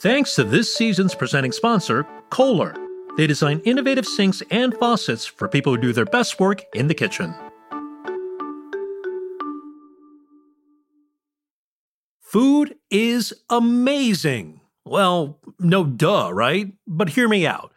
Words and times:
Thanks 0.00 0.34
to 0.34 0.44
this 0.44 0.74
season's 0.74 1.14
presenting 1.14 1.52
sponsor, 1.52 2.06
Kohler. 2.28 2.74
They 3.16 3.26
design 3.26 3.62
innovative 3.64 4.04
sinks 4.06 4.42
and 4.50 4.74
faucets 4.74 5.24
for 5.24 5.48
people 5.48 5.74
who 5.74 5.80
do 5.80 5.92
their 5.94 6.04
best 6.04 6.38
work 6.38 6.62
in 6.74 6.86
the 6.88 6.94
kitchen. 6.94 7.34
Food 12.20 12.76
is 12.90 13.32
amazing. 13.48 14.60
Well, 14.84 15.38
no 15.58 15.84
duh, 15.84 16.30
right? 16.30 16.74
But 16.86 17.08
hear 17.08 17.26
me 17.26 17.46
out. 17.46 17.72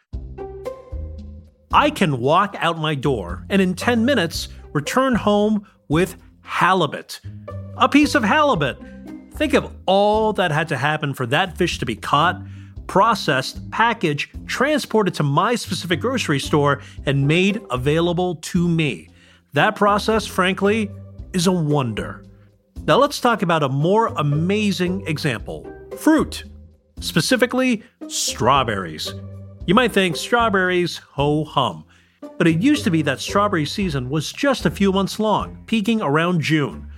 I 1.72 1.90
can 1.90 2.20
walk 2.20 2.56
out 2.60 2.78
my 2.78 2.96
door 2.96 3.46
and 3.50 3.62
in 3.62 3.76
10 3.76 4.04
minutes 4.04 4.50
return 4.74 5.16
home 5.16 5.66
with 5.88 6.18
halibut. 6.42 7.22
A 7.78 7.88
piece 7.88 8.14
of 8.14 8.24
halibut. 8.24 8.78
Think 9.40 9.54
of 9.54 9.74
all 9.86 10.34
that 10.34 10.52
had 10.52 10.68
to 10.68 10.76
happen 10.76 11.14
for 11.14 11.26
that 11.28 11.58
fish 11.58 11.80
to 11.80 11.86
be 11.86 11.96
caught, 11.96 12.42
processed, 12.88 13.72
packaged, 13.72 14.46
transported 14.50 15.14
to 15.14 15.24
my 15.24 15.56
specific 15.56 16.02
grocery 16.02 16.40
store, 16.40 16.82
and 17.06 17.26
made 17.26 17.62
available 17.72 18.36
to 18.36 18.68
me. 18.68 19.08
That 19.54 19.78
process, 19.78 20.26
frankly, 20.26 20.92
is 21.32 21.48
a 21.48 21.54
wonder. 21.54 22.26
Now 22.86 22.98
let's 22.98 23.22
talk 23.22 23.42
about 23.42 23.64
a 23.64 23.70
more 23.70 24.08
amazing 24.18 25.08
example 25.08 25.66
fruit, 25.98 26.44
specifically 27.00 27.84
strawberries. 28.10 29.14
You 29.66 29.74
might 29.74 29.94
think 29.94 30.18
strawberries, 30.18 30.98
ho 30.98 31.46
hum. 31.46 31.86
But 32.38 32.48
it 32.48 32.62
used 32.62 32.84
to 32.84 32.92
be 32.92 33.04
that 33.04 33.22
strawberry 33.22 33.66
season 33.66 34.10
was 34.10 34.34
just 34.34 34.66
a 34.66 34.72
few 34.72 34.92
months 34.92 35.18
long, 35.18 35.64
peaking 35.66 36.02
around 36.02 36.42
June. 36.42 36.89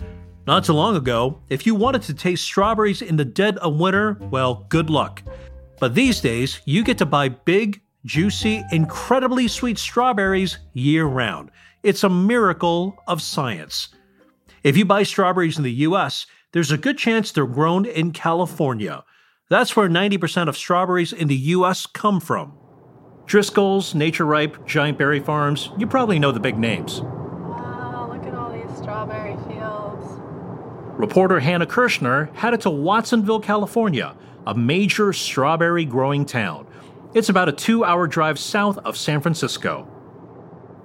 Not 0.48 0.64
too 0.66 0.74
long 0.74 0.96
ago, 0.96 1.42
if 1.50 1.66
you 1.68 1.76
wanted 1.76 2.02
to 2.04 2.14
taste 2.14 2.44
strawberries 2.44 3.02
in 3.02 3.16
the 3.16 3.26
dead 3.26 3.58
of 3.60 3.80
winter, 3.80 4.18
well, 4.32 4.66
good 4.70 4.90
luck. 4.90 5.22
But 5.80 5.94
these 5.94 6.20
days, 6.20 6.62
you 6.66 6.84
get 6.84 6.98
to 6.98 7.06
buy 7.06 7.30
big, 7.30 7.82
juicy, 8.06 8.64
incredibly 8.72 9.48
sweet 9.48 9.78
strawberries 9.78 10.58
year 10.74 11.06
round. 11.06 11.52
It's 11.84 12.04
a 12.04 12.10
miracle 12.10 12.98
of 13.08 13.22
science. 13.22 13.90
If 14.64 14.78
you 14.78 14.86
buy 14.86 15.04
strawberries 15.04 15.58
in 15.58 15.64
the 15.64 15.72
US, 15.72 16.26
there's 16.54 16.72
a 16.72 16.78
good 16.78 16.98
chance 16.98 17.32
they're 17.32 17.46
grown 17.46 17.86
in 17.86 18.12
California. 18.12 19.04
That's 19.50 19.76
where 19.76 19.90
90% 19.90 20.48
of 20.48 20.58
strawberries 20.58 21.14
in 21.14 21.28
the 21.28 21.36
US 21.36 21.86
come 21.86 22.20
from. 22.20 22.58
Driscoll's, 23.26 23.94
Naturipe, 23.94 24.66
Giant 24.66 24.98
Berry 24.98 25.20
Farms, 25.20 25.70
you 25.78 25.88
probably 25.88 26.20
know 26.20 26.32
the 26.32 26.40
big 26.40 26.58
names. 26.58 27.02
Wow, 27.02 28.10
look 28.12 28.26
at 28.26 28.34
all 28.34 28.52
these 28.52 28.76
strawberry 28.78 29.36
fields. 29.48 30.20
Reporter 31.02 31.40
Hannah 31.40 31.66
Kirschner 31.66 32.26
headed 32.36 32.62
to 32.62 32.70
Watsonville, 32.70 33.40
California, 33.40 34.16
a 34.46 34.54
major 34.54 35.12
strawberry 35.14 35.84
growing 35.84 36.26
town. 36.26 36.68
It's 37.16 37.28
about 37.28 37.50
a 37.50 37.54
two 37.54 37.84
hour 37.84 38.06
drive 38.06 38.38
south 38.38 38.78
of 38.78 38.96
San 38.96 39.20
Francisco. 39.20 39.88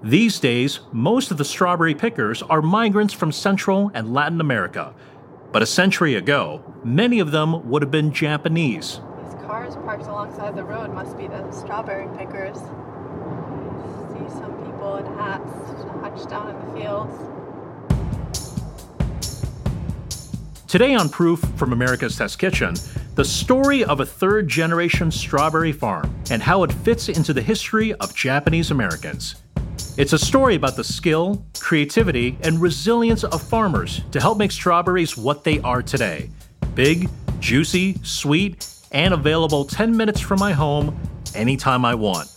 These 0.03 0.41
days, 0.41 0.81
most 0.91 1.31
of 1.31 1.37
the 1.37 1.45
strawberry 1.45 1.95
pickers 1.95 2.41
are 2.41 2.63
migrants 2.63 3.13
from 3.13 3.31
Central 3.31 3.91
and 3.93 4.15
Latin 4.15 4.41
America. 4.41 4.95
But 5.53 5.61
a 5.61 5.67
century 5.67 6.15
ago, 6.15 6.65
many 6.83 7.21
of 7.21 7.31
them 7.31 7.69
would 7.69 7.83
have 7.83 7.91
been 7.91 8.11
Japanese. 8.11 9.03
These 9.23 9.35
cars 9.45 9.77
parked 9.77 10.07
alongside 10.07 10.57
the 10.57 10.65
road 10.65 10.95
must 10.95 11.19
be 11.19 11.27
the 11.27 11.51
strawberry 11.51 12.09
pickers. 12.17 12.57
See 12.57 14.35
some 14.41 14.57
people 14.65 14.97
in 14.97 15.05
hats 15.19 15.53
hunched 16.01 16.31
down 16.31 16.57
in 16.57 16.57
the 16.57 16.81
fields. 16.81 17.36
Today 20.77 20.95
on 20.95 21.09
Proof 21.09 21.41
from 21.57 21.73
America's 21.73 22.19
Test 22.19 22.39
Kitchen, 22.39 22.75
the 23.15 23.25
story 23.25 23.83
of 23.83 24.01
a 24.01 24.05
third 24.05 24.47
generation 24.47 25.11
strawberry 25.11 25.73
farm 25.73 26.15
and 26.31 26.43
how 26.43 26.65
it 26.65 26.71
fits 26.71 27.09
into 27.09 27.33
the 27.33 27.41
history 27.41 27.95
of 27.95 28.15
Japanese 28.15 28.71
Americans. 28.71 29.37
It's 29.97 30.13
a 30.13 30.19
story 30.19 30.55
about 30.55 30.77
the 30.77 30.85
skill, 30.85 31.43
creativity, 31.61 32.37
and 32.43 32.61
resilience 32.61 33.25
of 33.25 33.41
farmers 33.41 34.03
to 34.11 34.21
help 34.21 34.37
make 34.37 34.53
strawberries 34.53 35.17
what 35.17 35.45
they 35.45 35.61
are 35.61 35.81
today 35.81 36.29
big, 36.75 37.09
juicy, 37.41 37.99
sweet, 38.03 38.69
and 38.93 39.15
available 39.15 39.65
10 39.65 39.97
minutes 39.97 40.21
from 40.21 40.39
my 40.39 40.53
home 40.53 40.95
anytime 41.35 41.87
I 41.87 41.95
want. 41.95 42.36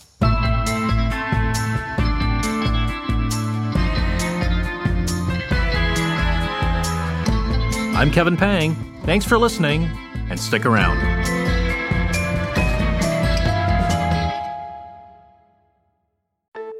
I'm 8.00 8.10
Kevin 8.10 8.34
Pang. 8.34 8.74
Thanks 9.04 9.26
for 9.26 9.36
listening, 9.36 9.84
and 10.30 10.40
stick 10.40 10.64
around. 10.64 10.96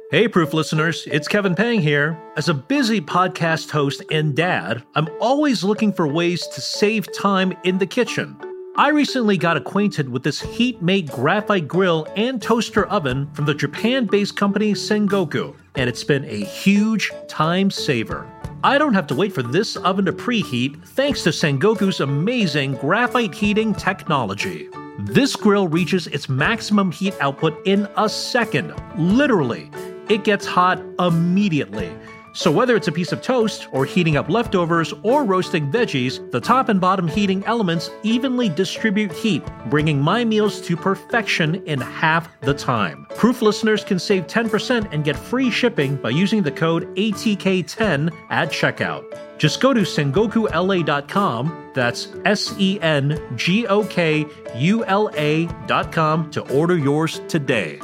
Hey, 0.09 0.27
Proof 0.27 0.55
listeners, 0.55 1.07
it's 1.11 1.27
Kevin 1.27 1.53
Pang 1.53 1.79
here. 1.79 2.19
As 2.37 2.49
a 2.49 2.55
busy 2.55 2.99
podcast 2.99 3.69
host 3.69 4.01
and 4.09 4.35
dad, 4.35 4.81
I'm 4.95 5.09
always 5.19 5.63
looking 5.63 5.93
for 5.93 6.07
ways 6.07 6.47
to 6.47 6.59
save 6.59 7.15
time 7.15 7.53
in 7.63 7.77
the 7.77 7.85
kitchen. 7.85 8.35
I 8.75 8.89
recently 8.89 9.37
got 9.37 9.57
acquainted 9.57 10.09
with 10.09 10.23
this 10.23 10.41
heat 10.41 10.81
made 10.81 11.11
graphite 11.11 11.67
grill 11.67 12.07
and 12.15 12.41
toaster 12.41 12.87
oven 12.87 13.29
from 13.33 13.45
the 13.45 13.53
Japan 13.53 14.07
based 14.07 14.35
company 14.35 14.73
Sengoku, 14.73 15.55
and 15.75 15.87
it's 15.87 16.03
been 16.03 16.25
a 16.25 16.43
huge 16.43 17.11
time 17.27 17.69
saver. 17.69 18.27
I 18.63 18.77
don't 18.77 18.93
have 18.93 19.07
to 19.07 19.15
wait 19.15 19.33
for 19.33 19.41
this 19.41 19.75
oven 19.77 20.05
to 20.05 20.13
preheat 20.13 20.83
thanks 20.85 21.23
to 21.23 21.31
Sengoku's 21.31 21.99
amazing 21.99 22.75
graphite 22.75 23.33
heating 23.33 23.73
technology. 23.73 24.69
This 24.99 25.35
grill 25.35 25.67
reaches 25.67 26.05
its 26.05 26.29
maximum 26.29 26.91
heat 26.91 27.15
output 27.21 27.59
in 27.65 27.87
a 27.97 28.07
second, 28.07 28.75
literally. 28.97 29.71
It 30.09 30.23
gets 30.23 30.45
hot 30.45 30.79
immediately. 30.99 31.91
So, 32.33 32.49
whether 32.49 32.75
it's 32.75 32.87
a 32.87 32.91
piece 32.91 33.11
of 33.11 33.21
toast, 33.21 33.67
or 33.71 33.85
heating 33.85 34.15
up 34.15 34.29
leftovers, 34.29 34.93
or 35.03 35.25
roasting 35.25 35.69
veggies, 35.71 36.31
the 36.31 36.39
top 36.39 36.69
and 36.69 36.79
bottom 36.79 37.07
heating 37.07 37.43
elements 37.45 37.89
evenly 38.03 38.47
distribute 38.47 39.11
heat, 39.11 39.43
bringing 39.69 40.01
my 40.01 40.23
meals 40.23 40.61
to 40.61 40.77
perfection 40.77 41.55
in 41.65 41.81
half 41.81 42.29
the 42.41 42.53
time. 42.53 43.05
Proof 43.15 43.41
listeners 43.41 43.83
can 43.83 43.99
save 43.99 44.27
10% 44.27 44.87
and 44.93 45.03
get 45.03 45.17
free 45.17 45.51
shipping 45.51 45.97
by 45.97 46.09
using 46.09 46.41
the 46.41 46.51
code 46.51 46.95
ATK10 46.95 48.11
at 48.29 48.49
checkout. 48.49 49.03
Just 49.37 49.59
go 49.59 49.73
to 49.73 49.81
sengokula.com, 49.81 51.71
that's 51.73 52.09
S 52.25 52.53
E 52.59 52.79
N 52.81 53.19
G 53.35 53.67
O 53.67 53.83
K 53.85 54.25
U 54.55 54.85
L 54.85 55.09
A.com 55.15 56.31
to 56.31 56.41
order 56.55 56.77
yours 56.77 57.19
today. 57.27 57.79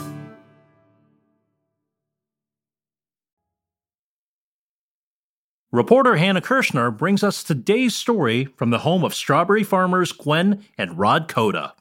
Reporter 5.74 6.16
Hannah 6.16 6.40
Kirschner 6.40 6.92
brings 6.92 7.26
us 7.26 7.44
today's 7.44 7.94
story 7.94 8.46
from 8.56 8.70
the 8.70 8.80
home 8.80 9.04
of 9.04 9.14
strawberry 9.14 9.64
farmers 9.64 10.14
Gwen 10.14 10.64
and 10.78 10.98
Rod 10.98 11.28
Koda. 11.28 11.74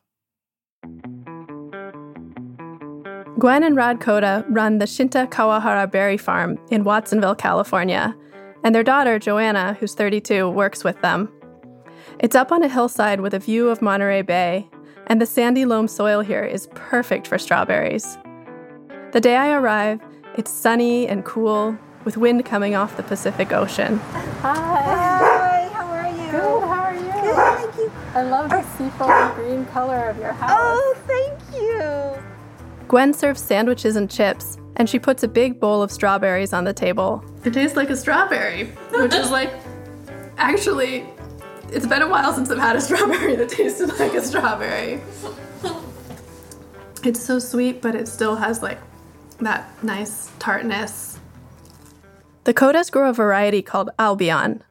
Gwen 3.39 3.63
and 3.63 3.77
Rod 3.77 4.01
Koda 4.01 4.45
run 4.49 4.79
the 4.79 4.87
Shinta 4.87 5.31
Kawahara 5.31 5.89
Berry 5.89 6.17
Farm 6.17 6.59
in 6.69 6.83
Watsonville, 6.83 7.37
California, 7.37 8.17
and 8.65 8.75
their 8.75 8.83
daughter, 8.83 9.21
Joanna, 9.21 9.75
who's 9.75 9.95
32, 9.95 10.51
works 10.51 10.83
with 10.83 11.01
them. 11.01 11.33
It's 12.19 12.35
up 12.35 12.51
on 12.51 12.65
a 12.65 12.69
hillside 12.69 13.21
with 13.21 13.35
a 13.35 13.39
view 13.39 13.69
of 13.69 13.83
Monterey 13.83 14.23
Bay, 14.23 14.69
and 15.07 15.21
the 15.21 15.27
sandy 15.27 15.65
loam 15.65 15.87
soil 15.87 16.23
here 16.23 16.43
is 16.43 16.67
perfect 16.75 17.29
for 17.29 17.39
strawberries. 17.39 18.19
The 19.13 19.21
day 19.21 19.37
I 19.37 19.53
arrive, 19.53 20.01
it's 20.37 20.51
sunny 20.51 21.07
and 21.07 21.25
cool, 21.25 21.79
with 22.07 22.17
wind 22.17 22.47
coming 22.47 22.77
off 22.77 22.97
the 22.97 23.03
Pacific 23.03 23.53
Ocean. 23.53 23.99
Hi. 23.99 24.55
Hi, 24.55 25.69
how 25.75 25.87
are 25.89 26.09
you? 26.09 26.31
Good, 26.31 26.63
how 26.63 26.85
are 26.85 26.95
you? 26.95 27.01
Good, 27.03 27.35
thank 27.35 27.77
you. 27.77 27.93
I 28.15 28.23
love 28.23 28.49
the 28.49 28.63
seafoam 28.63 29.11
oh. 29.11 29.33
green 29.35 29.67
color 29.67 30.09
of 30.09 30.17
your 30.17 30.33
house. 30.33 30.53
Oh, 30.55 30.97
thank 31.09 31.61
you. 31.61 32.23
Gwen 32.87 33.13
serves 33.13 33.43
sandwiches 33.43 33.97
and 33.97 34.09
chips, 34.09 34.57
and 34.77 34.89
she 34.89 35.01
puts 35.01 35.25
a 35.25 35.29
big 35.29 35.59
bowl 35.59 35.83
of 35.83 35.91
strawberries 35.91 36.53
on 36.53 36.63
the 36.63 36.73
table. 36.73 37.25
It 37.45 37.53
tastes 37.53 37.77
like 37.77 37.91
a 37.91 37.97
strawberry, 37.97 38.67
which 38.93 39.13
is 39.13 39.33
like, 39.33 39.53
actually, 40.39 41.05
it's 41.73 41.87
been 41.87 42.03
a 42.03 42.09
while 42.09 42.33
since 42.33 42.49
I've 42.51 42.59
had 42.59 42.77
a 42.77 42.81
strawberry 42.89 43.35
that 43.35 43.49
tasted 43.49 43.89
like 43.99 44.15
a 44.15 44.23
strawberry. 44.23 45.01
It's 47.03 47.21
so 47.21 47.41
sweet, 47.41 47.83
but 47.83 47.97
it 47.97 48.07
still 48.07 48.37
has 48.37 48.63
like 48.63 48.79
that 49.41 49.83
nice 49.83 50.31
tartness. 50.39 51.16
The 52.47 52.55
Kodas 52.55 52.93
grow 52.93 53.11
a 53.11 53.13
variety 53.13 53.61
called 53.61 53.91
Albion. 53.99 54.63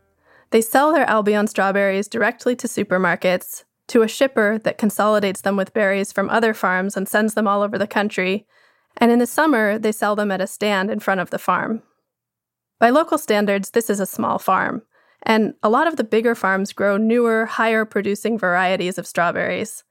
They 0.52 0.62
sell 0.62 0.94
their 0.94 1.10
Albion 1.10 1.46
strawberries 1.48 2.08
directly 2.08 2.56
to 2.56 2.70
supermarkets, 2.70 3.66
to 3.88 4.02
a 4.02 4.08
shipper 4.08 4.58
that 4.60 4.78
consolidates 4.78 5.42
them 5.42 5.58
with 5.58 5.74
berries 5.74 6.14
from 6.14 6.30
other 6.30 6.54
farms 6.54 6.96
and 6.96 7.06
sends 7.06 7.34
them 7.34 7.50
all 7.50 7.62
over 7.62 7.78
the 7.78 7.86
country, 7.86 8.48
and 8.96 9.12
in 9.12 9.20
the 9.20 9.28
summer, 9.28 9.78
they 9.78 9.92
sell 9.92 10.16
them 10.16 10.32
at 10.32 10.40
a 10.40 10.48
stand 10.48 10.90
in 10.90 11.02
front 11.02 11.20
of 11.20 11.32
the 11.32 11.38
farm. 11.38 11.84
By 12.80 12.92
local 12.92 13.18
standards, 13.18 13.72
this 13.72 13.90
is 13.90 14.00
a 14.00 14.06
small 14.06 14.40
farm, 14.40 14.84
and 15.24 15.56
a 15.62 15.68
lot 15.68 15.86
of 15.86 15.98
the 15.98 16.06
bigger 16.06 16.34
farms 16.34 16.72
grow 16.72 16.96
newer, 16.96 17.46
higher 17.46 17.84
producing 17.84 18.38
varieties 18.40 18.98
of 18.98 19.06
strawberries. 19.06 19.84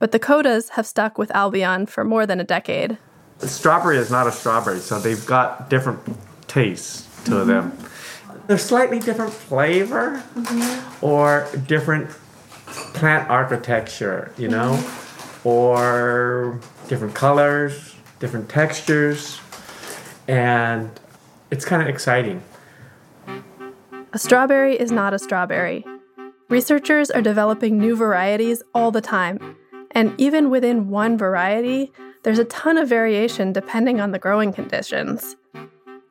but 0.00 0.10
the 0.10 0.18
Kodas 0.18 0.70
have 0.70 0.86
stuck 0.86 1.18
with 1.18 1.30
Albion 1.36 1.86
for 1.86 2.02
more 2.02 2.26
than 2.26 2.40
a 2.40 2.44
decade. 2.44 2.98
Strawberry 3.38 3.96
is 3.96 4.10
not 4.10 4.26
a 4.26 4.32
strawberry, 4.32 4.80
so 4.80 4.98
they've 4.98 5.24
got 5.24 5.70
different 5.70 6.00
tastes 6.48 7.07
to 7.28 7.36
mm-hmm. 7.36 7.48
them. 7.48 7.78
They're 8.46 8.58
slightly 8.58 8.98
different 8.98 9.32
flavor 9.32 10.22
mm-hmm. 10.34 11.04
or 11.04 11.48
different 11.66 12.10
plant 12.94 13.28
architecture, 13.30 14.32
you 14.38 14.48
know, 14.48 14.72
mm-hmm. 14.72 15.48
or 15.48 16.60
different 16.88 17.14
colors, 17.14 17.94
different 18.18 18.48
textures, 18.48 19.40
and 20.26 20.90
it's 21.50 21.64
kind 21.64 21.82
of 21.82 21.88
exciting. 21.88 22.42
A 24.12 24.18
strawberry 24.18 24.78
is 24.78 24.90
not 24.90 25.12
a 25.12 25.18
strawberry. 25.18 25.84
Researchers 26.48 27.10
are 27.10 27.20
developing 27.20 27.78
new 27.78 27.94
varieties 27.94 28.62
all 28.74 28.90
the 28.90 29.02
time, 29.02 29.56
and 29.90 30.14
even 30.18 30.48
within 30.48 30.88
one 30.88 31.18
variety, 31.18 31.92
there's 32.22 32.38
a 32.38 32.44
ton 32.44 32.78
of 32.78 32.88
variation 32.88 33.52
depending 33.52 34.00
on 34.00 34.12
the 34.12 34.18
growing 34.18 34.52
conditions. 34.52 35.36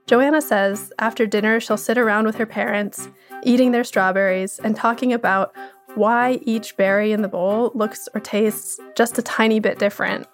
Joanna 0.07 0.42
says 0.42 0.94
after 1.00 1.25
dinner, 1.27 1.59
she'll 1.59 1.75
sit 1.75 1.98
around 1.98 2.25
with 2.25 2.38
her 2.38 2.45
parents, 2.45 3.09
eating 3.44 3.71
their 3.71 3.83
strawberries 3.83 4.57
and 4.59 4.75
talking 4.75 5.12
about 5.12 5.54
why 5.95 6.39
each 6.44 6.77
berry 6.77 7.12
in 7.12 7.21
the 7.21 7.27
bowl 7.27 7.71
looks 7.75 8.07
or 8.13 8.21
tastes 8.21 8.80
just 8.95 9.18
a 9.18 9.21
tiny 9.21 9.59
bit 9.59 9.80
different. 9.80 10.25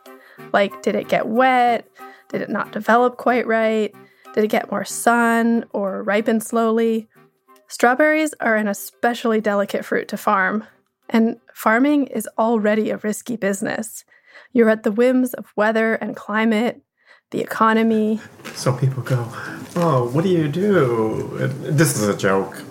Like, 0.52 0.84
did 0.84 0.96
it 0.96 1.10
get 1.10 1.28
wet? 1.28 1.88
Did 2.30 2.42
it 2.42 2.50
not 2.50 2.72
develop 2.72 3.18
quite 3.18 3.48
right? 3.48 3.94
Did 4.34 4.44
it 4.44 4.50
get 4.52 4.72
more 4.72 4.86
sun 4.86 5.66
or 5.72 6.04
ripen 6.04 6.40
slowly? 6.40 7.08
Strawberries 7.68 8.36
are 8.40 8.56
an 8.56 8.68
especially 8.68 9.42
delicate 9.42 9.86
fruit 9.86 10.08
to 10.10 10.18
farm, 10.18 10.66
and 11.10 11.38
farming 11.54 12.08
is 12.08 12.30
already 12.38 12.92
a 12.92 12.98
risky 12.98 13.38
business. 13.38 14.06
You're 14.52 14.70
at 14.70 14.84
the 14.84 14.92
whims 14.92 15.34
of 15.34 15.52
weather 15.56 15.96
and 15.96 16.16
climate, 16.16 16.81
the 17.34 17.42
economy. 17.42 18.22
So 18.56 18.72
people 18.72 19.04
go, 19.04 19.28
Oh, 19.76 20.10
what 20.14 20.24
do 20.24 20.30
you 20.30 20.48
do? 20.48 21.38
This 21.50 21.98
is 21.98 22.08
a 22.08 22.16
joke. 22.16 22.64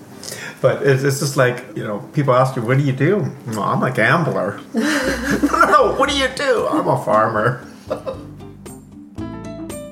But 0.63 0.87
it's, 0.87 1.03
just 1.03 1.37
like, 1.37 1.65
you 1.77 1.83
know, 1.83 1.99
people 2.15 2.33
ask 2.33 2.57
you, 2.57 2.63
What 2.63 2.79
do 2.79 2.85
you 2.85 2.93
do? 2.93 3.31
Well, 3.49 3.65
I'm 3.65 3.83
a 3.83 3.91
gambler. 3.91 4.61
no, 4.75 5.95
what 5.99 6.09
do 6.09 6.17
you 6.17 6.29
do? 6.29 6.67
I'm 6.69 6.89
a 6.89 7.05
farmer. 7.05 7.67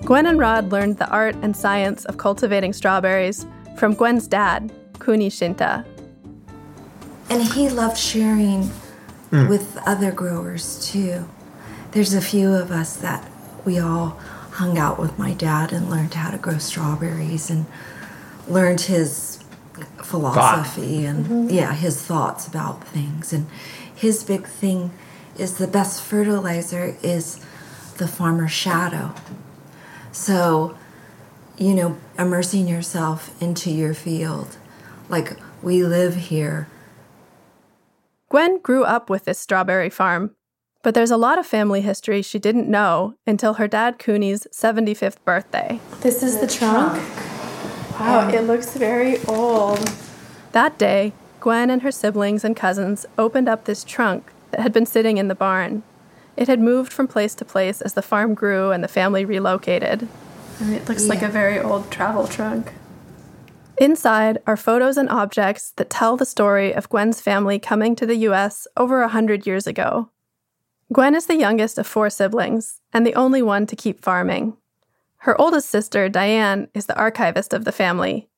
Gwen 0.04 0.26
and 0.26 0.38
Rod 0.38 0.72
learned 0.72 0.98
the 0.98 1.08
art 1.08 1.36
and 1.42 1.56
science 1.56 2.04
of 2.06 2.16
cultivating 2.16 2.72
strawberries 2.72 3.46
from 3.76 3.94
Gwen's 3.94 4.26
dad, 4.26 4.72
Kuni 4.98 5.30
Shinta. 5.30 5.84
And 7.28 7.42
he 7.42 7.68
loved 7.68 7.96
sharing 7.96 8.70
mm. 9.30 9.48
with 9.48 9.78
other 9.86 10.10
growers 10.10 10.84
too. 10.84 11.28
There's 11.92 12.14
a 12.14 12.20
few 12.20 12.52
of 12.54 12.70
us 12.70 12.96
that 12.96 13.28
we 13.64 13.78
all 13.78 14.18
hung 14.60 14.76
out 14.76 14.98
with 14.98 15.18
my 15.18 15.32
dad 15.32 15.72
and 15.72 15.88
learned 15.88 16.12
how 16.12 16.30
to 16.30 16.36
grow 16.36 16.58
strawberries 16.58 17.48
and 17.48 17.64
learned 18.46 18.82
his 18.82 19.42
philosophy 20.02 21.04
Thought. 21.04 21.08
and 21.08 21.24
mm-hmm. 21.24 21.48
yeah, 21.48 21.72
his 21.72 22.02
thoughts 22.02 22.46
about 22.46 22.86
things. 22.86 23.32
And 23.32 23.46
his 23.94 24.22
big 24.22 24.46
thing 24.46 24.90
is 25.38 25.56
the 25.56 25.66
best 25.66 26.02
fertilizer 26.02 26.94
is 27.02 27.42
the 27.96 28.06
farmer's 28.06 28.52
shadow. 28.52 29.14
So, 30.12 30.76
you 31.56 31.74
know, 31.74 31.96
immersing 32.18 32.68
yourself 32.68 33.30
into 33.40 33.70
your 33.70 33.94
field 33.94 34.58
like 35.08 35.38
we 35.62 35.84
live 35.84 36.16
here. 36.16 36.68
Gwen 38.28 38.60
grew 38.60 38.84
up 38.84 39.08
with 39.08 39.24
this 39.24 39.38
strawberry 39.38 39.88
farm, 39.88 40.36
but 40.82 40.94
there's 40.94 41.10
a 41.10 41.16
lot 41.16 41.38
of 41.38 41.46
family 41.46 41.80
history 41.82 42.22
she 42.22 42.38
didn't 42.38 42.68
know 42.68 43.14
until 43.26 43.54
her 43.54 43.68
dad 43.68 43.98
Kuni's 43.98 44.46
75th 44.52 45.16
birthday. 45.24 45.80
This 46.00 46.22
is 46.22 46.40
the, 46.40 46.46
the 46.46 46.52
trunk. 46.52 46.94
trunk. 46.94 48.00
Wow, 48.00 48.28
it 48.28 48.42
looks 48.42 48.76
very 48.76 49.22
old. 49.24 49.92
That 50.52 50.78
day, 50.78 51.12
Gwen 51.40 51.68
and 51.70 51.82
her 51.82 51.92
siblings 51.92 52.44
and 52.44 52.56
cousins 52.56 53.04
opened 53.18 53.48
up 53.48 53.64
this 53.64 53.84
trunk 53.84 54.32
that 54.50 54.60
had 54.60 54.72
been 54.72 54.86
sitting 54.86 55.18
in 55.18 55.28
the 55.28 55.34
barn. 55.34 55.82
It 56.36 56.48
had 56.48 56.60
moved 56.60 56.92
from 56.92 57.08
place 57.08 57.34
to 57.36 57.44
place 57.44 57.82
as 57.82 57.92
the 57.92 58.02
farm 58.02 58.34
grew 58.34 58.70
and 58.70 58.82
the 58.82 58.88
family 58.88 59.24
relocated. 59.24 60.08
it 60.60 60.88
looks 60.88 61.04
yeah. 61.04 61.10
like 61.10 61.22
a 61.22 61.28
very 61.28 61.58
old 61.58 61.90
travel 61.90 62.26
trunk. 62.26 62.72
Inside 63.78 64.38
are 64.46 64.56
photos 64.56 64.96
and 64.96 65.08
objects 65.08 65.72
that 65.76 65.90
tell 65.90 66.16
the 66.16 66.26
story 66.26 66.74
of 66.74 66.88
Gwen's 66.88 67.20
family 67.20 67.58
coming 67.58 67.96
to 67.96 68.06
the 68.06 68.16
US 68.28 68.66
over 68.76 69.02
a 69.02 69.08
hundred 69.08 69.46
years 69.46 69.66
ago. 69.66 70.10
Gwen 70.92 71.14
is 71.14 71.26
the 71.26 71.36
youngest 71.36 71.78
of 71.78 71.86
four 71.86 72.10
siblings 72.10 72.80
and 72.92 73.06
the 73.06 73.14
only 73.14 73.42
one 73.42 73.64
to 73.66 73.76
keep 73.76 74.02
farming. 74.02 74.56
Her 75.18 75.40
oldest 75.40 75.68
sister, 75.68 76.08
Diane, 76.08 76.68
is 76.74 76.86
the 76.86 76.96
archivist 76.96 77.52
of 77.52 77.64
the 77.64 77.70
family. 77.70 78.28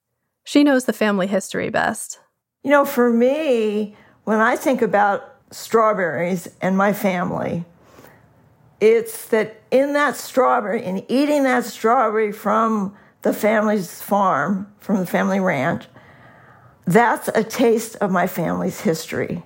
She 0.44 0.62
knows 0.62 0.84
the 0.84 0.92
family 0.92 1.26
history 1.26 1.70
best. 1.70 2.20
You 2.62 2.70
know, 2.70 2.84
for 2.84 3.10
me, 3.10 3.96
when 4.24 4.40
I 4.40 4.56
think 4.56 4.82
about 4.82 5.34
strawberries 5.50 6.46
and 6.60 6.76
my 6.76 6.92
family, 6.92 7.64
it's 8.80 9.28
that 9.28 9.62
in 9.70 9.94
that 9.94 10.16
strawberry, 10.16 10.84
in 10.84 11.10
eating 11.10 11.44
that 11.44 11.64
strawberry 11.64 12.32
from 12.32 12.94
the 13.22 13.32
family's 13.32 14.02
farm, 14.02 14.70
from 14.78 14.98
the 14.98 15.06
family 15.06 15.40
ranch, 15.40 15.86
that's 16.84 17.28
a 17.28 17.44
taste 17.44 17.96
of 17.96 18.10
my 18.10 18.26
family's 18.26 18.80
history. 18.82 19.42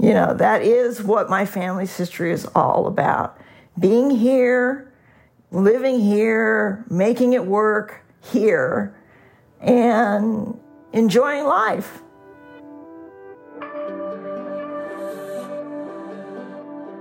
You 0.00 0.14
know, 0.14 0.32
that 0.32 0.62
is 0.62 1.02
what 1.02 1.28
my 1.28 1.44
family's 1.44 1.94
history 1.94 2.32
is 2.32 2.46
all 2.54 2.86
about. 2.86 3.38
Being 3.78 4.08
here, 4.08 4.90
living 5.50 6.00
here, 6.00 6.86
making 6.88 7.34
it 7.34 7.44
work 7.44 8.02
here, 8.22 8.96
and 9.60 10.58
enjoying 10.94 11.44
life. 11.44 12.00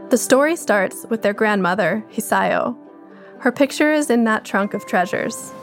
The 0.10 0.18
story 0.18 0.58
starts 0.58 1.06
with 1.10 1.22
their 1.22 1.34
grandmother, 1.34 2.04
Hisayo. 2.12 2.76
Her 3.40 3.52
picture 3.54 3.94
is 3.94 4.10
in 4.10 4.26
that 4.26 4.44
trunk 4.44 4.74
of 4.74 4.86
treasures. 4.86 5.54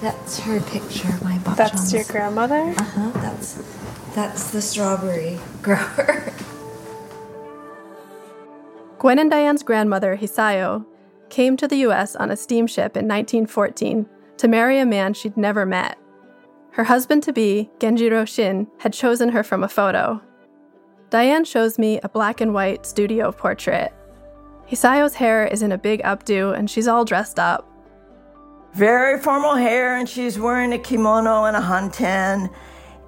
That's 0.00 0.38
her 0.40 0.60
picture, 0.60 1.08
my 1.24 1.38
bachans. 1.38 1.56
That's 1.56 1.92
your 1.92 2.04
grandmother? 2.04 2.74
Uh-huh. 2.78 3.10
That's 3.14 3.60
that's 4.14 4.50
the 4.50 4.62
strawberry 4.62 5.40
grower. 5.62 6.32
Gwen 8.98 9.18
and 9.18 9.30
Diane's 9.30 9.62
grandmother, 9.62 10.16
Hisayo, 10.16 10.84
came 11.28 11.56
to 11.56 11.68
the 11.68 11.78
US 11.88 12.16
on 12.16 12.30
a 12.30 12.36
steamship 12.36 12.96
in 12.96 13.06
1914 13.06 14.06
to 14.38 14.48
marry 14.48 14.78
a 14.78 14.86
man 14.86 15.14
she'd 15.14 15.36
never 15.36 15.66
met. 15.66 15.98
Her 16.72 16.84
husband 16.84 17.22
to 17.24 17.32
be, 17.32 17.70
Genjiro 17.78 18.26
Shin, 18.26 18.66
had 18.78 18.92
chosen 18.92 19.30
her 19.30 19.42
from 19.42 19.64
a 19.64 19.68
photo. 19.68 20.20
Diane 21.10 21.44
shows 21.44 21.78
me 21.78 22.00
a 22.02 22.08
black 22.08 22.40
and 22.40 22.52
white 22.52 22.84
studio 22.84 23.32
portrait. 23.32 23.92
Hisayo's 24.68 25.14
hair 25.14 25.46
is 25.46 25.62
in 25.62 25.72
a 25.72 25.78
big 25.78 26.02
updo 26.02 26.56
and 26.56 26.68
she's 26.68 26.88
all 26.88 27.04
dressed 27.04 27.38
up 27.38 27.76
very 28.76 29.18
formal 29.18 29.54
hair, 29.54 29.96
and 29.96 30.06
she's 30.06 30.38
wearing 30.38 30.74
a 30.74 30.78
kimono 30.78 31.44
and 31.44 31.56
a 31.56 31.60
hanten. 31.60 32.50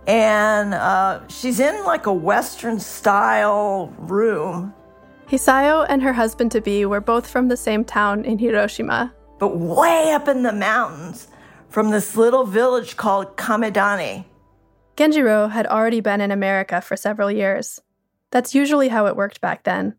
And 0.06 0.72
uh, 0.72 1.20
she's 1.28 1.60
in 1.60 1.84
like 1.84 2.06
a 2.06 2.12
Western 2.12 2.80
style 2.80 3.92
room. 3.98 4.72
Hisayo 5.28 5.84
and 5.90 6.02
her 6.02 6.14
husband 6.14 6.50
to 6.52 6.62
be 6.62 6.86
were 6.86 7.02
both 7.02 7.28
from 7.28 7.48
the 7.48 7.56
same 7.56 7.84
town 7.84 8.24
in 8.24 8.38
Hiroshima. 8.38 9.12
But 9.38 9.58
way 9.58 10.12
up 10.12 10.26
in 10.26 10.42
the 10.42 10.52
mountains 10.52 11.28
from 11.68 11.90
this 11.90 12.16
little 12.16 12.44
village 12.44 12.96
called 12.96 13.36
Kamidani. 13.36 14.24
Genjiro 14.96 15.50
had 15.50 15.66
already 15.66 16.00
been 16.00 16.22
in 16.22 16.30
America 16.30 16.80
for 16.80 16.96
several 16.96 17.30
years. 17.30 17.78
That's 18.30 18.54
usually 18.54 18.88
how 18.88 19.06
it 19.06 19.16
worked 19.16 19.42
back 19.42 19.64
then. 19.64 19.96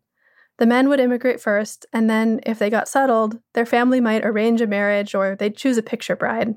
The 0.57 0.65
men 0.65 0.89
would 0.89 0.99
immigrate 0.99 1.39
first, 1.39 1.85
and 1.93 2.09
then, 2.09 2.41
if 2.45 2.59
they 2.59 2.69
got 2.69 2.89
settled, 2.89 3.39
their 3.53 3.65
family 3.65 4.01
might 4.01 4.25
arrange 4.25 4.61
a 4.61 4.67
marriage 4.67 5.15
or 5.15 5.35
they'd 5.35 5.55
choose 5.55 5.77
a 5.77 5.83
picture 5.83 6.15
bride. 6.15 6.55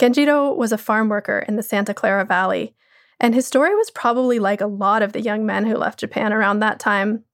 Genjiro 0.00 0.56
was 0.56 0.72
a 0.72 0.78
farm 0.78 1.08
worker 1.08 1.44
in 1.46 1.56
the 1.56 1.62
Santa 1.62 1.92
Clara 1.92 2.24
Valley, 2.24 2.74
and 3.20 3.34
his 3.34 3.46
story 3.46 3.74
was 3.74 3.90
probably 3.90 4.38
like 4.38 4.62
a 4.62 4.66
lot 4.66 5.02
of 5.02 5.12
the 5.12 5.20
young 5.20 5.44
men 5.44 5.66
who 5.66 5.76
left 5.76 6.00
Japan 6.00 6.32
around 6.32 6.60
that 6.60 6.80
time. 6.80 7.24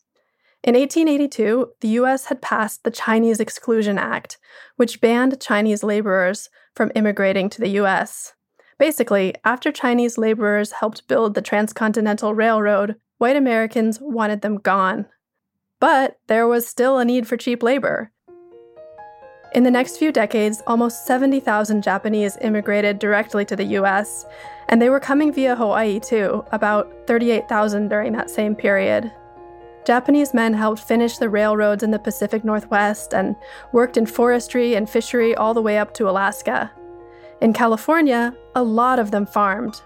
In 0.62 0.74
1882, 0.74 1.72
the 1.80 1.88
US 2.00 2.26
had 2.26 2.42
passed 2.42 2.82
the 2.82 2.90
Chinese 2.90 3.40
Exclusion 3.40 3.98
Act, 3.98 4.38
which 4.76 5.00
banned 5.00 5.40
Chinese 5.40 5.84
laborers 5.84 6.48
from 6.74 6.90
immigrating 6.94 7.48
to 7.50 7.60
the 7.60 7.80
US. 7.80 8.34
Basically, 8.78 9.34
after 9.44 9.72
Chinese 9.72 10.18
laborers 10.18 10.72
helped 10.72 11.08
build 11.08 11.34
the 11.34 11.42
Transcontinental 11.42 12.34
Railroad, 12.34 12.96
white 13.18 13.36
Americans 13.36 13.98
wanted 14.00 14.42
them 14.42 14.58
gone. 14.58 15.06
But 15.80 16.18
there 16.26 16.46
was 16.46 16.66
still 16.66 16.98
a 16.98 17.04
need 17.04 17.26
for 17.26 17.36
cheap 17.36 17.62
labor. 17.62 18.12
In 19.54 19.62
the 19.62 19.70
next 19.70 19.96
few 19.96 20.12
decades, 20.12 20.62
almost 20.66 21.06
70,000 21.06 21.82
Japanese 21.82 22.36
immigrated 22.42 22.98
directly 22.98 23.44
to 23.46 23.56
the 23.56 23.64
US, 23.78 24.26
and 24.68 24.82
they 24.82 24.90
were 24.90 25.00
coming 25.00 25.32
via 25.32 25.56
Hawaii 25.56 26.00
too, 26.00 26.44
about 26.52 26.92
38,000 27.06 27.88
during 27.88 28.12
that 28.12 28.28
same 28.28 28.54
period. 28.54 29.10
Japanese 29.86 30.34
men 30.34 30.52
helped 30.52 30.82
finish 30.82 31.16
the 31.16 31.28
railroads 31.28 31.84
in 31.84 31.92
the 31.92 31.98
Pacific 32.00 32.44
Northwest 32.44 33.14
and 33.14 33.36
worked 33.72 33.96
in 33.96 34.04
forestry 34.04 34.74
and 34.74 34.90
fishery 34.90 35.32
all 35.36 35.54
the 35.54 35.62
way 35.62 35.78
up 35.78 35.94
to 35.94 36.10
Alaska. 36.10 36.72
In 37.40 37.52
California, 37.52 38.34
a 38.56 38.64
lot 38.64 38.98
of 38.98 39.12
them 39.12 39.26
farmed. 39.26 39.80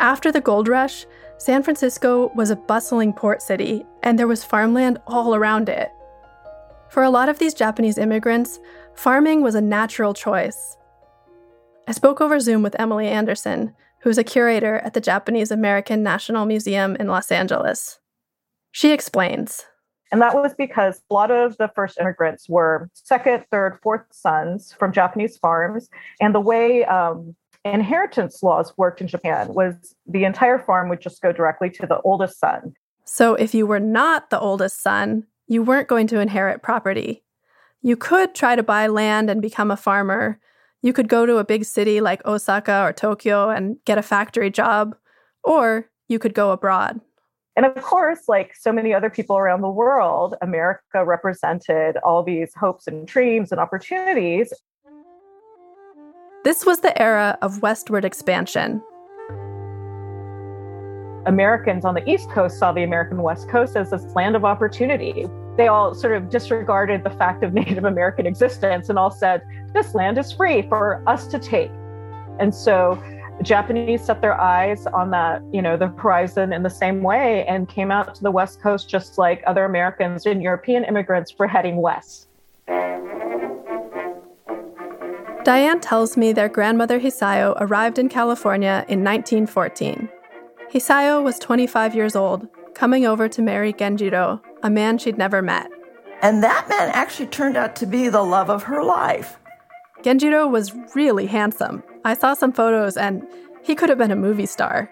After 0.00 0.32
the 0.32 0.40
gold 0.40 0.66
rush, 0.66 1.06
San 1.38 1.62
Francisco 1.62 2.32
was 2.34 2.50
a 2.50 2.56
bustling 2.56 3.12
port 3.12 3.40
city, 3.40 3.86
and 4.02 4.18
there 4.18 4.26
was 4.26 4.42
farmland 4.42 4.98
all 5.06 5.36
around 5.36 5.68
it. 5.68 5.92
For 6.88 7.04
a 7.04 7.10
lot 7.10 7.28
of 7.28 7.38
these 7.38 7.54
Japanese 7.54 7.96
immigrants, 7.96 8.58
farming 8.96 9.42
was 9.42 9.54
a 9.54 9.60
natural 9.60 10.14
choice. 10.14 10.76
I 11.86 11.92
spoke 11.92 12.20
over 12.20 12.40
Zoom 12.40 12.64
with 12.64 12.74
Emily 12.80 13.06
Anderson, 13.06 13.72
who's 14.00 14.18
a 14.18 14.24
curator 14.24 14.78
at 14.78 14.94
the 14.94 15.00
Japanese 15.00 15.52
American 15.52 16.02
National 16.02 16.44
Museum 16.44 16.96
in 16.96 17.06
Los 17.06 17.30
Angeles. 17.30 18.00
She 18.72 18.92
explains. 18.92 19.64
And 20.10 20.22
that 20.22 20.34
was 20.34 20.54
because 20.54 21.02
a 21.10 21.14
lot 21.14 21.30
of 21.30 21.56
the 21.58 21.70
first 21.74 21.98
immigrants 22.00 22.48
were 22.48 22.88
second, 22.94 23.44
third, 23.50 23.78
fourth 23.82 24.04
sons 24.10 24.72
from 24.72 24.92
Japanese 24.92 25.36
farms. 25.36 25.90
And 26.20 26.34
the 26.34 26.40
way 26.40 26.84
um, 26.84 27.34
inheritance 27.64 28.42
laws 28.42 28.72
worked 28.76 29.00
in 29.00 29.08
Japan 29.08 29.52
was 29.52 29.94
the 30.06 30.24
entire 30.24 30.58
farm 30.58 30.88
would 30.88 31.00
just 31.00 31.20
go 31.20 31.32
directly 31.32 31.70
to 31.70 31.86
the 31.86 32.00
oldest 32.00 32.40
son. 32.40 32.72
So 33.04 33.34
if 33.34 33.54
you 33.54 33.66
were 33.66 33.80
not 33.80 34.30
the 34.30 34.40
oldest 34.40 34.82
son, 34.82 35.26
you 35.46 35.62
weren't 35.62 35.88
going 35.88 36.06
to 36.08 36.20
inherit 36.20 36.62
property. 36.62 37.24
You 37.82 37.96
could 37.96 38.34
try 38.34 38.56
to 38.56 38.62
buy 38.62 38.86
land 38.86 39.30
and 39.30 39.40
become 39.40 39.70
a 39.70 39.76
farmer. 39.76 40.40
You 40.82 40.92
could 40.92 41.08
go 41.08 41.26
to 41.26 41.38
a 41.38 41.44
big 41.44 41.64
city 41.64 42.00
like 42.00 42.24
Osaka 42.26 42.82
or 42.82 42.92
Tokyo 42.92 43.50
and 43.50 43.76
get 43.84 43.98
a 43.98 44.02
factory 44.02 44.50
job, 44.50 44.96
or 45.42 45.90
you 46.06 46.18
could 46.18 46.34
go 46.34 46.50
abroad. 46.50 47.00
And 47.58 47.66
of 47.66 47.74
course, 47.82 48.28
like 48.28 48.54
so 48.54 48.72
many 48.72 48.94
other 48.94 49.10
people 49.10 49.36
around 49.36 49.62
the 49.62 49.68
world, 49.68 50.36
America 50.42 51.04
represented 51.04 51.96
all 52.04 52.22
these 52.22 52.54
hopes 52.54 52.86
and 52.86 53.04
dreams 53.04 53.50
and 53.50 53.60
opportunities. 53.60 54.52
This 56.44 56.64
was 56.64 56.82
the 56.82 56.96
era 57.02 57.36
of 57.42 57.60
westward 57.60 58.04
expansion. 58.04 58.80
Americans 61.26 61.84
on 61.84 61.94
the 61.94 62.08
East 62.08 62.30
Coast 62.30 62.60
saw 62.60 62.70
the 62.70 62.84
American 62.84 63.22
West 63.22 63.48
Coast 63.48 63.74
as 63.74 63.90
this 63.90 64.04
land 64.14 64.36
of 64.36 64.44
opportunity. 64.44 65.26
They 65.56 65.66
all 65.66 65.96
sort 65.96 66.14
of 66.14 66.30
disregarded 66.30 67.02
the 67.02 67.10
fact 67.10 67.42
of 67.42 67.52
Native 67.62 67.82
American 67.82 68.24
existence 68.24 68.88
and 68.88 69.00
all 69.00 69.10
said, 69.10 69.42
this 69.74 69.96
land 69.96 70.16
is 70.16 70.30
free 70.30 70.62
for 70.62 71.02
us 71.08 71.26
to 71.26 71.40
take. 71.40 71.72
And 72.38 72.54
so 72.54 73.02
Japanese 73.42 74.04
set 74.04 74.20
their 74.20 74.38
eyes 74.38 74.86
on 74.86 75.10
that, 75.10 75.42
you 75.52 75.62
know, 75.62 75.76
the 75.76 75.88
horizon 75.88 76.52
in 76.52 76.62
the 76.62 76.70
same 76.70 77.02
way 77.02 77.46
and 77.46 77.68
came 77.68 77.90
out 77.90 78.14
to 78.16 78.22
the 78.22 78.30
West 78.30 78.60
Coast 78.60 78.88
just 78.88 79.16
like 79.16 79.42
other 79.46 79.64
Americans 79.64 80.26
and 80.26 80.42
European 80.42 80.84
immigrants 80.84 81.34
were 81.38 81.46
heading 81.46 81.76
west. 81.76 82.28
Diane 85.44 85.80
tells 85.80 86.16
me 86.16 86.32
their 86.32 86.48
grandmother 86.48 87.00
Hisayo 87.00 87.56
arrived 87.60 87.98
in 87.98 88.08
California 88.08 88.84
in 88.88 89.02
1914. 89.04 90.08
Hisayo 90.70 91.22
was 91.22 91.38
25 91.38 91.94
years 91.94 92.14
old, 92.14 92.48
coming 92.74 93.06
over 93.06 93.28
to 93.28 93.40
marry 93.40 93.72
Genjiro, 93.72 94.42
a 94.62 94.68
man 94.68 94.98
she'd 94.98 95.16
never 95.16 95.40
met. 95.40 95.70
And 96.20 96.42
that 96.42 96.68
man 96.68 96.90
actually 96.90 97.28
turned 97.28 97.56
out 97.56 97.76
to 97.76 97.86
be 97.86 98.08
the 98.08 98.22
love 98.22 98.50
of 98.50 98.64
her 98.64 98.82
life. 98.82 99.38
Genjiro 100.02 100.50
was 100.50 100.74
really 100.94 101.26
handsome. 101.26 101.82
I 102.04 102.14
saw 102.14 102.34
some 102.34 102.52
photos 102.52 102.96
and 102.96 103.26
he 103.62 103.74
could 103.74 103.88
have 103.88 103.98
been 103.98 104.10
a 104.10 104.16
movie 104.16 104.46
star. 104.46 104.90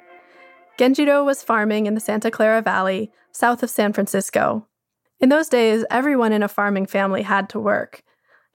Genjiro 0.79 1.25
was 1.25 1.43
farming 1.43 1.87
in 1.87 1.95
the 1.95 2.01
Santa 2.01 2.31
Clara 2.31 2.61
Valley, 2.61 3.11
south 3.33 3.63
of 3.63 3.71
San 3.71 3.93
Francisco. 3.93 4.67
In 5.21 5.31
those 5.31 5.49
days, 5.49 5.85
everyone 5.91 6.33
in 6.33 6.43
a 6.43 6.49
farming 6.49 6.87
family 6.87 7.23
had 7.23 7.49
to 7.51 7.59
work. 7.59 8.03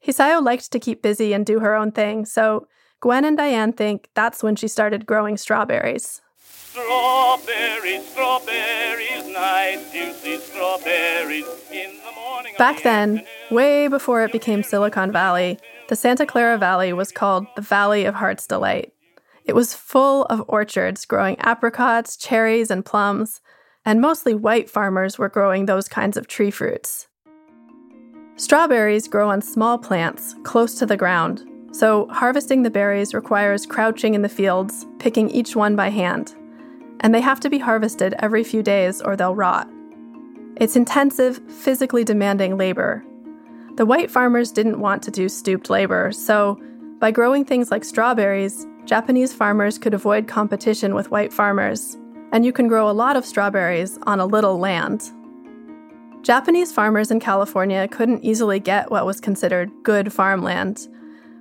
Hisayo 0.06 0.44
liked 0.44 0.72
to 0.72 0.80
keep 0.80 1.02
busy 1.02 1.34
and 1.34 1.46
do 1.46 1.60
her 1.60 1.76
own 1.76 1.92
thing, 1.92 2.26
so 2.26 2.68
Gwen 3.00 3.26
and 3.26 3.38
Diane 3.38 3.74
think 3.74 4.10
that's 4.14 4.44
when 4.44 4.56
she 4.56 4.68
started 4.68 5.08
growing 5.08 5.38
strawberries. 5.38 6.22
Strawberries, 6.38 8.08
strawberries, 8.10 9.28
nice 9.28 9.92
juicy 9.92 10.38
strawberries 10.38 11.48
in. 11.72 12.01
Back 12.58 12.84
then, 12.84 13.24
way 13.50 13.88
before 13.88 14.24
it 14.24 14.32
became 14.32 14.64
Silicon 14.64 15.12
Valley, 15.12 15.58
the 15.90 15.96
Santa 15.96 16.26
Clara 16.26 16.58
Valley 16.58 16.94
was 16.94 17.12
called 17.12 17.48
the 17.56 17.62
Valley 17.62 18.06
of 18.06 18.16
Heart's 18.16 18.48
Delight. 18.48 18.94
It 19.46 19.56
was 19.56 19.74
full 19.74 20.26
of 20.26 20.44
orchards 20.48 21.06
growing 21.06 21.40
apricots, 21.40 22.16
cherries, 22.16 22.70
and 22.70 22.86
plums, 22.86 23.42
and 23.84 24.00
mostly 24.00 24.36
white 24.36 24.70
farmers 24.70 25.18
were 25.18 25.30
growing 25.30 25.66
those 25.66 25.88
kinds 25.88 26.18
of 26.18 26.28
tree 26.28 26.52
fruits. 26.52 27.08
Strawberries 28.36 29.08
grow 29.08 29.30
on 29.30 29.42
small 29.42 29.78
plants 29.78 30.36
close 30.44 30.76
to 30.76 30.86
the 30.86 30.98
ground, 30.98 31.44
so 31.72 32.08
harvesting 32.08 32.64
the 32.64 32.70
berries 32.70 33.14
requires 33.14 33.66
crouching 33.66 34.14
in 34.14 34.22
the 34.22 34.30
fields, 34.30 34.86
picking 35.00 35.30
each 35.30 35.56
one 35.56 35.76
by 35.76 35.90
hand. 35.90 36.36
And 37.00 37.14
they 37.14 37.22
have 37.22 37.40
to 37.42 37.50
be 37.50 37.60
harvested 37.60 38.14
every 38.20 38.44
few 38.44 38.62
days 38.62 39.02
or 39.02 39.16
they'll 39.16 39.36
rot. 39.36 39.68
It's 40.58 40.76
intensive, 40.76 41.40
physically 41.50 42.04
demanding 42.04 42.58
labor, 42.58 43.04
the 43.78 43.86
white 43.86 44.12
farmers 44.12 44.52
didn't 44.52 44.82
want 44.82 45.02
to 45.04 45.12
do 45.12 45.30
stooped 45.30 45.70
labor, 45.70 46.12
so 46.12 46.62
by 47.00 47.10
growing 47.10 47.46
things 47.46 47.72
like 47.72 47.86
strawberries, 47.86 48.68
Japanese 48.86 49.34
farmers 49.34 49.78
could 49.78 49.94
avoid 49.94 50.28
competition 50.28 50.94
with 50.94 51.10
white 51.10 51.32
farmers, 51.32 51.98
and 52.34 52.46
you 52.46 52.52
can 52.52 52.68
grow 52.68 52.90
a 52.90 52.92
lot 52.92 53.16
of 53.16 53.26
strawberries 53.26 53.98
on 54.04 54.20
a 54.20 54.26
little 54.26 54.60
land. 54.60 55.10
Japanese 56.22 56.72
farmers 56.72 57.12
in 57.12 57.20
California 57.20 57.88
couldn't 57.88 58.24
easily 58.24 58.60
get 58.60 58.92
what 58.92 59.06
was 59.06 59.22
considered 59.22 59.72
good 59.84 60.12
farmland 60.12 60.88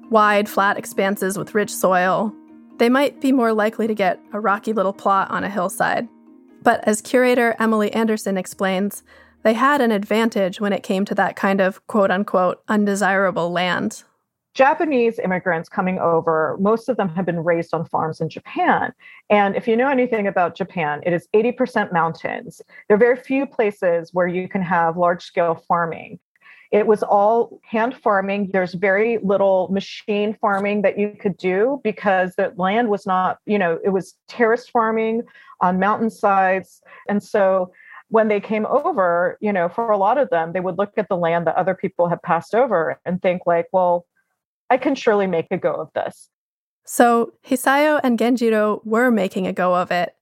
wide, 0.09 0.49
flat 0.49 0.77
expanses 0.77 1.37
with 1.37 1.55
rich 1.55 1.73
soil. 1.73 2.35
They 2.79 2.89
might 2.89 3.21
be 3.21 3.31
more 3.31 3.53
likely 3.53 3.87
to 3.87 3.95
get 3.95 4.19
a 4.33 4.41
rocky 4.41 4.73
little 4.73 4.93
plot 4.93 5.31
on 5.31 5.45
a 5.45 5.51
hillside. 5.51 6.09
But 6.63 6.87
as 6.87 7.01
curator 7.01 7.57
Emily 7.59 7.93
Anderson 7.93 8.37
explains, 8.37 9.03
they 9.43 9.55
had 9.55 9.81
an 9.81 9.91
advantage 9.91 10.61
when 10.61 10.73
it 10.73 10.83
came 10.83 11.05
to 11.07 11.15
that 11.15 11.37
kind 11.37 11.61
of 11.61 11.87
quote 11.87 12.11
unquote 12.11 12.63
undesirable 12.69 13.51
land. 13.51 14.05
Japanese 14.55 15.19
immigrants 15.21 15.69
coming 15.69 15.99
over, 16.01 16.57
most 16.61 16.89
of 16.89 16.97
them 16.97 17.09
have 17.11 17.25
been 17.25 17.45
raised 17.45 17.73
on 17.73 17.85
farms 17.85 18.21
in 18.21 18.29
Japan. 18.29 18.93
And 19.31 19.55
if 19.55 19.69
you 19.69 19.77
know 19.77 19.89
anything 19.89 20.27
about 20.27 20.57
Japan, 20.57 21.01
it 21.07 21.13
is 21.13 21.29
80% 21.35 21.93
mountains. 21.93 22.61
There 22.89 22.97
are 22.97 22.99
very 22.99 23.17
few 23.17 23.47
places 23.47 24.11
where 24.13 24.27
you 24.27 24.49
can 24.49 24.61
have 24.63 24.97
large 24.97 25.23
scale 25.23 25.55
farming. 25.55 26.19
It 26.71 26.87
was 26.87 27.03
all 27.03 27.61
hand 27.65 27.97
farming. 27.97 28.51
There's 28.53 28.75
very 28.75 29.19
little 29.23 29.69
machine 29.73 30.37
farming 30.41 30.83
that 30.83 30.99
you 30.99 31.17
could 31.21 31.37
do 31.37 31.81
because 31.83 32.37
the 32.37 32.53
land 32.57 32.89
was 32.89 33.07
not, 33.07 33.39
you 33.45 33.59
know, 33.59 33.79
it 33.85 33.89
was 33.91 34.15
terrace 34.29 34.69
farming 34.69 35.23
on 35.61 35.81
mountainsides. 35.81 36.81
And 37.09 37.23
so 37.23 37.73
when 38.09 38.29
they 38.29 38.41
came 38.41 38.67
over, 38.67 39.37
you 39.41 39.53
know, 39.53 39.69
for 39.69 39.91
a 39.91 39.97
lot 39.97 40.19
of 40.19 40.31
them, 40.31 40.53
they 40.53 40.61
would 40.61 40.79
look 40.79 40.93
at 40.97 41.09
the 41.09 41.17
land 41.17 41.47
that 41.47 41.57
other 41.57 41.75
people 41.75 42.09
had 42.09 42.23
passed 42.23 42.55
over 42.55 43.01
and 43.05 43.21
think, 43.21 43.43
like, 43.47 43.67
well, 43.73 44.07
I 44.69 44.77
can 44.77 44.95
surely 44.95 45.27
make 45.27 45.47
a 45.51 45.57
go 45.57 45.75
of 45.75 45.91
this. 45.95 46.29
So 46.85 47.33
Hisayo 47.47 48.01
and 48.03 48.19
Genjiro 48.19 48.85
were 48.85 49.11
making 49.11 49.47
a 49.47 49.53
go 49.53 49.75
of 49.75 49.91
it, 49.91 50.15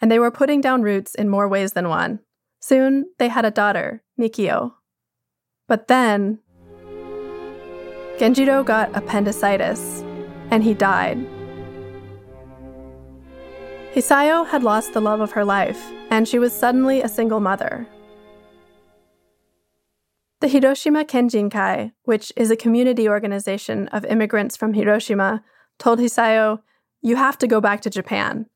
and 0.00 0.10
they 0.10 0.18
were 0.18 0.30
putting 0.30 0.60
down 0.60 0.82
roots 0.82 1.14
in 1.14 1.28
more 1.28 1.48
ways 1.48 1.72
than 1.72 1.88
one. 1.88 2.20
Soon 2.60 3.06
they 3.18 3.28
had 3.28 3.44
a 3.44 3.50
daughter, 3.50 4.02
Mikio. 4.20 4.72
But 5.68 5.88
then, 5.88 6.38
Genjiro 8.18 8.64
got 8.64 8.94
appendicitis, 8.96 10.02
and 10.50 10.62
he 10.62 10.74
died. 10.74 11.18
Hisayo 13.94 14.46
had 14.46 14.62
lost 14.62 14.92
the 14.92 15.00
love 15.00 15.20
of 15.20 15.32
her 15.32 15.44
life, 15.44 15.92
and 16.10 16.26
she 16.26 16.38
was 16.38 16.52
suddenly 16.52 17.02
a 17.02 17.08
single 17.08 17.40
mother. 17.40 17.86
The 20.40 20.48
Hiroshima 20.48 21.04
Kenjinkai, 21.04 21.92
which 22.04 22.32
is 22.34 22.50
a 22.50 22.56
community 22.56 23.08
organization 23.08 23.88
of 23.88 24.04
immigrants 24.06 24.56
from 24.56 24.74
Hiroshima, 24.74 25.44
told 25.78 25.98
Hisayo, 25.98 26.60
You 27.00 27.16
have 27.16 27.38
to 27.38 27.46
go 27.46 27.60
back 27.60 27.80
to 27.82 27.90
Japan. 27.90 28.46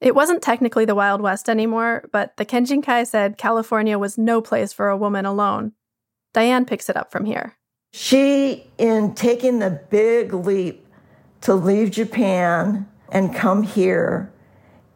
It 0.00 0.14
wasn't 0.14 0.42
technically 0.42 0.84
the 0.84 0.94
Wild 0.94 1.20
West 1.20 1.48
anymore, 1.48 2.08
but 2.12 2.36
the 2.36 2.46
Kenjinkai 2.46 3.06
said 3.06 3.36
California 3.36 3.98
was 3.98 4.16
no 4.16 4.40
place 4.40 4.72
for 4.72 4.88
a 4.88 4.96
woman 4.96 5.26
alone. 5.26 5.72
Diane 6.32 6.64
picks 6.64 6.88
it 6.88 6.96
up 6.96 7.10
from 7.10 7.24
here. 7.24 7.56
She, 7.92 8.66
in 8.76 9.14
taking 9.14 9.58
the 9.58 9.80
big 9.90 10.34
leap 10.34 10.86
to 11.42 11.54
leave 11.54 11.90
Japan 11.90 12.88
and 13.10 13.34
come 13.34 13.62
here, 13.62 14.30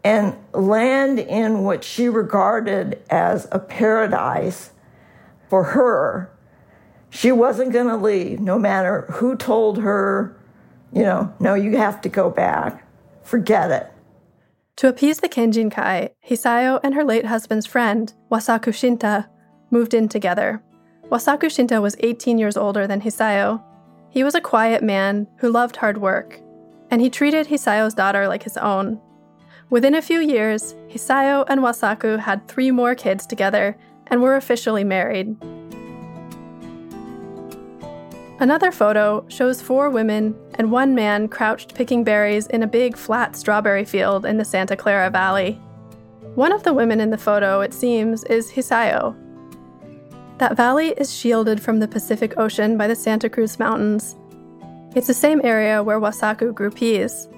and 0.05 0.37
land 0.53 1.19
in 1.19 1.63
what 1.63 1.85
she 1.85 2.09
regarded 2.09 3.01
as 3.09 3.49
a 3.53 3.59
paradise 3.59 4.71
for 5.49 5.65
her. 5.65 6.31
She 7.11 7.31
wasn't 7.31 7.73
going 7.73 7.89
to 7.89 7.97
leave, 7.97 8.41
no 8.41 8.59
matter 8.59 9.03
who 9.13 9.37
told 9.37 9.79
her, 9.79 10.37
you 10.93 11.03
know, 11.03 11.33
no, 11.39 11.55
you 11.55 11.77
have 11.77 12.01
to 12.03 12.09
go 12.09 12.31
back. 12.31 12.87
Forget 13.23 13.71
it. 13.71 13.93
To 14.77 14.89
appease 14.89 15.21
the 15.21 15.29
Kenjinkai, 15.29 16.11
Hisayo 16.29 16.81
and 16.83 16.95
her 16.95 17.05
late 17.05 17.27
husband's 17.27 17.67
friend, 17.67 18.13
Wasaku 18.31 18.73
Shinta, 18.73 19.29
moved 19.71 19.95
in 19.95 20.09
together. 20.09 20.63
Wasaku 21.13 21.51
Shinta 21.51 21.83
was 21.83 21.95
18 22.01 22.39
years 22.39 22.57
older 22.57 22.87
than 22.87 23.03
Hisayo. 23.03 23.63
He 24.09 24.25
was 24.25 24.35
a 24.35 24.41
quiet 24.41 24.83
man 24.83 25.27
who 25.37 25.53
loved 25.53 25.77
hard 25.77 25.99
work, 25.99 26.41
and 26.91 27.03
he 27.03 27.11
treated 27.11 27.47
Hisayo's 27.47 27.93
daughter 27.93 28.27
like 28.29 28.43
his 28.43 28.57
own. 28.57 28.99
Within 29.69 29.95
a 29.95 30.01
few 30.01 30.21
years, 30.21 30.75
Hisayo 30.89 31.45
and 31.49 31.61
Wasaku 31.61 32.19
had 32.19 32.49
three 32.49 32.71
more 32.71 32.95
kids 32.95 33.27
together 33.27 33.77
and 34.07 34.23
were 34.23 34.37
officially 34.37 34.85
married. 34.85 35.37
Another 38.41 38.73
photo 38.73 39.23
shows 39.29 39.61
four 39.61 39.91
women 39.91 40.35
and 40.55 40.73
one 40.73 40.95
man 40.95 41.29
crouched 41.29 41.75
picking 41.75 42.05
berries 42.05 42.47
in 42.47 42.63
a 42.63 42.67
big 42.67 42.97
flat 42.97 43.37
strawberry 43.37 43.85
field 43.85 44.25
in 44.25 44.39
the 44.39 44.47
Santa 44.47 44.79
Clara 44.79 45.11
Valley. 45.11 45.61
One 46.37 46.53
of 46.53 46.63
the 46.63 46.73
women 46.73 47.01
in 47.01 47.11
the 47.11 47.19
photo, 47.19 47.61
it 47.61 47.75
seems, 47.75 48.25
is 48.25 48.51
Hisayo. 48.51 49.22
That 50.43 50.57
valley 50.57 50.89
is 50.97 51.15
shielded 51.15 51.63
from 51.63 51.79
the 51.79 51.87
Pacific 51.87 52.37
Ocean 52.37 52.77
by 52.77 52.89
the 52.89 52.97
Santa 52.97 53.31
Cruz 53.31 53.61
Mountains. 53.61 54.17
It's 54.93 55.07
the 55.07 55.15
same 55.15 55.41
area 55.45 55.85
where 55.85 56.01
Wasaku 56.01 56.53
grew 56.53 56.73
peas, 56.73 57.29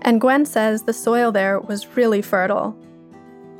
and 0.00 0.18
Gwen 0.18 0.46
says 0.46 0.82
the 0.82 0.94
soil 0.94 1.30
there 1.30 1.60
was 1.60 1.94
really 1.94 2.22
fertile. 2.22 2.74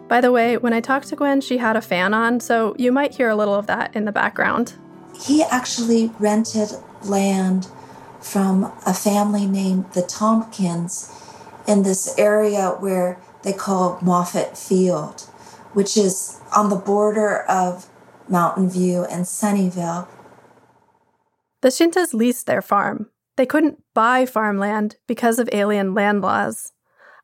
By 0.09 0.23
the 0.23 0.33
way, 0.33 0.57
when 0.57 0.73
I 0.73 0.81
talked 0.81 1.09
to 1.09 1.17
Gwen, 1.17 1.43
she 1.43 1.59
had 1.59 1.77
a 1.77 1.83
fan 1.83 2.15
on, 2.15 2.41
so 2.41 2.75
you 2.79 2.93
might 2.93 3.15
hear 3.15 3.29
a 3.29 3.37
little 3.37 3.55
of 3.55 3.67
that 3.67 3.95
in 3.95 4.07
the 4.07 4.11
background. 4.11 4.73
He 5.15 5.43
actually 5.43 6.11
rented 6.19 6.71
land 7.03 7.69
from 8.23 8.73
a 8.87 8.95
family 8.95 9.45
named 9.45 9.85
the 9.93 10.01
Tompkins 10.01 11.13
in 11.69 11.83
this 11.83 12.17
area 12.17 12.71
where 12.71 13.21
they 13.43 13.53
call 13.53 13.99
Moffett 13.99 14.57
Field, 14.57 15.21
which 15.75 15.95
is 15.99 16.41
on 16.57 16.71
the 16.71 16.77
border 16.77 17.43
of 17.43 17.91
Mountain 18.29 18.71
View 18.71 19.05
and 19.05 19.25
Sunnyvale. 19.25 20.09
The 21.63 21.69
Shintas 21.69 22.13
leased 22.15 22.47
their 22.47 22.63
farm. 22.63 23.11
They 23.37 23.47
couldn't 23.47 23.83
buy 23.95 24.27
farmland 24.27 24.97
because 25.07 25.39
of 25.39 25.49
alien 25.53 25.95
land 25.95 26.21
laws. 26.21 26.73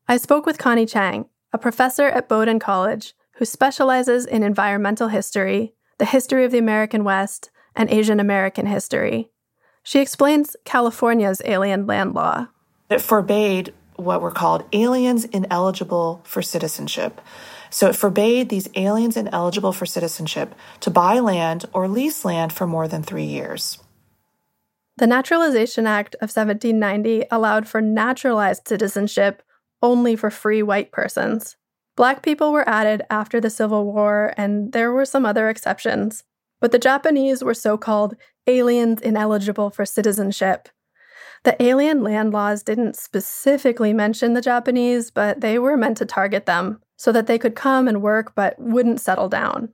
I 0.08 0.16
spoke 0.16 0.46
with 0.46 0.58
Connie 0.58 0.86
Chiang, 0.86 1.26
a 1.52 1.58
professor 1.58 2.06
at 2.06 2.28
Bowdoin 2.28 2.58
College 2.58 3.14
who 3.40 3.44
specializes 3.44 4.26
in 4.26 4.42
environmental 4.42 5.08
history, 5.08 5.72
the 5.98 6.04
history 6.04 6.44
of 6.44 6.52
the 6.52 6.58
American 6.58 7.04
West, 7.04 7.50
and 7.74 7.90
Asian 7.90 8.20
American 8.20 8.66
history. 8.66 9.30
She 9.82 10.00
explains 10.00 10.56
California's 10.64 11.40
alien 11.44 11.86
land 11.86 12.14
law. 12.14 12.48
It 12.90 13.00
forbade 13.00 13.72
what 13.96 14.20
were 14.20 14.30
called 14.30 14.64
aliens 14.72 15.24
ineligible 15.26 16.20
for 16.24 16.42
citizenship. 16.42 17.20
So 17.70 17.88
it 17.88 17.96
forbade 17.96 18.48
these 18.48 18.68
aliens 18.74 19.16
ineligible 19.16 19.72
for 19.72 19.86
citizenship 19.86 20.54
to 20.80 20.90
buy 20.90 21.20
land 21.20 21.64
or 21.72 21.88
lease 21.88 22.24
land 22.24 22.52
for 22.52 22.66
more 22.66 22.88
than 22.88 23.02
three 23.02 23.24
years. 23.24 23.78
The 24.96 25.06
Naturalization 25.06 25.86
Act 25.86 26.14
of 26.16 26.28
1790 26.28 27.26
allowed 27.30 27.66
for 27.66 27.80
naturalized 27.80 28.68
citizenship 28.68 29.42
only 29.82 30.14
for 30.16 30.30
free 30.30 30.62
white 30.62 30.92
persons. 30.92 31.56
Black 31.96 32.22
people 32.22 32.52
were 32.52 32.68
added 32.68 33.02
after 33.08 33.40
the 33.40 33.50
Civil 33.50 33.86
War, 33.86 34.34
and 34.36 34.72
there 34.72 34.92
were 34.92 35.06
some 35.06 35.24
other 35.24 35.48
exceptions. 35.48 36.24
But 36.60 36.72
the 36.72 36.78
Japanese 36.78 37.42
were 37.42 37.54
so 37.54 37.78
called 37.78 38.14
aliens 38.46 39.00
ineligible 39.00 39.70
for 39.70 39.86
citizenship. 39.86 40.68
The 41.44 41.60
alien 41.62 42.02
land 42.02 42.32
laws 42.32 42.62
didn't 42.62 42.96
specifically 42.96 43.94
mention 43.94 44.34
the 44.34 44.42
Japanese, 44.42 45.10
but 45.10 45.40
they 45.40 45.58
were 45.58 45.76
meant 45.76 45.96
to 45.98 46.04
target 46.04 46.44
them 46.44 46.80
so 47.00 47.12
that 47.12 47.26
they 47.26 47.38
could 47.38 47.56
come 47.56 47.88
and 47.88 48.02
work 48.02 48.34
but 48.34 48.54
wouldn't 48.58 49.00
settle 49.00 49.30
down. 49.30 49.70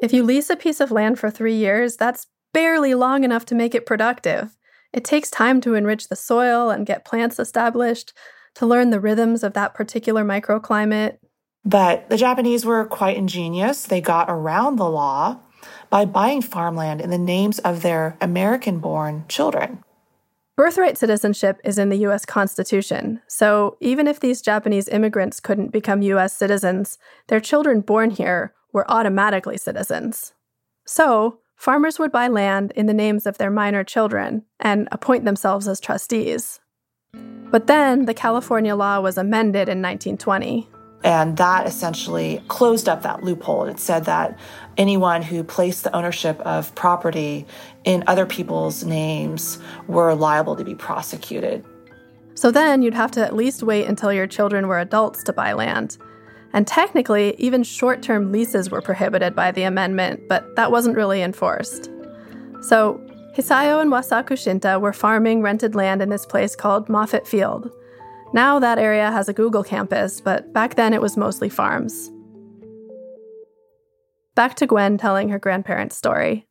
If 0.00 0.12
you 0.12 0.22
lease 0.22 0.48
a 0.50 0.54
piece 0.54 0.78
of 0.78 0.92
land 0.92 1.18
for 1.18 1.32
three 1.32 1.56
years, 1.56 1.96
that's 1.96 2.28
barely 2.54 2.94
long 2.94 3.24
enough 3.24 3.44
to 3.46 3.56
make 3.56 3.74
it 3.74 3.86
productive. 3.86 4.56
It 4.92 5.04
takes 5.04 5.30
time 5.30 5.60
to 5.62 5.74
enrich 5.74 6.06
the 6.06 6.14
soil 6.14 6.70
and 6.70 6.86
get 6.86 7.04
plants 7.04 7.40
established, 7.40 8.12
to 8.54 8.66
learn 8.66 8.90
the 8.90 9.00
rhythms 9.00 9.42
of 9.42 9.54
that 9.54 9.74
particular 9.74 10.24
microclimate. 10.24 11.18
But 11.64 12.08
the 12.08 12.16
Japanese 12.16 12.64
were 12.64 12.84
quite 12.84 13.16
ingenious. 13.16 13.82
They 13.82 14.00
got 14.00 14.30
around 14.30 14.76
the 14.76 14.88
law 14.88 15.40
by 15.90 16.04
buying 16.04 16.42
farmland 16.42 17.00
in 17.00 17.10
the 17.10 17.18
names 17.18 17.58
of 17.58 17.82
their 17.82 18.16
American 18.20 18.78
born 18.78 19.24
children. 19.26 19.82
Birthright 20.58 20.98
citizenship 20.98 21.60
is 21.62 21.78
in 21.78 21.88
the 21.88 21.98
US 21.98 22.24
Constitution, 22.24 23.20
so 23.28 23.76
even 23.80 24.08
if 24.08 24.18
these 24.18 24.42
Japanese 24.42 24.88
immigrants 24.88 25.38
couldn't 25.38 25.70
become 25.70 26.02
US 26.02 26.32
citizens, 26.32 26.98
their 27.28 27.38
children 27.38 27.80
born 27.80 28.10
here 28.10 28.54
were 28.72 28.84
automatically 28.90 29.56
citizens. 29.56 30.32
So, 30.84 31.38
farmers 31.54 32.00
would 32.00 32.10
buy 32.10 32.26
land 32.26 32.72
in 32.74 32.86
the 32.86 32.92
names 32.92 33.24
of 33.24 33.38
their 33.38 33.52
minor 33.52 33.84
children 33.84 34.46
and 34.58 34.88
appoint 34.90 35.24
themselves 35.24 35.68
as 35.68 35.78
trustees. 35.78 36.58
But 37.52 37.68
then 37.68 38.06
the 38.06 38.12
California 38.12 38.74
law 38.74 38.98
was 38.98 39.16
amended 39.16 39.68
in 39.68 39.80
1920. 39.80 40.68
And 41.04 41.36
that 41.36 41.68
essentially 41.68 42.42
closed 42.48 42.88
up 42.88 43.02
that 43.02 43.22
loophole. 43.22 43.66
It 43.66 43.78
said 43.78 44.06
that 44.06 44.36
anyone 44.78 45.20
who 45.20 45.44
placed 45.44 45.84
the 45.84 45.94
ownership 45.94 46.40
of 46.40 46.74
property 46.74 47.44
in 47.84 48.04
other 48.06 48.24
people's 48.24 48.84
names 48.84 49.58
were 49.88 50.14
liable 50.14 50.56
to 50.56 50.64
be 50.64 50.74
prosecuted. 50.74 51.64
So 52.34 52.52
then 52.52 52.82
you'd 52.82 52.94
have 52.94 53.10
to 53.12 53.24
at 53.24 53.34
least 53.34 53.64
wait 53.64 53.86
until 53.86 54.12
your 54.12 54.28
children 54.28 54.68
were 54.68 54.78
adults 54.78 55.24
to 55.24 55.32
buy 55.32 55.52
land. 55.52 55.98
And 56.52 56.66
technically, 56.66 57.34
even 57.38 57.62
short 57.62 58.00
term 58.00 58.32
leases 58.32 58.70
were 58.70 58.80
prohibited 58.80 59.34
by 59.34 59.50
the 59.50 59.64
amendment, 59.64 60.28
but 60.28 60.56
that 60.56 60.70
wasn't 60.70 60.96
really 60.96 61.20
enforced. 61.20 61.90
So, 62.62 63.00
Hisayo 63.36 63.80
and 63.82 63.90
Wasaku 63.90 64.32
Shinta 64.32 64.80
were 64.80 64.92
farming 64.92 65.42
rented 65.42 65.74
land 65.74 66.00
in 66.00 66.08
this 66.08 66.24
place 66.24 66.56
called 66.56 66.88
Moffett 66.88 67.26
Field. 67.26 67.70
Now 68.32 68.58
that 68.58 68.78
area 68.78 69.10
has 69.10 69.28
a 69.28 69.32
Google 69.32 69.62
campus, 69.62 70.20
but 70.20 70.52
back 70.52 70.74
then 70.74 70.92
it 70.92 71.00
was 71.00 71.16
mostly 71.16 71.48
farms. 71.48 72.10
Back 74.38 74.54
to 74.58 74.68
Gwen 74.68 74.98
telling 74.98 75.30
her 75.30 75.38
grandparents' 75.40 75.96
story. 75.96 76.46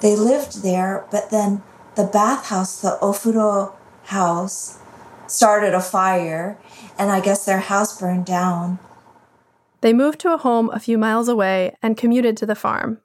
They 0.00 0.14
lived 0.14 0.62
there, 0.62 1.04
but 1.10 1.32
then 1.32 1.60
the 1.96 2.04
bathhouse, 2.04 2.80
the 2.80 2.96
Ofuro 3.02 3.74
house, 4.04 4.78
started 5.26 5.74
a 5.74 5.80
fire, 5.80 6.56
and 6.96 7.10
I 7.10 7.18
guess 7.18 7.44
their 7.44 7.58
house 7.58 7.98
burned 7.98 8.26
down. 8.26 8.78
They 9.80 9.92
moved 9.92 10.20
to 10.20 10.32
a 10.32 10.38
home 10.38 10.70
a 10.72 10.78
few 10.78 10.96
miles 10.96 11.26
away 11.26 11.74
and 11.82 11.96
commuted 11.96 12.36
to 12.36 12.46
the 12.46 12.54
farm. 12.54 13.00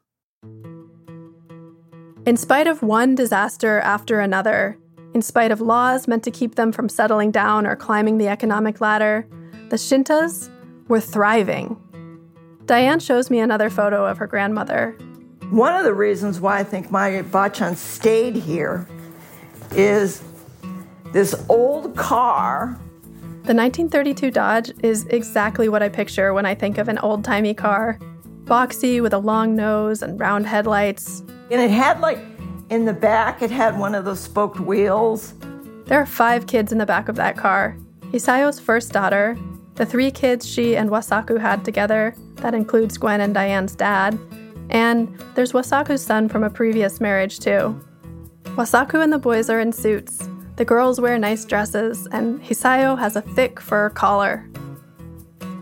In 2.28 2.38
spite 2.38 2.68
of 2.68 2.84
one 2.84 3.16
disaster 3.16 3.80
after 3.80 4.20
another, 4.20 4.78
in 5.16 5.24
spite 5.24 5.50
of 5.50 5.62
laws 5.62 6.08
meant 6.08 6.24
to 6.26 6.30
keep 6.30 6.54
them 6.54 6.72
from 6.72 6.90
settling 6.90 7.32
down 7.32 7.66
or 7.66 7.76
climbing 7.76 8.20
the 8.20 8.28
economic 8.28 8.82
ladder, 8.82 9.28
the 9.70 9.78
Shintas 9.78 10.52
were 10.88 11.02
thriving. 11.02 11.82
Diane 12.68 13.00
shows 13.00 13.30
me 13.30 13.40
another 13.40 13.70
photo 13.70 14.06
of 14.06 14.18
her 14.18 14.28
grandmother. 14.28 14.92
One 15.50 15.74
of 15.74 15.86
the 15.86 15.94
reasons 15.94 16.42
why 16.42 16.60
I 16.60 16.64
think 16.66 16.92
my 16.92 17.24
Bachan 17.24 17.78
stayed 17.78 18.36
here 18.36 18.86
is 19.72 20.22
this 21.14 21.34
old 21.48 21.96
car. 21.96 22.78
The 23.44 23.56
1932 23.56 24.32
Dodge 24.32 24.72
is 24.84 25.06
exactly 25.06 25.70
what 25.70 25.82
I 25.82 25.88
picture 25.88 26.34
when 26.34 26.46
I 26.46 26.54
think 26.54 26.78
of 26.78 26.90
an 26.90 26.98
old 26.98 27.24
timey 27.24 27.54
car 27.54 27.98
boxy 28.44 29.02
with 29.02 29.14
a 29.14 29.18
long 29.18 29.56
nose 29.56 30.02
and 30.02 30.20
round 30.20 30.46
headlights. 30.46 31.22
And 31.50 31.62
it 31.62 31.72
had 31.72 32.02
like 32.02 32.20
in 32.70 32.84
the 32.84 32.94
back, 32.94 33.42
it 33.42 33.52
had 33.52 33.80
one 33.80 33.96
of 33.96 34.04
those 34.04 34.20
spoked 34.20 34.60
wheels. 34.60 35.34
There 35.86 36.00
are 36.00 36.06
five 36.06 36.48
kids 36.48 36.74
in 36.74 36.78
the 36.78 36.86
back 36.86 37.08
of 37.08 37.16
that 37.16 37.38
car. 37.38 37.78
Hisayo's 38.12 38.60
first 38.60 38.92
daughter, 38.92 39.38
the 39.78 39.86
three 39.86 40.12
kids 40.12 40.48
she 40.48 40.76
and 40.76 40.90
Wasaku 40.90 41.40
had 41.40 41.64
together, 41.64 42.16
that 42.38 42.54
includes 42.54 42.98
Gwen 42.98 43.22
and 43.22 43.34
Diane's 43.34 43.76
dad, 43.76 44.20
and 44.70 45.08
there's 45.36 45.54
Wasaku's 45.54 46.04
son 46.04 46.28
from 46.28 46.44
a 46.44 46.50
previous 46.50 47.00
marriage, 47.00 47.40
too. 47.40 47.80
Wasaku 48.56 49.04
and 49.04 49.14
the 49.14 49.20
boys 49.20 49.50
are 49.50 49.60
in 49.60 49.72
suits. 49.72 50.28
The 50.56 50.66
girls 50.66 51.00
wear 51.00 51.20
nice 51.20 51.46
dresses, 51.46 52.08
and 52.12 52.42
Hisayo 52.42 52.98
has 52.98 53.16
a 53.16 53.22
thick 53.22 53.60
fur 53.60 53.92
collar. 53.92 54.50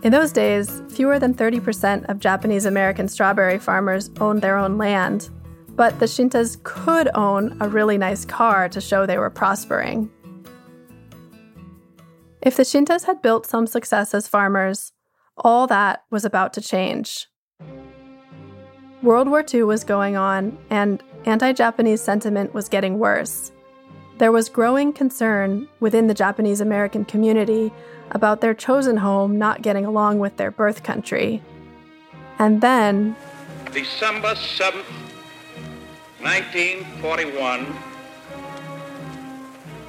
In 0.02 0.12
those 0.12 0.32
days, 0.32 0.82
fewer 0.88 1.18
than 1.18 1.34
30% 1.34 2.08
of 2.08 2.18
Japanese 2.18 2.64
American 2.64 3.08
strawberry 3.08 3.58
farmers 3.58 4.10
owned 4.18 4.40
their 4.40 4.56
own 4.56 4.78
land, 4.78 5.28
but 5.74 5.98
the 5.98 6.06
Shintas 6.06 6.62
could 6.62 7.10
own 7.14 7.54
a 7.60 7.68
really 7.68 7.98
nice 7.98 8.24
car 8.24 8.68
to 8.70 8.80
show 8.80 9.04
they 9.04 9.18
were 9.18 9.28
prospering. 9.28 10.10
If 12.46 12.54
the 12.54 12.62
Shintas 12.62 13.06
had 13.06 13.22
built 13.22 13.44
some 13.44 13.66
success 13.66 14.14
as 14.14 14.28
farmers, 14.28 14.92
all 15.36 15.66
that 15.66 16.04
was 16.12 16.24
about 16.24 16.52
to 16.52 16.60
change. 16.60 17.26
World 19.02 19.28
War 19.28 19.44
II 19.52 19.64
was 19.64 19.82
going 19.82 20.14
on, 20.14 20.56
and 20.70 21.02
anti 21.24 21.52
Japanese 21.52 22.00
sentiment 22.00 22.54
was 22.54 22.68
getting 22.68 23.00
worse. 23.00 23.50
There 24.18 24.30
was 24.30 24.48
growing 24.48 24.92
concern 24.92 25.66
within 25.80 26.06
the 26.06 26.14
Japanese 26.14 26.60
American 26.60 27.04
community 27.04 27.72
about 28.12 28.40
their 28.40 28.54
chosen 28.54 28.98
home 28.98 29.36
not 29.36 29.62
getting 29.62 29.84
along 29.84 30.20
with 30.20 30.36
their 30.36 30.52
birth 30.52 30.84
country. 30.84 31.42
And 32.38 32.60
then 32.60 33.16
December 33.72 34.36
7th, 34.36 34.86
1941, 36.20 37.66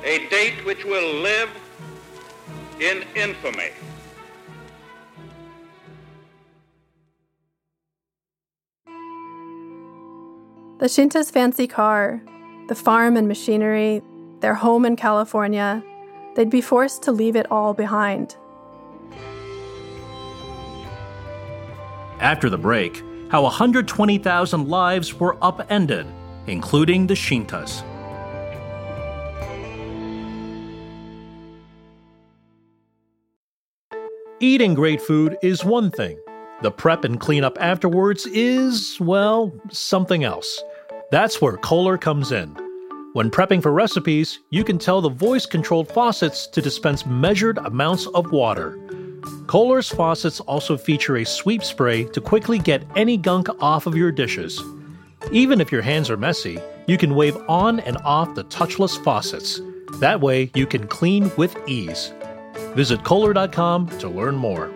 a 0.04 0.28
date 0.30 0.66
which 0.66 0.84
will 0.86 1.22
live 1.22 1.52
in 2.80 3.04
infamy. 3.16 3.72
The 10.80 10.86
Shintas' 10.86 11.32
fancy 11.32 11.66
car, 11.66 12.22
the 12.68 12.76
farm 12.76 13.18
and 13.18 13.28
machinery, 13.28 14.04
their 14.42 14.54
home 14.54 14.86
in 14.86 14.96
California, 14.96 15.84
they'd 16.36 16.52
be 16.52 16.62
forced 16.62 17.02
to 17.04 17.12
leave 17.12 17.36
it 17.36 17.50
all 17.50 17.74
behind. 17.74 18.36
After 22.20 22.50
the 22.50 22.60
break, 22.60 23.04
how 23.30 23.42
120,000 23.44 24.68
lives 24.68 25.14
were 25.20 25.36
upended, 25.42 26.06
including 26.46 27.08
the 27.08 27.16
Shintas. 27.16 27.84
Eating 34.40 34.76
great 34.76 35.02
food 35.02 35.36
is 35.42 35.66
one 35.66 35.90
thing. 35.90 36.20
The 36.62 36.70
prep 36.70 37.04
and 37.04 37.20
cleanup 37.20 37.58
afterwards 37.60 38.28
is, 38.28 39.00
well, 39.00 39.52
something 39.72 40.24
else. 40.24 40.62
That's 41.10 41.42
where 41.42 41.58
Kohler 41.58 41.98
comes 41.98 42.32
in. 42.32 42.56
When 43.14 43.32
prepping 43.32 43.64
for 43.64 43.72
recipes, 43.72 44.38
you 44.52 44.64
can 44.64 44.78
tell 44.78 45.02
the 45.02 45.10
voice 45.10 45.48
controlled 45.48 45.92
faucets 45.92 46.46
to 46.50 46.62
dispense 46.62 47.04
measured 47.04 47.58
amounts 47.58 48.06
of 48.08 48.32
water. 48.32 48.80
Kohler's 49.48 49.90
faucets 49.90 50.40
also 50.42 50.78
feature 50.78 51.18
a 51.18 51.26
sweep 51.26 51.64
spray 51.64 52.04
to 52.04 52.22
quickly 52.22 52.60
get 52.60 52.86
any 52.96 53.18
gunk 53.18 53.48
off 53.60 53.88
of 53.88 53.96
your 53.96 54.12
dishes. 54.12 54.62
Even 55.32 55.60
if 55.60 55.72
your 55.72 55.82
hands 55.82 56.12
are 56.12 56.18
messy, 56.18 56.60
you 56.86 57.00
can 57.00 57.16
wave 57.16 57.38
on 57.50 57.80
and 57.80 57.98
off 58.06 58.36
the 58.36 58.44
touchless 58.44 59.04
faucets. 59.04 59.60
That 60.00 60.22
way, 60.22 60.52
you 60.54 60.68
can 60.68 60.86
clean 60.86 61.32
with 61.38 61.58
ease. 61.68 62.14
Visit 62.78 63.04
Kohler.com 63.04 63.88
to 63.98 64.08
learn 64.08 64.36
more. 64.36 64.72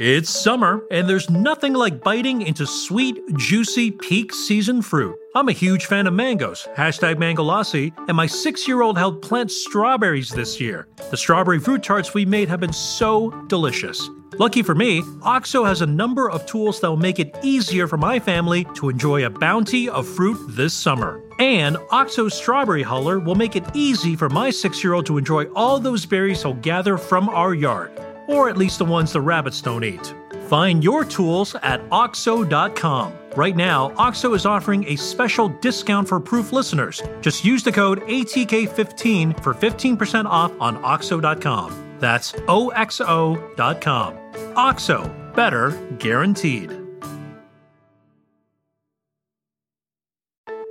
It's 0.00 0.30
summer, 0.30 0.82
and 0.90 1.08
there's 1.08 1.30
nothing 1.30 1.74
like 1.74 2.02
biting 2.02 2.42
into 2.42 2.66
sweet, 2.66 3.20
juicy, 3.36 3.92
peak 3.92 4.34
season 4.34 4.82
fruit. 4.82 5.16
I'm 5.36 5.48
a 5.48 5.52
huge 5.52 5.86
fan 5.86 6.08
of 6.08 6.12
mangoes, 6.12 6.66
hashtag 6.76 7.18
Mangolassi, 7.18 7.92
and 8.08 8.16
my 8.16 8.26
six 8.26 8.66
year 8.66 8.82
old 8.82 8.98
helped 8.98 9.22
plant 9.22 9.52
strawberries 9.52 10.30
this 10.30 10.60
year. 10.60 10.88
The 11.12 11.16
strawberry 11.16 11.60
fruit 11.60 11.84
tarts 11.84 12.14
we 12.14 12.26
made 12.26 12.48
have 12.48 12.58
been 12.58 12.72
so 12.72 13.30
delicious. 13.46 14.10
Lucky 14.38 14.62
for 14.62 14.74
me, 14.74 15.02
OXO 15.22 15.64
has 15.64 15.82
a 15.82 15.86
number 15.86 16.30
of 16.30 16.46
tools 16.46 16.80
that 16.80 16.88
will 16.88 16.96
make 16.96 17.18
it 17.18 17.36
easier 17.42 17.88
for 17.88 17.96
my 17.96 18.20
family 18.20 18.66
to 18.74 18.88
enjoy 18.88 19.26
a 19.26 19.30
bounty 19.30 19.88
of 19.88 20.06
fruit 20.06 20.38
this 20.50 20.72
summer. 20.72 21.20
And 21.40 21.76
OXO's 21.90 22.34
strawberry 22.34 22.84
huller 22.84 23.24
will 23.24 23.34
make 23.34 23.56
it 23.56 23.64
easy 23.74 24.14
for 24.14 24.28
my 24.28 24.50
six 24.50 24.84
year 24.84 24.94
old 24.94 25.06
to 25.06 25.18
enjoy 25.18 25.46
all 25.56 25.80
those 25.80 26.06
berries 26.06 26.42
he'll 26.42 26.54
gather 26.54 26.96
from 26.96 27.28
our 27.28 27.52
yard 27.52 27.90
or 28.28 28.48
at 28.48 28.56
least 28.56 28.78
the 28.78 28.84
ones 28.84 29.12
the 29.12 29.20
rabbits 29.20 29.60
don't 29.60 29.82
eat. 29.82 30.14
Find 30.46 30.84
your 30.84 31.04
tools 31.04 31.56
at 31.62 31.80
OXO.com. 31.90 33.12
Right 33.34 33.56
now, 33.56 33.92
OXO 33.96 34.34
is 34.34 34.46
offering 34.46 34.84
a 34.86 34.96
special 34.96 35.48
discount 35.48 36.08
for 36.08 36.20
proof 36.20 36.52
listeners. 36.52 37.02
Just 37.20 37.44
use 37.44 37.62
the 37.64 37.72
code 37.72 38.02
ATK15 38.02 39.42
for 39.42 39.54
15% 39.54 40.26
off 40.26 40.52
on 40.60 40.76
OXO.com. 40.84 41.96
That's 41.98 42.34
OXO.com. 42.46 44.27
OXO, 44.56 45.08
better 45.34 45.70
guaranteed. 45.98 46.72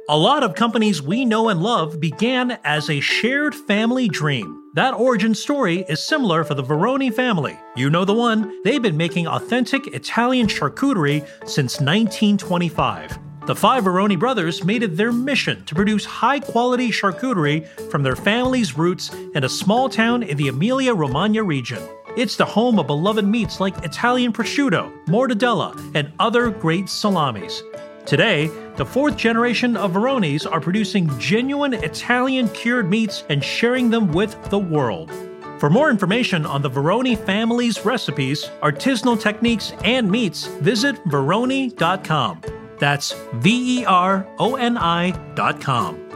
A 0.10 0.18
lot 0.18 0.42
of 0.42 0.56
companies 0.56 1.02
we 1.02 1.26
know 1.26 1.50
and 1.50 1.62
love 1.62 2.00
began 2.00 2.58
as 2.64 2.90
a 2.90 3.02
shared 3.02 3.54
family 3.54 4.08
dream. 4.08 4.72
That 4.76 4.94
origin 4.94 5.36
story 5.36 5.86
is 5.90 6.02
similar 6.02 6.46
for 6.46 6.54
the 6.54 6.64
Veroni 6.64 7.14
family. 7.14 7.60
You 7.76 7.90
know 7.90 8.06
the 8.06 8.14
one, 8.14 8.62
they've 8.64 8.82
been 8.82 8.96
making 8.96 9.28
authentic 9.28 9.88
Italian 9.88 10.48
charcuterie 10.48 11.28
since 11.42 11.82
1925. 11.82 13.18
The 13.48 13.56
five 13.56 13.84
Veroni 13.84 14.18
brothers 14.18 14.64
made 14.64 14.84
it 14.84 14.96
their 14.96 15.12
mission 15.12 15.66
to 15.66 15.76
produce 15.76 16.06
high 16.06 16.40
quality 16.40 16.90
charcuterie 16.90 17.66
from 17.90 18.04
their 18.04 18.16
family's 18.16 18.78
roots 18.78 19.14
in 19.36 19.44
a 19.44 19.50
small 19.50 19.90
town 19.90 20.24
in 20.24 20.38
the 20.38 20.48
Emilia 20.48 20.94
Romagna 20.94 21.44
region. 21.44 21.82
It's 22.18 22.36
the 22.36 22.46
home 22.46 22.80
of 22.80 22.88
beloved 22.88 23.26
meats 23.26 23.60
like 23.60 23.86
Italian 23.86 24.34
prosciutto, 24.34 24.92
mortadella, 25.06 25.80
and 25.94 26.12
other 26.18 26.50
great 26.50 26.90
salamis. 26.90 27.62
Today, 28.08 28.48
the 28.76 28.86
fourth 28.86 29.16
generation 29.16 29.78
of 29.78 29.92
Veronis 29.92 30.52
are 30.52 30.60
producing 30.60 31.08
genuine 31.20 31.76
Italian 31.76 32.50
cured 32.50 32.90
meats 32.90 33.24
and 33.30 33.44
sharing 33.44 33.92
them 33.92 34.12
with 34.14 34.36
the 34.50 34.58
world. 34.58 35.12
For 35.60 35.70
more 35.70 35.92
information 35.92 36.44
on 36.44 36.64
the 36.64 36.72
Veroni 36.72 37.16
family's 37.16 37.86
recipes, 37.86 38.50
artisanal 38.64 39.22
techniques, 39.22 39.74
and 39.84 40.10
meats, 40.10 40.48
visit 40.48 40.96
Veroni.com. 41.06 42.42
That's 42.80 43.14
V 43.36 43.82
E 43.82 43.86
R 43.86 44.28
O 44.40 44.56
N 44.56 44.76
I.com. 44.76 46.07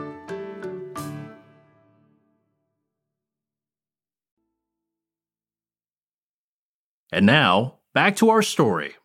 And 7.11 7.25
now, 7.25 7.75
back 7.93 8.15
to 8.17 8.29
our 8.29 8.41
story. 8.41 8.95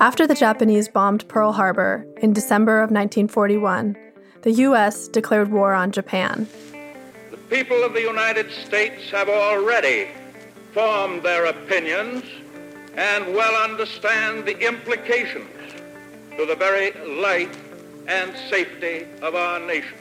After 0.00 0.26
the 0.26 0.34
Japanese 0.34 0.88
bombed 0.88 1.26
Pearl 1.28 1.52
Harbor 1.52 2.06
in 2.18 2.32
December 2.32 2.78
of 2.78 2.90
1941, 2.90 3.96
the 4.42 4.52
U.S. 4.52 5.08
declared 5.08 5.50
war 5.50 5.74
on 5.74 5.90
Japan. 5.90 6.48
The 7.30 7.36
people 7.48 7.82
of 7.82 7.92
the 7.92 8.02
United 8.02 8.50
States 8.50 9.10
have 9.10 9.28
already 9.28 10.08
formed 10.72 11.22
their 11.22 11.46
opinions 11.46 12.24
and 12.94 13.34
well 13.34 13.54
understand 13.62 14.44
the 14.44 14.58
implications 14.58 15.48
to 16.36 16.46
the 16.46 16.56
very 16.56 16.92
life 17.20 17.56
and 18.06 18.32
safety 18.48 19.06
of 19.22 19.34
our 19.34 19.60
nation. 19.60 19.98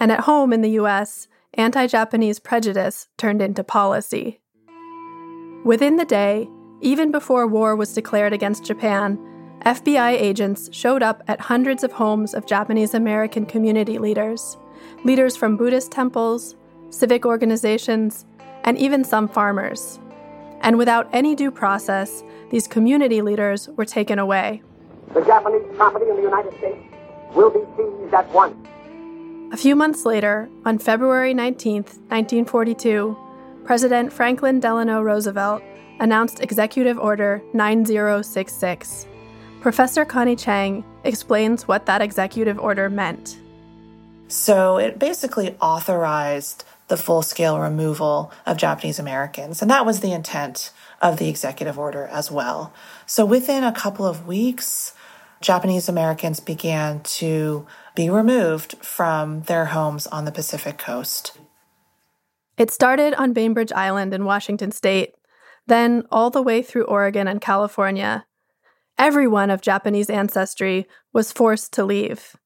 And 0.00 0.10
at 0.10 0.20
home 0.20 0.52
in 0.52 0.62
the 0.62 0.70
U.S., 0.70 1.28
anti 1.58 1.86
Japanese 1.86 2.38
prejudice 2.38 3.08
turned 3.16 3.42
into 3.42 3.64
policy. 3.64 4.40
Within 5.64 5.96
the 5.96 6.04
day, 6.04 6.48
even 6.80 7.10
before 7.10 7.46
war 7.46 7.74
was 7.76 7.94
declared 7.94 8.32
against 8.32 8.64
Japan, 8.64 9.18
FBI 9.64 10.12
agents 10.12 10.68
showed 10.72 11.02
up 11.02 11.22
at 11.26 11.40
hundreds 11.40 11.82
of 11.82 11.92
homes 11.92 12.34
of 12.34 12.46
Japanese 12.46 12.92
American 12.92 13.46
community 13.46 13.98
leaders, 13.98 14.58
leaders 15.04 15.36
from 15.36 15.56
Buddhist 15.56 15.90
temples, 15.90 16.54
civic 16.90 17.24
organizations, 17.24 18.26
and 18.64 18.76
even 18.76 19.04
some 19.04 19.26
farmers. 19.26 19.98
And 20.60 20.76
without 20.76 21.08
any 21.12 21.34
due 21.34 21.50
process, 21.50 22.22
these 22.50 22.66
community 22.66 23.22
leaders 23.22 23.68
were 23.76 23.84
taken 23.84 24.18
away. 24.18 24.62
The 25.14 25.22
Japanese 25.22 25.64
property 25.76 26.08
in 26.10 26.16
the 26.16 26.22
United 26.22 26.56
States 26.58 26.84
will 27.34 27.50
be 27.50 27.60
seized 27.76 28.12
at 28.12 28.28
once. 28.32 28.56
A 29.54 29.56
few 29.56 29.76
months 29.76 30.04
later, 30.04 30.48
on 30.64 30.80
February 30.80 31.32
19, 31.32 31.84
1942, 31.84 33.16
President 33.64 34.12
Franklin 34.12 34.58
Delano 34.58 35.00
Roosevelt 35.00 35.62
announced 36.00 36.40
Executive 36.40 36.98
Order 36.98 37.40
9066. 37.52 39.06
Professor 39.60 40.04
Connie 40.04 40.34
Chiang 40.34 40.84
explains 41.04 41.68
what 41.68 41.86
that 41.86 42.02
executive 42.02 42.58
order 42.58 42.90
meant. 42.90 43.38
So 44.26 44.76
it 44.78 44.98
basically 44.98 45.54
authorized 45.60 46.64
the 46.88 46.96
full 46.96 47.22
scale 47.22 47.60
removal 47.60 48.32
of 48.46 48.56
Japanese 48.56 48.98
Americans, 48.98 49.62
and 49.62 49.70
that 49.70 49.86
was 49.86 50.00
the 50.00 50.12
intent 50.12 50.72
of 51.00 51.18
the 51.18 51.28
executive 51.28 51.78
order 51.78 52.08
as 52.08 52.28
well. 52.28 52.72
So 53.06 53.24
within 53.24 53.62
a 53.62 53.70
couple 53.70 54.04
of 54.04 54.26
weeks, 54.26 54.94
Japanese 55.40 55.88
Americans 55.88 56.40
began 56.40 57.00
to 57.02 57.66
be 57.94 58.10
removed 58.10 58.74
from 58.78 59.42
their 59.42 59.66
homes 59.66 60.06
on 60.08 60.24
the 60.24 60.32
Pacific 60.32 60.78
coast. 60.78 61.38
It 62.56 62.70
started 62.70 63.14
on 63.14 63.32
Bainbridge 63.32 63.72
Island 63.72 64.12
in 64.12 64.24
Washington 64.24 64.72
state, 64.72 65.14
then 65.66 66.04
all 66.10 66.30
the 66.30 66.42
way 66.42 66.62
through 66.62 66.84
Oregon 66.84 67.28
and 67.28 67.40
California. 67.40 68.26
Everyone 68.98 69.50
of 69.50 69.60
Japanese 69.60 70.10
ancestry 70.10 70.86
was 71.12 71.32
forced 71.32 71.72
to 71.74 71.84
leave. 71.84 72.36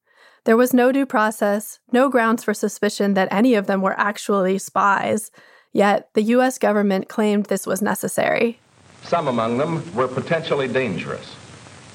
There 0.45 0.57
was 0.57 0.73
no 0.73 0.91
due 0.91 1.05
process, 1.05 1.79
no 1.91 2.09
grounds 2.09 2.43
for 2.43 2.53
suspicion 2.53 3.13
that 3.13 3.27
any 3.31 3.55
of 3.55 3.67
them 3.67 3.81
were 3.81 3.99
actually 3.99 4.57
spies, 4.57 5.31
yet 5.73 6.09
the 6.13 6.23
U.S. 6.23 6.57
government 6.57 7.09
claimed 7.09 7.45
this 7.45 7.67
was 7.67 7.81
necessary. 7.81 8.59
Some 9.03 9.27
among 9.27 9.57
them 9.57 9.93
were 9.95 10.07
potentially 10.07 10.67
dangerous. 10.67 11.35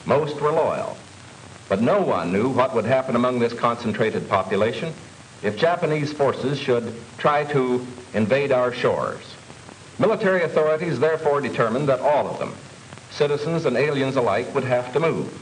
Most 0.07 0.41
were 0.41 0.53
loyal. 0.53 0.97
But 1.69 1.81
no 1.81 2.01
one 2.01 2.33
knew 2.33 2.49
what 2.49 2.75
would 2.75 2.85
happen 2.85 3.17
among 3.17 3.39
this 3.39 3.53
concentrated 3.53 4.29
population 4.29 4.93
if 5.43 5.57
Japanese 5.57 6.13
forces 6.13 6.59
should 6.59 6.95
try 7.19 7.45
to 7.45 7.87
invade 8.13 8.53
our 8.53 8.73
shores. 8.73 9.35
Military 9.99 10.43
authorities 10.43 10.99
therefore 10.99 11.41
determined 11.41 11.89
that 11.89 12.01
all 12.01 12.27
of 12.27 12.39
them, 12.39 12.53
citizens 13.11 13.65
and 13.65 13.77
aliens 13.77 14.17
alike, 14.17 14.53
would 14.55 14.65
have 14.65 14.93
to 14.93 15.01
move. 15.01 15.41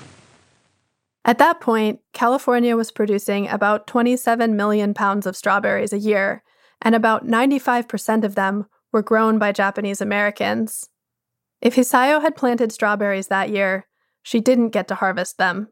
At 1.24 1.38
that 1.38 1.60
point, 1.60 2.00
California 2.12 2.76
was 2.76 2.90
producing 2.90 3.48
about 3.48 3.86
27 3.86 4.56
million 4.56 4.92
pounds 4.92 5.26
of 5.26 5.36
strawberries 5.36 5.92
a 5.92 5.98
year, 5.98 6.42
and 6.80 6.94
about 6.94 7.26
95% 7.26 8.24
of 8.24 8.34
them 8.34 8.66
were 8.90 9.02
grown 9.02 9.38
by 9.38 9.52
Japanese 9.52 10.00
Americans. 10.00 10.88
If 11.60 11.76
Hisayo 11.76 12.20
had 12.20 12.36
planted 12.36 12.72
strawberries 12.72 13.28
that 13.28 13.50
year, 13.50 13.86
she 14.22 14.40
didn't 14.40 14.70
get 14.70 14.88
to 14.88 14.96
harvest 14.96 15.38
them. 15.38 15.68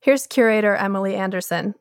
Here's 0.00 0.26
curator 0.26 0.76
Emily 0.76 1.16
Anderson. 1.16 1.74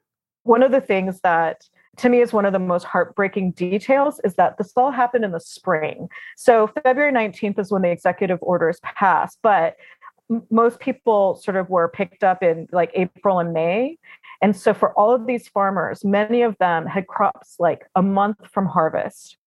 One 0.44 0.64
of 0.64 0.72
the 0.72 0.82
things 0.82 1.22
that 1.22 1.68
to 1.98 2.10
me 2.10 2.22
is 2.22 2.32
one 2.32 2.46
of 2.46 2.54
the 2.54 2.60
most 2.60 2.84
heartbreaking 2.84 3.52
details 3.52 4.22
is 4.24 4.36
that 4.36 4.58
this 4.58 4.72
all 4.76 4.92
happened 4.92 5.26
in 5.26 5.32
the 5.32 5.40
spring. 5.40 6.10
So 6.36 6.70
February 6.84 7.12
19th 7.12 7.60
is 7.60 7.72
when 7.72 7.82
the 7.82 7.90
executive 7.90 8.40
orders 8.42 8.80
passed, 8.82 9.40
but 9.42 9.76
most 10.52 10.80
people 10.80 11.36
sort 11.36 11.58
of 11.58 11.70
were 11.70 11.88
picked 11.88 12.24
up 12.24 12.44
in 12.44 12.68
like 12.72 12.92
April 12.94 13.40
and 13.40 13.54
May. 13.54 13.98
And 14.42 14.56
so 14.56 14.74
for 14.74 14.94
all 14.94 15.14
of 15.14 15.26
these 15.26 15.48
farmers, 15.48 16.06
many 16.06 16.42
of 16.44 16.58
them 16.60 16.86
had 16.86 17.08
crops 17.08 17.56
like 17.60 17.88
a 17.96 18.04
month 18.04 18.38
from 18.52 18.68
harvest. 18.68 19.38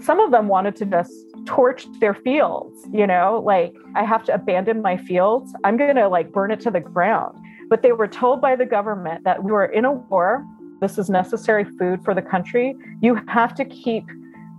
Some 0.00 0.20
of 0.20 0.30
them 0.30 0.48
wanted 0.48 0.76
to 0.76 0.86
just 0.86 1.12
torch 1.46 1.86
their 2.00 2.14
fields, 2.14 2.86
you 2.92 3.06
know, 3.06 3.42
like 3.44 3.74
I 3.94 4.04
have 4.04 4.24
to 4.24 4.34
abandon 4.34 4.82
my 4.82 4.96
fields. 4.96 5.52
I'm 5.64 5.76
going 5.76 5.96
to 5.96 6.08
like 6.08 6.32
burn 6.32 6.50
it 6.50 6.60
to 6.60 6.70
the 6.70 6.80
ground. 6.80 7.38
But 7.68 7.82
they 7.82 7.92
were 7.92 8.08
told 8.08 8.40
by 8.40 8.56
the 8.56 8.66
government 8.66 9.24
that 9.24 9.44
we 9.44 9.52
were 9.52 9.66
in 9.66 9.84
a 9.84 9.92
war. 9.92 10.44
This 10.80 10.98
is 10.98 11.10
necessary 11.10 11.64
food 11.64 12.02
for 12.04 12.14
the 12.14 12.22
country. 12.22 12.74
You 13.02 13.20
have 13.28 13.54
to 13.56 13.64
keep 13.64 14.04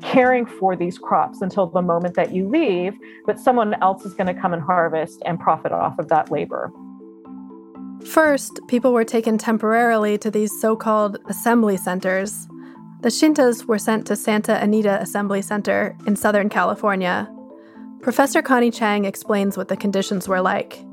caring 0.01 0.45
for 0.45 0.75
these 0.75 0.97
crops 0.97 1.41
until 1.41 1.67
the 1.67 1.82
moment 1.82 2.15
that 2.15 2.34
you 2.34 2.47
leave, 2.47 2.93
but 3.25 3.39
someone 3.39 3.73
else 3.82 4.06
is 4.06 4.13
going 4.13 4.34
to 4.34 4.39
come 4.39 4.54
and 4.54 4.62
harvest 4.62 5.21
and 5.25 5.39
profit 5.39 5.71
off 5.71 5.97
of 5.99 6.08
that 6.10 6.32
labor. 6.32 6.71
First, 8.06 8.60
people 8.67 8.93
were 8.93 9.04
taken 9.04 9.38
temporarily 9.38 10.17
to 10.19 10.32
these 10.32 10.51
so 10.60 10.75
called 10.75 11.17
assembly 11.27 11.77
centers. 11.77 12.47
The 13.02 13.10
Shintas 13.10 13.66
were 13.66 13.80
sent 13.80 14.06
to 14.08 14.16
Santa 14.16 14.62
Anita 14.62 15.02
Assembly 15.02 15.42
Center 15.42 15.98
in 16.06 16.16
Southern 16.16 16.50
California. 16.50 17.28
Professor 18.00 18.44
Connie 18.44 18.70
Chiang 18.70 19.06
explains 19.06 19.58
what 19.58 19.70
the 19.70 19.76
conditions 19.76 20.28
were 20.28 20.40
like. 20.40 20.86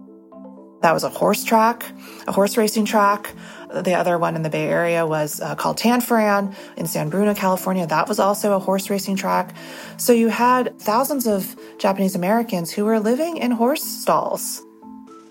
That 0.80 0.94
was 0.94 1.04
a 1.04 1.10
horse 1.10 1.44
track, 1.44 1.84
a 2.26 2.32
horse 2.32 2.56
racing 2.56 2.86
track. 2.86 3.34
The 3.74 3.92
other 3.92 4.16
one 4.16 4.36
in 4.36 4.42
the 4.42 4.48
Bay 4.48 4.68
Area 4.70 5.06
was 5.06 5.42
uh, 5.42 5.54
called 5.54 5.76
Tanforan 5.76 6.54
in 6.78 6.86
San 6.86 7.10
Bruno, 7.10 7.34
California. 7.34 7.86
That 7.86 8.08
was 8.08 8.18
also 8.18 8.54
a 8.54 8.58
horse 8.58 8.88
racing 8.88 9.16
track. 9.16 9.54
So 9.98 10.14
you 10.14 10.28
had 10.28 10.78
thousands 10.78 11.26
of 11.26 11.54
Japanese 11.76 12.14
Americans 12.14 12.70
who 12.70 12.86
were 12.86 13.00
living 13.00 13.36
in 13.36 13.50
horse 13.50 13.82
stalls. 13.82 14.62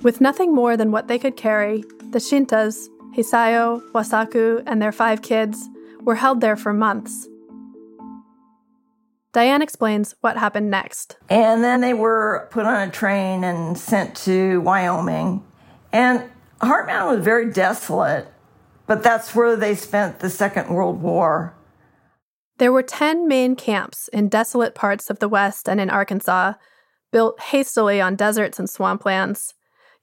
With 0.03 0.21
nothing 0.21 0.53
more 0.53 0.77
than 0.77 0.91
what 0.91 1.07
they 1.07 1.17
could 1.17 1.37
carry, 1.37 1.81
the 2.11 2.19
Shintas, 2.19 2.87
Hisayo, 3.15 3.81
Wasaku, 3.93 4.61
and 4.67 4.79
their 4.79 4.91
five 4.91 5.23
kids 5.23 5.67
were 6.07 6.15
held 6.15 6.39
there 6.39 6.55
for 6.55 6.71
months. 6.71 7.27
Diane 9.33 9.61
explains 9.61 10.15
what 10.21 10.37
happened 10.37 10.71
next. 10.71 11.17
And 11.29 11.61
then 11.61 11.81
they 11.81 11.93
were 11.93 12.47
put 12.49 12.65
on 12.65 12.87
a 12.87 12.91
train 12.91 13.43
and 13.43 13.77
sent 13.77 14.15
to 14.23 14.61
Wyoming. 14.61 15.43
And 15.91 16.23
Heart 16.61 16.87
Mountain 16.87 17.17
was 17.17 17.25
very 17.25 17.51
desolate, 17.51 18.25
but 18.85 19.03
that's 19.03 19.35
where 19.35 19.57
they 19.57 19.75
spent 19.75 20.19
the 20.19 20.29
Second 20.29 20.69
World 20.69 21.01
War. 21.01 21.53
There 22.57 22.71
were 22.71 22.83
10 22.83 23.27
main 23.27 23.57
camps 23.57 24.07
in 24.07 24.29
desolate 24.29 24.75
parts 24.75 25.09
of 25.09 25.19
the 25.19 25.27
West 25.27 25.67
and 25.67 25.81
in 25.81 25.89
Arkansas, 25.89 26.53
built 27.11 27.37
hastily 27.41 27.99
on 27.99 28.15
deserts 28.15 28.59
and 28.59 28.69
swamplands. 28.69 29.53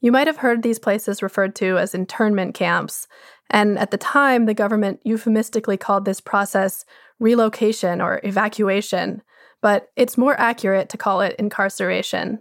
You 0.05 0.13
might 0.13 0.27
have 0.27 0.37
heard 0.37 0.63
these 0.63 0.79
places 0.79 1.23
referred 1.23 1.57
to 1.57 1.79
as 1.79 1.95
internment 1.95 2.55
camps, 2.55 3.09
and 3.49 3.79
at 3.79 3.91
the 3.91 3.97
time, 3.97 4.45
the 4.45 4.53
government 4.53 5.01
euphemistically 5.03 5.79
called 5.79 6.05
this 6.05 6.21
process 6.21 6.85
relocation 7.19 8.03
or 8.03 8.21
evacuation, 8.23 9.23
but 9.63 9.89
it's 9.97 10.19
more 10.19 10.39
accurate 10.39 10.91
to 10.91 10.99
call 10.99 11.23
it 11.23 11.35
incarceration. 11.39 12.41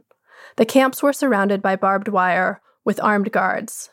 The 0.58 0.66
camps 0.66 1.02
were 1.02 1.14
surrounded 1.14 1.62
by 1.62 1.78
barbed 1.78 2.10
wire 2.10 2.62
with 2.84 3.02
armed 3.02 3.32
guards. 3.32 3.92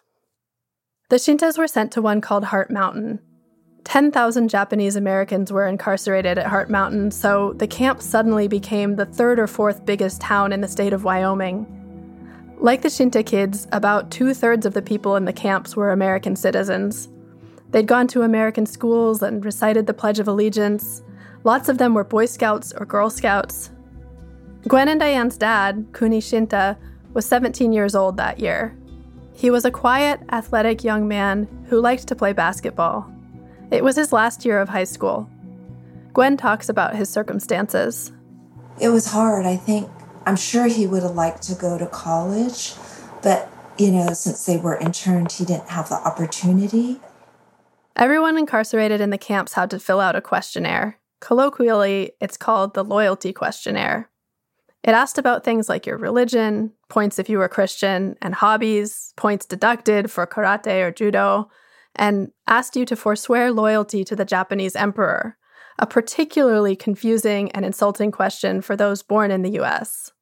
The 1.08 1.20
Shintas 1.20 1.56
were 1.56 1.68
sent 1.68 1.92
to 1.92 2.02
one 2.02 2.20
called 2.20 2.46
Heart 2.46 2.72
Mountain. 2.72 3.20
10,000 3.84 4.48
Japanese 4.48 4.96
Americans 4.96 5.52
were 5.52 5.68
incarcerated 5.68 6.38
at 6.38 6.48
Heart 6.48 6.70
Mountain, 6.70 7.12
so 7.12 7.52
the 7.52 7.68
camp 7.68 8.02
suddenly 8.02 8.48
became 8.48 8.96
the 8.96 9.06
third 9.06 9.38
or 9.38 9.46
fourth 9.46 9.86
biggest 9.86 10.20
town 10.20 10.52
in 10.52 10.60
the 10.60 10.66
state 10.66 10.92
of 10.92 11.04
Wyoming. 11.04 11.79
Like 12.60 12.82
the 12.82 12.88
Shinta 12.88 13.24
kids, 13.24 13.66
about 13.72 14.10
two 14.10 14.34
thirds 14.34 14.66
of 14.66 14.74
the 14.74 14.82
people 14.82 15.16
in 15.16 15.24
the 15.24 15.32
camps 15.32 15.74
were 15.74 15.92
American 15.92 16.36
citizens. 16.36 17.08
They'd 17.70 17.86
gone 17.86 18.06
to 18.08 18.20
American 18.20 18.66
schools 18.66 19.22
and 19.22 19.42
recited 19.42 19.86
the 19.86 19.94
Pledge 19.94 20.18
of 20.18 20.28
Allegiance. 20.28 21.02
Lots 21.42 21.70
of 21.70 21.78
them 21.78 21.94
were 21.94 22.04
Boy 22.04 22.26
Scouts 22.26 22.74
or 22.74 22.84
Girl 22.84 23.08
Scouts. 23.08 23.70
Gwen 24.68 24.88
and 24.88 25.00
Diane's 25.00 25.38
dad, 25.38 25.86
Kuni 25.94 26.20
Shinta, 26.20 26.76
was 27.14 27.24
17 27.24 27.72
years 27.72 27.94
old 27.94 28.18
that 28.18 28.40
year. 28.40 28.76
He 29.32 29.50
was 29.50 29.64
a 29.64 29.70
quiet, 29.70 30.20
athletic 30.30 30.84
young 30.84 31.08
man 31.08 31.48
who 31.70 31.80
liked 31.80 32.06
to 32.08 32.14
play 32.14 32.34
basketball. 32.34 33.10
It 33.70 33.82
was 33.82 33.96
his 33.96 34.12
last 34.12 34.44
year 34.44 34.60
of 34.60 34.68
high 34.68 34.84
school. 34.84 35.30
Gwen 36.12 36.36
talks 36.36 36.68
about 36.68 36.94
his 36.94 37.08
circumstances. 37.08 38.12
It 38.78 38.90
was 38.90 39.06
hard. 39.06 39.46
I 39.46 39.56
think, 39.56 39.88
I'm 40.26 40.36
sure 40.36 40.66
he 40.66 40.86
would 40.86 41.02
have 41.02 41.14
liked 41.14 41.42
to 41.44 41.54
go 41.54 41.78
to 41.78 41.86
college, 41.86 42.74
but, 43.22 43.50
you 43.78 43.90
know, 43.90 44.12
since 44.12 44.44
they 44.44 44.58
were 44.58 44.76
interned, 44.76 45.32
he 45.32 45.44
didn't 45.44 45.70
have 45.70 45.88
the 45.88 45.96
opportunity. 45.96 47.00
Everyone 47.96 48.38
incarcerated 48.38 49.00
in 49.00 49.10
the 49.10 49.18
camps 49.18 49.54
had 49.54 49.70
to 49.70 49.78
fill 49.78 50.00
out 50.00 50.16
a 50.16 50.20
questionnaire. 50.20 50.98
Colloquially, 51.20 52.12
it's 52.20 52.36
called 52.36 52.74
the 52.74 52.84
loyalty 52.84 53.32
questionnaire. 53.32 54.10
It 54.82 54.90
asked 54.90 55.18
about 55.18 55.44
things 55.44 55.68
like 55.68 55.86
your 55.86 55.98
religion, 55.98 56.72
points 56.88 57.18
if 57.18 57.28
you 57.28 57.38
were 57.38 57.48
Christian, 57.48 58.16
and 58.22 58.34
hobbies, 58.34 59.12
points 59.16 59.44
deducted 59.44 60.10
for 60.10 60.26
karate 60.26 60.82
or 60.82 60.90
judo, 60.90 61.50
and 61.94 62.30
asked 62.46 62.76
you 62.76 62.86
to 62.86 62.96
forswear 62.96 63.52
loyalty 63.52 64.04
to 64.04 64.16
the 64.16 64.24
Japanese 64.24 64.76
emperor, 64.76 65.36
a 65.78 65.86
particularly 65.86 66.76
confusing 66.76 67.50
and 67.52 67.64
insulting 67.64 68.10
question 68.10 68.60
for 68.60 68.76
those 68.76 69.02
born 69.02 69.30
in 69.30 69.42
the 69.42 69.60
US. 69.60 70.12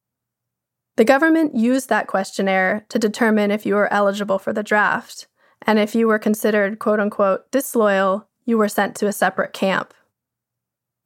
The 0.97 1.05
government 1.05 1.55
used 1.55 1.89
that 1.89 2.07
questionnaire 2.07 2.85
to 2.89 2.99
determine 2.99 3.51
if 3.51 3.65
you 3.65 3.75
were 3.75 3.91
eligible 3.91 4.39
for 4.39 4.51
the 4.51 4.63
draft, 4.63 5.27
and 5.65 5.79
if 5.79 5.95
you 5.95 6.07
were 6.07 6.19
considered 6.19 6.79
quote 6.79 6.99
unquote 6.99 7.49
disloyal, 7.51 8.27
you 8.45 8.57
were 8.57 8.67
sent 8.67 8.95
to 8.97 9.07
a 9.07 9.13
separate 9.13 9.53
camp. 9.53 9.93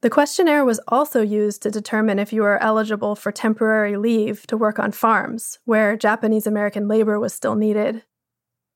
The 0.01 0.09
questionnaire 0.09 0.65
was 0.65 0.81
also 0.89 1.21
used 1.21 1.61
to 1.61 1.71
determine 1.71 2.19
if 2.19 2.33
you 2.33 2.41
were 2.41 2.61
eligible 2.61 3.15
for 3.15 3.31
temporary 3.31 3.95
leave 3.95 4.45
to 4.47 4.57
work 4.57 4.77
on 4.77 4.91
farms, 4.91 5.59
where 5.63 5.95
Japanese 5.95 6.45
American 6.45 6.87
labor 6.89 7.19
was 7.19 7.33
still 7.33 7.55
needed. 7.55 8.03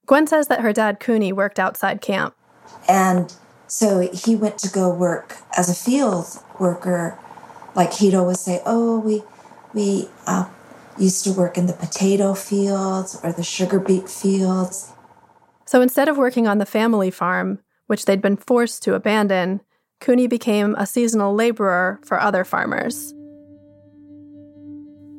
Gwen 0.06 0.26
says 0.26 0.48
that 0.48 0.62
her 0.62 0.72
dad, 0.72 1.02
Kuni, 1.02 1.34
worked 1.34 1.60
outside 1.60 2.00
camp. 2.00 2.34
And 2.88 3.36
so 3.68 4.10
he 4.14 4.36
went 4.36 4.58
to 4.60 4.70
go 4.70 4.94
work 4.94 5.38
as 5.56 5.70
a 5.70 5.76
field 5.76 6.26
worker. 6.60 7.20
Like 7.76 7.94
he'd 7.94 8.16
always 8.16 8.40
say, 8.40 8.62
Oh, 8.66 9.00
we, 9.00 9.24
we 9.74 10.10
uh, 10.26 10.50
used 10.98 11.24
to 11.26 11.34
work 11.34 11.58
in 11.58 11.68
the 11.68 11.74
potato 11.74 12.34
fields 12.34 13.20
or 13.24 13.32
the 13.32 13.44
sugar 13.44 13.80
beet 13.80 14.10
fields. 14.10 14.94
So 15.66 15.82
instead 15.82 16.08
of 16.08 16.18
working 16.18 16.48
on 16.48 16.58
the 16.58 16.66
family 16.66 17.12
farm, 17.12 17.60
which 17.88 18.06
they'd 18.06 18.22
been 18.22 18.38
forced 18.38 18.84
to 18.84 18.96
abandon, 18.96 19.62
Kuni 20.00 20.28
became 20.28 20.76
a 20.76 20.86
seasonal 20.86 21.34
laborer 21.34 22.00
for 22.04 22.20
other 22.20 22.44
farmers. 22.44 23.14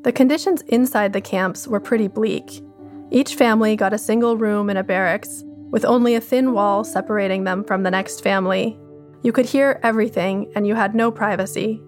The 0.03 0.13
conditions 0.13 0.63
inside 0.63 1.13
the 1.13 1.21
camps 1.21 1.67
were 1.67 1.81
pretty 1.81 2.09
bleak. 2.09 2.63
Each 3.11 3.35
family 3.35 3.77
got 3.77 3.93
a 3.93 3.99
single 3.99 4.37
room 4.37 4.71
in 4.71 4.77
a 4.77 4.85
barracks, 4.85 5.45
with 5.71 5.85
only 5.85 6.15
a 6.15 6.21
thin 6.21 6.53
wall 6.53 6.85
separating 6.85 7.45
them 7.45 7.65
from 7.65 7.83
the 7.83 7.91
next 7.91 8.23
family. 8.23 8.79
You 9.23 9.33
could 9.33 9.47
hear 9.47 9.81
everything, 9.83 10.51
and 10.55 10.67
you 10.67 10.75
had 10.75 10.95
no 10.95 11.11
privacy. 11.11 11.83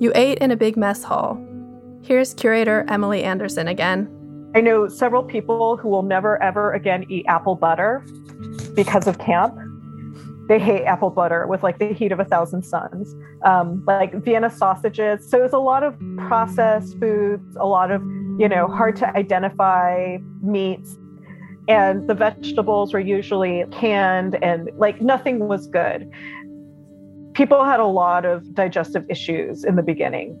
You 0.00 0.12
ate 0.14 0.38
in 0.38 0.50
a 0.50 0.56
big 0.56 0.76
mess 0.76 1.02
hall. 1.02 1.42
Here's 2.02 2.34
curator 2.34 2.84
Emily 2.88 3.22
Anderson 3.22 3.68
again. 3.68 4.10
I 4.54 4.60
know 4.60 4.88
several 4.88 5.22
people 5.22 5.76
who 5.76 5.88
will 5.88 6.02
never 6.02 6.40
ever 6.42 6.72
again 6.72 7.06
eat 7.08 7.24
apple 7.28 7.56
butter 7.56 8.04
because 8.74 9.06
of 9.06 9.18
camp 9.18 9.56
they 10.48 10.58
hate 10.58 10.84
apple 10.84 11.10
butter 11.10 11.46
with 11.46 11.62
like 11.62 11.78
the 11.78 11.92
heat 11.92 12.12
of 12.12 12.20
a 12.20 12.24
thousand 12.24 12.64
suns, 12.64 13.14
um, 13.44 13.82
like 13.86 14.12
Vienna 14.22 14.50
sausages. 14.50 15.28
So 15.28 15.42
it's 15.42 15.54
a 15.54 15.58
lot 15.58 15.82
of 15.82 15.96
processed 16.18 16.98
foods, 16.98 17.56
a 17.56 17.66
lot 17.66 17.90
of, 17.90 18.02
you 18.38 18.48
know, 18.48 18.68
hard 18.68 18.96
to 18.96 19.16
identify 19.16 20.18
meats. 20.42 20.98
And 21.68 22.06
the 22.08 22.14
vegetables 22.14 22.92
were 22.92 23.00
usually 23.00 23.64
canned 23.70 24.42
and 24.42 24.70
like 24.76 25.00
nothing 25.00 25.48
was 25.48 25.66
good. 25.66 26.10
People 27.32 27.64
had 27.64 27.80
a 27.80 27.86
lot 27.86 28.24
of 28.24 28.54
digestive 28.54 29.04
issues 29.08 29.64
in 29.64 29.76
the 29.76 29.82
beginning. 29.82 30.38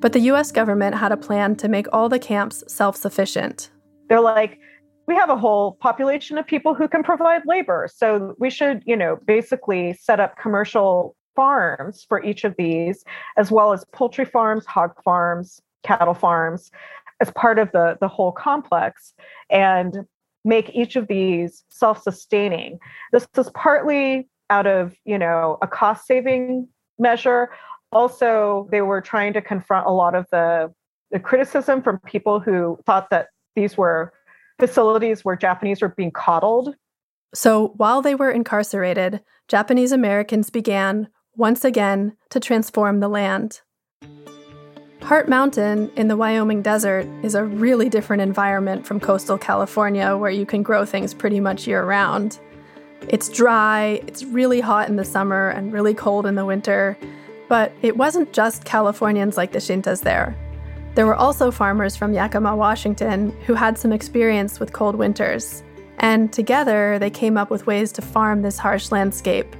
But 0.00 0.12
the 0.12 0.20
US 0.32 0.50
government 0.50 0.96
had 0.96 1.12
a 1.12 1.16
plan 1.16 1.56
to 1.56 1.68
make 1.68 1.86
all 1.92 2.08
the 2.08 2.18
camps 2.18 2.64
self 2.66 2.96
sufficient. 2.96 3.70
They're 4.08 4.20
like, 4.20 4.58
we 5.06 5.14
have 5.14 5.30
a 5.30 5.36
whole 5.36 5.72
population 5.80 6.38
of 6.38 6.46
people 6.46 6.74
who 6.74 6.88
can 6.88 7.02
provide 7.02 7.42
labor. 7.46 7.88
So 7.92 8.34
we 8.38 8.50
should, 8.50 8.82
you 8.86 8.96
know, 8.96 9.18
basically 9.26 9.94
set 9.94 10.20
up 10.20 10.38
commercial 10.38 11.16
farms 11.34 12.04
for 12.08 12.22
each 12.24 12.44
of 12.44 12.54
these, 12.56 13.04
as 13.36 13.50
well 13.50 13.72
as 13.72 13.84
poultry 13.92 14.24
farms, 14.24 14.66
hog 14.66 14.92
farms, 15.02 15.60
cattle 15.82 16.14
farms, 16.14 16.70
as 17.20 17.30
part 17.32 17.58
of 17.58 17.70
the, 17.72 17.96
the 18.00 18.08
whole 18.08 18.32
complex, 18.32 19.14
and 19.50 20.06
make 20.44 20.70
each 20.74 20.96
of 20.96 21.06
these 21.08 21.64
self-sustaining. 21.68 22.78
This 23.12 23.26
is 23.36 23.50
partly 23.50 24.28
out 24.50 24.66
of, 24.66 24.94
you 25.04 25.18
know, 25.18 25.58
a 25.62 25.66
cost-saving 25.66 26.68
measure. 26.98 27.50
Also, 27.92 28.68
they 28.70 28.82
were 28.82 29.00
trying 29.00 29.32
to 29.34 29.40
confront 29.40 29.86
a 29.86 29.92
lot 29.92 30.14
of 30.14 30.26
the, 30.30 30.72
the 31.10 31.20
criticism 31.20 31.82
from 31.82 31.98
people 32.00 32.40
who 32.40 32.78
thought 32.86 33.10
that 33.10 33.28
these 33.54 33.76
were 33.76 34.12
facilities 34.58 35.24
where 35.24 35.36
Japanese 35.36 35.82
were 35.82 35.88
being 35.88 36.10
coddled. 36.10 36.74
So 37.34 37.68
while 37.76 38.02
they 38.02 38.14
were 38.14 38.30
incarcerated, 38.30 39.20
Japanese 39.48 39.92
Americans 39.92 40.50
began, 40.50 41.08
once 41.34 41.64
again, 41.64 42.16
to 42.30 42.40
transform 42.40 43.00
the 43.00 43.08
land. 43.08 43.60
Heart 45.02 45.28
Mountain 45.28 45.90
in 45.96 46.06
the 46.06 46.16
Wyoming 46.16 46.62
desert 46.62 47.06
is 47.24 47.34
a 47.34 47.44
really 47.44 47.88
different 47.88 48.22
environment 48.22 48.86
from 48.86 49.00
coastal 49.00 49.36
California 49.36 50.16
where 50.16 50.30
you 50.30 50.46
can 50.46 50.62
grow 50.62 50.84
things 50.84 51.12
pretty 51.12 51.40
much 51.40 51.66
year 51.66 51.84
round. 51.84 52.38
It's 53.08 53.28
dry, 53.28 54.00
it's 54.06 54.22
really 54.22 54.60
hot 54.60 54.88
in 54.88 54.94
the 54.94 55.04
summer 55.04 55.48
and 55.50 55.72
really 55.72 55.92
cold 55.92 56.24
in 56.24 56.36
the 56.36 56.46
winter, 56.46 56.96
but 57.48 57.72
it 57.82 57.96
wasn't 57.96 58.32
just 58.32 58.64
Californians 58.64 59.36
like 59.36 59.50
the 59.50 59.58
Shintas 59.58 60.02
there. 60.02 60.36
There 60.94 61.06
were 61.06 61.16
also 61.16 61.50
farmers 61.50 61.96
from 61.96 62.14
Yakima, 62.14 62.54
Washington, 62.54 63.36
who 63.44 63.54
had 63.54 63.76
some 63.76 63.92
experience 63.92 64.60
with 64.60 64.72
cold 64.72 64.94
winters. 64.94 65.64
And 65.98 66.32
together, 66.32 66.98
they 67.00 67.10
came 67.10 67.36
up 67.36 67.50
with 67.50 67.66
ways 67.66 67.90
to 67.92 68.02
farm 68.02 68.42
this 68.42 68.56
harsh 68.56 68.92
landscape. 68.92 69.56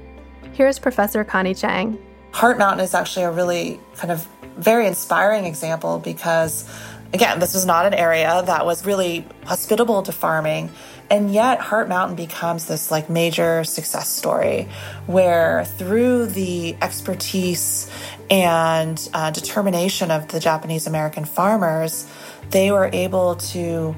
Here's 0.53 0.79
Professor 0.79 1.23
Connie 1.25 1.53
Chiang. 1.53 2.01
Heart 2.31 2.57
Mountain 2.59 2.85
is 2.85 2.93
actually 2.93 3.25
a 3.25 3.31
really 3.31 3.79
kind 3.95 4.11
of 4.11 4.25
very 4.57 4.87
inspiring 4.87 5.45
example 5.45 5.99
because, 5.99 6.65
again, 7.13 7.39
this 7.39 7.53
was 7.53 7.65
not 7.65 7.85
an 7.85 7.93
area 7.93 8.41
that 8.45 8.65
was 8.65 8.85
really 8.85 9.25
hospitable 9.45 10.03
to 10.03 10.11
farming. 10.11 10.69
And 11.09 11.31
yet, 11.33 11.59
Heart 11.59 11.89
Mountain 11.89 12.15
becomes 12.15 12.65
this 12.65 12.89
like 12.89 13.09
major 13.09 13.63
success 13.63 14.09
story 14.09 14.67
where 15.05 15.65
through 15.65 16.27
the 16.27 16.75
expertise 16.81 17.91
and 18.29 19.09
uh, 19.13 19.31
determination 19.31 20.11
of 20.11 20.29
the 20.29 20.39
Japanese 20.39 20.87
American 20.87 21.25
farmers, 21.25 22.07
they 22.49 22.71
were 22.71 22.89
able 22.93 23.35
to 23.35 23.95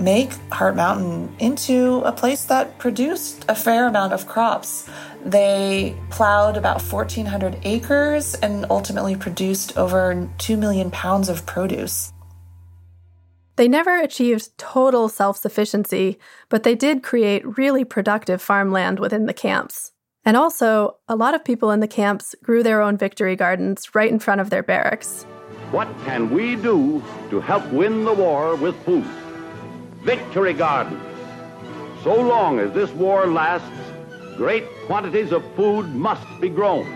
make 0.00 0.32
Heart 0.52 0.76
Mountain 0.76 1.34
into 1.38 2.02
a 2.04 2.12
place 2.12 2.44
that 2.46 2.78
produced 2.78 3.44
a 3.48 3.54
fair 3.54 3.86
amount 3.86 4.12
of 4.12 4.26
crops. 4.26 4.88
They 5.24 5.96
plowed 6.10 6.56
about 6.56 6.80
1,400 6.80 7.58
acres 7.64 8.34
and 8.36 8.66
ultimately 8.70 9.16
produced 9.16 9.76
over 9.76 10.28
2 10.38 10.56
million 10.56 10.90
pounds 10.90 11.28
of 11.28 11.44
produce. 11.44 12.12
They 13.56 13.66
never 13.66 13.98
achieved 14.00 14.56
total 14.56 15.08
self 15.08 15.36
sufficiency, 15.36 16.18
but 16.48 16.62
they 16.62 16.76
did 16.76 17.02
create 17.02 17.58
really 17.58 17.84
productive 17.84 18.40
farmland 18.40 19.00
within 19.00 19.26
the 19.26 19.34
camps. 19.34 19.90
And 20.24 20.36
also, 20.36 20.98
a 21.08 21.16
lot 21.16 21.34
of 21.34 21.44
people 21.44 21.72
in 21.72 21.80
the 21.80 21.88
camps 21.88 22.36
grew 22.42 22.62
their 22.62 22.80
own 22.80 22.96
victory 22.96 23.34
gardens 23.34 23.94
right 23.96 24.12
in 24.12 24.20
front 24.20 24.40
of 24.40 24.50
their 24.50 24.62
barracks. 24.62 25.24
What 25.72 25.88
can 26.04 26.30
we 26.30 26.54
do 26.54 27.02
to 27.30 27.40
help 27.40 27.66
win 27.72 28.04
the 28.04 28.12
war 28.12 28.54
with 28.54 28.76
food? 28.84 29.04
Victory 30.02 30.52
gardens. 30.52 31.02
So 32.04 32.14
long 32.14 32.60
as 32.60 32.72
this 32.72 32.90
war 32.90 33.26
lasts, 33.26 33.68
great 34.38 34.64
quantities 34.86 35.32
of 35.32 35.44
food 35.56 35.92
must 35.96 36.24
be 36.40 36.48
grown. 36.48 36.86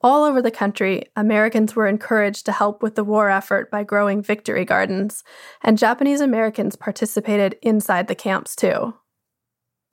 All 0.00 0.24
over 0.24 0.40
the 0.40 0.50
country, 0.50 1.04
Americans 1.14 1.76
were 1.76 1.86
encouraged 1.86 2.46
to 2.46 2.52
help 2.52 2.82
with 2.82 2.94
the 2.94 3.04
war 3.04 3.28
effort 3.28 3.70
by 3.70 3.84
growing 3.84 4.22
victory 4.22 4.64
gardens, 4.64 5.22
and 5.62 5.76
Japanese 5.76 6.22
Americans 6.22 6.76
participated 6.76 7.58
inside 7.60 8.08
the 8.08 8.14
camps 8.14 8.56
too. 8.56 8.94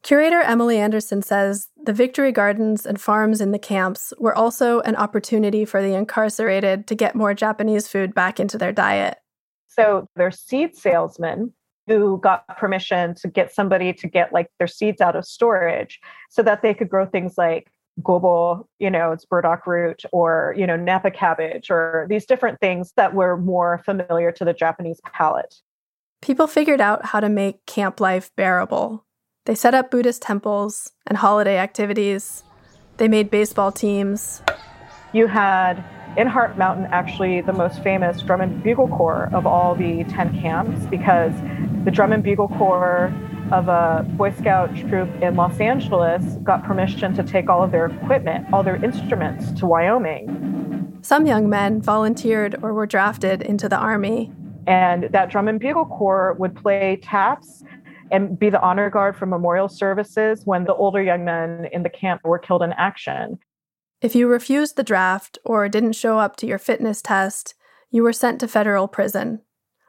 Curator 0.03 0.39
Emily 0.39 0.77
Anderson 0.77 1.21
says 1.21 1.67
the 1.75 1.91
victory 1.91 2.31
gardens 2.31 2.85
and 2.85 3.01
farms 3.01 3.41
in 3.41 3.51
the 3.51 3.59
camps 3.59 4.13
were 4.17 4.33
also 4.33 4.79
an 4.81 4.95
opportunity 4.95 5.65
for 5.65 5.81
the 5.81 5.95
incarcerated 5.95 6.87
to 6.87 6.95
get 6.95 7.13
more 7.13 7.33
Japanese 7.33 7.89
food 7.89 8.15
back 8.15 8.39
into 8.39 8.57
their 8.57 8.71
diet. 8.71 9.17
So 9.67 10.07
they're 10.15 10.31
seed 10.31 10.77
salesmen 10.77 11.51
who 11.87 12.19
got 12.19 12.47
permission 12.57 13.15
to 13.15 13.27
get 13.27 13.53
somebody 13.53 13.93
to 13.93 14.07
get 14.07 14.33
like 14.33 14.51
their 14.59 14.67
seeds 14.67 15.01
out 15.01 15.15
of 15.15 15.25
storage 15.25 15.99
so 16.29 16.43
that 16.43 16.61
they 16.61 16.73
could 16.73 16.89
grow 16.89 17.05
things 17.05 17.35
like 17.37 17.71
gobo, 18.01 18.67
you 18.79 18.89
know, 18.89 19.11
it's 19.11 19.25
burdock 19.25 19.65
root 19.65 20.03
or, 20.11 20.53
you 20.57 20.67
know, 20.67 20.75
napa 20.75 21.09
cabbage 21.09 21.71
or 21.71 22.05
these 22.09 22.25
different 22.25 22.59
things 22.59 22.93
that 22.95 23.13
were 23.13 23.37
more 23.37 23.81
familiar 23.85 24.31
to 24.31 24.45
the 24.45 24.53
Japanese 24.53 24.99
palate. 25.13 25.55
People 26.21 26.47
figured 26.47 26.81
out 26.81 27.05
how 27.05 27.19
to 27.19 27.29
make 27.29 27.65
camp 27.65 27.99
life 27.99 28.31
bearable. 28.35 29.05
They 29.45 29.55
set 29.55 29.73
up 29.73 29.89
Buddhist 29.89 30.21
temples 30.21 30.91
and 31.05 31.17
holiday 31.17 31.57
activities. 31.57 32.43
They 32.97 33.07
made 33.07 33.31
baseball 33.31 33.71
teams. 33.71 34.41
You 35.13 35.27
had 35.27 35.83
in 36.17 36.27
Heart 36.27 36.57
Mountain 36.57 36.87
actually 36.91 37.41
the 37.41 37.53
most 37.53 37.81
famous 37.83 38.21
drum 38.21 38.41
and 38.41 38.61
bugle 38.63 38.87
corps 38.87 39.29
of 39.33 39.45
all 39.45 39.75
the 39.75 40.03
10 40.05 40.41
camps 40.41 40.85
because 40.87 41.33
the 41.85 41.91
drum 41.91 42.11
and 42.11 42.23
bugle 42.23 42.49
corps 42.49 43.13
of 43.51 43.69
a 43.69 44.05
Boy 44.17 44.31
Scout 44.31 44.75
troop 44.75 45.09
in 45.21 45.35
Los 45.35 45.59
Angeles 45.59 46.23
got 46.43 46.63
permission 46.65 47.13
to 47.13 47.23
take 47.23 47.49
all 47.49 47.63
of 47.63 47.71
their 47.71 47.85
equipment, 47.85 48.45
all 48.51 48.63
their 48.63 48.83
instruments 48.83 49.51
to 49.53 49.65
Wyoming. 49.65 50.99
Some 51.01 51.25
young 51.25 51.49
men 51.49 51.81
volunteered 51.81 52.57
or 52.61 52.73
were 52.73 52.85
drafted 52.85 53.41
into 53.41 53.69
the 53.69 53.77
Army. 53.77 54.31
And 54.65 55.03
that 55.11 55.29
drum 55.29 55.47
and 55.47 55.59
bugle 55.59 55.85
corps 55.85 56.35
would 56.37 56.55
play 56.55 56.99
taps 57.01 57.63
and 58.11 58.37
be 58.37 58.49
the 58.49 58.59
honor 58.61 58.89
guard 58.89 59.15
for 59.15 59.25
memorial 59.25 59.69
services 59.69 60.41
when 60.45 60.65
the 60.65 60.73
older 60.73 61.01
young 61.01 61.23
men 61.23 61.69
in 61.71 61.83
the 61.83 61.89
camp 61.89 62.21
were 62.25 62.39
killed 62.39 62.63
in 62.63 62.73
action. 62.73 63.39
If 63.99 64.13
you 64.13 64.27
refused 64.27 64.75
the 64.75 64.83
draft 64.83 65.39
or 65.43 65.67
didn't 65.67 65.93
show 65.93 66.19
up 66.19 66.35
to 66.37 66.45
your 66.45 66.59
fitness 66.59 67.01
test, 67.01 67.55
you 67.89 68.03
were 68.03 68.13
sent 68.13 68.39
to 68.41 68.47
federal 68.47 68.87
prison. 68.87 69.41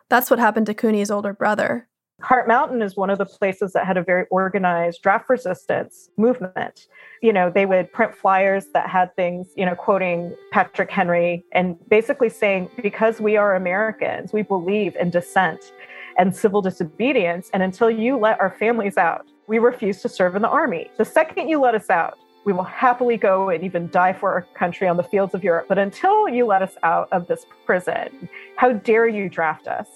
That's 0.09 0.31
what 0.31 0.39
happened 0.39 0.65
to 0.67 0.75
Kuni's 0.75 1.11
older 1.11 1.35
brother. 1.35 1.89
Heart 2.23 2.49
Mountain 2.49 2.81
is 2.81 2.97
one 2.97 3.11
of 3.11 3.19
the 3.19 3.27
places 3.27 3.75
that 3.75 3.87
had 3.87 3.99
a 3.99 4.03
very 4.03 4.25
organized 4.31 5.03
draft 5.03 5.29
resistance 5.29 6.09
movement. 6.17 6.87
You 7.23 7.35
know, 7.35 7.51
they 7.51 7.67
would 7.67 7.93
print 7.93 8.15
flyers 8.15 8.65
that 8.73 8.89
had 8.89 9.15
things, 9.15 9.49
you 9.57 9.67
know, 9.67 9.75
quoting 9.75 10.35
Patrick 10.53 10.91
Henry 10.91 11.45
and 11.53 11.77
basically 11.91 12.31
saying, 12.31 12.71
because 12.83 13.21
we 13.21 13.37
are 13.37 13.55
Americans, 13.55 14.33
we 14.33 14.41
believe 14.41 14.97
in 14.97 15.11
dissent 15.11 15.71
and 16.17 16.35
civil 16.35 16.63
disobedience. 16.63 17.51
And 17.53 17.63
until 17.63 17.91
you 17.91 18.17
let 18.17 18.41
our 18.41 18.57
families 18.59 18.97
out, 18.97 19.27
we 19.49 19.59
refuse 19.59 20.01
to 20.01 20.09
serve 20.09 20.35
in 20.35 20.41
the 20.41 20.49
army. 20.49 20.91
The 20.97 21.05
second 21.05 21.49
you 21.49 21.61
let 21.61 21.75
us 21.75 21.91
out, 21.91 22.19
we 22.45 22.53
will 22.53 22.65
happily 22.65 23.17
go 23.17 23.51
and 23.51 23.63
even 23.63 23.89
die 23.91 24.13
for 24.13 24.33
our 24.33 24.43
country 24.55 24.89
on 24.89 24.97
the 24.97 25.03
fields 25.03 25.35
of 25.35 25.45
Europe. 25.45 25.67
But 25.69 25.79
until 25.79 26.29
you 26.29 26.47
let 26.47 26.63
us 26.63 26.77
out 26.83 27.09
of 27.13 27.27
this 27.27 27.47
prison, 27.67 28.29
how 28.57 28.73
dare 28.73 29.07
you 29.07 29.29
draft 29.29 29.69
us? 29.69 29.89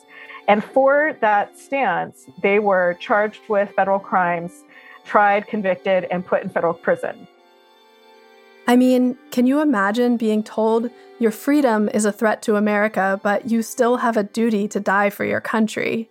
And 0.48 0.62
for 0.62 1.16
that 1.20 1.59
stance, 1.59 2.26
they 2.42 2.59
were 2.59 2.94
charged 3.00 3.48
with 3.48 3.70
federal 3.70 3.98
crimes, 3.98 4.64
tried, 5.05 5.46
convicted, 5.46 6.04
and 6.10 6.27
put 6.27 6.42
in 6.42 6.48
federal 6.48 6.75
prison. 6.75 7.27
I 8.67 8.77
mean, 8.77 9.17
can 9.31 9.46
you 9.46 9.60
imagine 9.60 10.17
being 10.17 10.42
told 10.42 10.90
your 11.19 11.31
freedom 11.31 11.88
is 11.88 12.04
a 12.04 12.12
threat 12.12 12.42
to 12.42 12.56
America, 12.56 13.21
but 13.23 13.50
you 13.50 13.62
still 13.62 13.98
have 13.98 14.17
a 14.17 14.25
duty 14.25 14.69
to 14.69 14.81
die 14.81 15.10
for 15.10 15.25
your 15.25 15.40
country? 15.40 16.10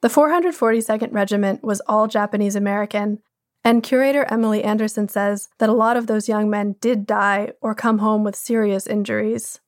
The 0.00 0.08
442nd 0.08 1.12
Regiment 1.12 1.62
was 1.62 1.80
all 1.86 2.08
Japanese 2.08 2.56
American, 2.56 3.20
and 3.64 3.82
curator 3.82 4.24
Emily 4.30 4.64
Anderson 4.64 5.08
says 5.08 5.48
that 5.58 5.68
a 5.68 5.74
lot 5.74 5.96
of 5.96 6.06
those 6.06 6.28
young 6.28 6.50
men 6.50 6.76
did 6.80 7.06
die 7.06 7.52
or 7.60 7.74
come 7.74 7.98
home 7.98 8.24
with 8.24 8.36
serious 8.36 8.86
injuries. 8.86 9.60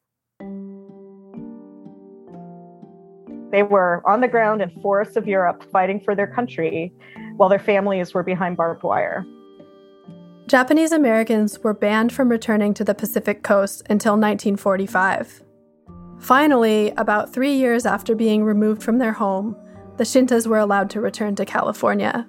They 3.53 3.63
were 3.63 4.03
on 4.05 4.21
the 4.21 4.27
ground 4.27 4.63
in 4.63 4.71
forests 4.83 5.17
of 5.17 5.29
Europe 5.29 5.65
fighting 5.71 6.01
for 6.01 6.17
their 6.17 6.27
country 6.27 6.93
while 7.37 7.49
their 7.49 7.61
families 7.61 8.13
were 8.13 8.25
behind 8.25 8.57
barbed 8.57 8.83
wire. 8.83 9.25
Japanese 10.49 10.93
Americans 10.93 11.61
were 11.61 11.73
banned 11.73 12.13
from 12.13 12.29
returning 12.29 12.75
to 12.75 12.85
the 12.85 12.95
Pacific 12.95 13.43
coast 13.45 13.83
until 13.89 14.15
1945. 14.15 15.43
Finally, 16.19 16.91
about 16.97 17.33
three 17.33 17.55
years 17.55 17.87
after 17.87 18.15
being 18.15 18.45
removed 18.45 18.83
from 18.83 18.99
their 18.99 19.13
home, 19.13 19.57
the 19.99 20.05
Shintas 20.05 20.47
were 20.47 20.59
allowed 20.59 20.91
to 20.91 21.01
return 21.01 21.35
to 21.37 21.45
California. 21.45 22.27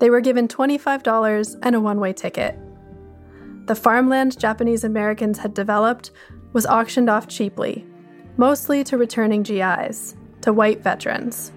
They 0.00 0.10
were 0.10 0.20
given 0.20 0.48
$25 0.48 1.58
and 1.62 1.76
a 1.76 1.80
one 1.80 2.00
way 2.00 2.12
ticket. 2.12 2.58
the 3.66 3.74
farmland 3.76 4.36
Japanese 4.36 4.82
Americans 4.82 5.38
had 5.38 5.54
developed 5.54 6.10
was 6.52 6.66
auctioned 6.66 7.08
off 7.08 7.28
cheaply, 7.28 7.86
mostly 8.36 8.82
to 8.82 8.98
returning 8.98 9.44
GIs, 9.44 10.16
to 10.40 10.52
white 10.52 10.82
veterans. 10.82 11.52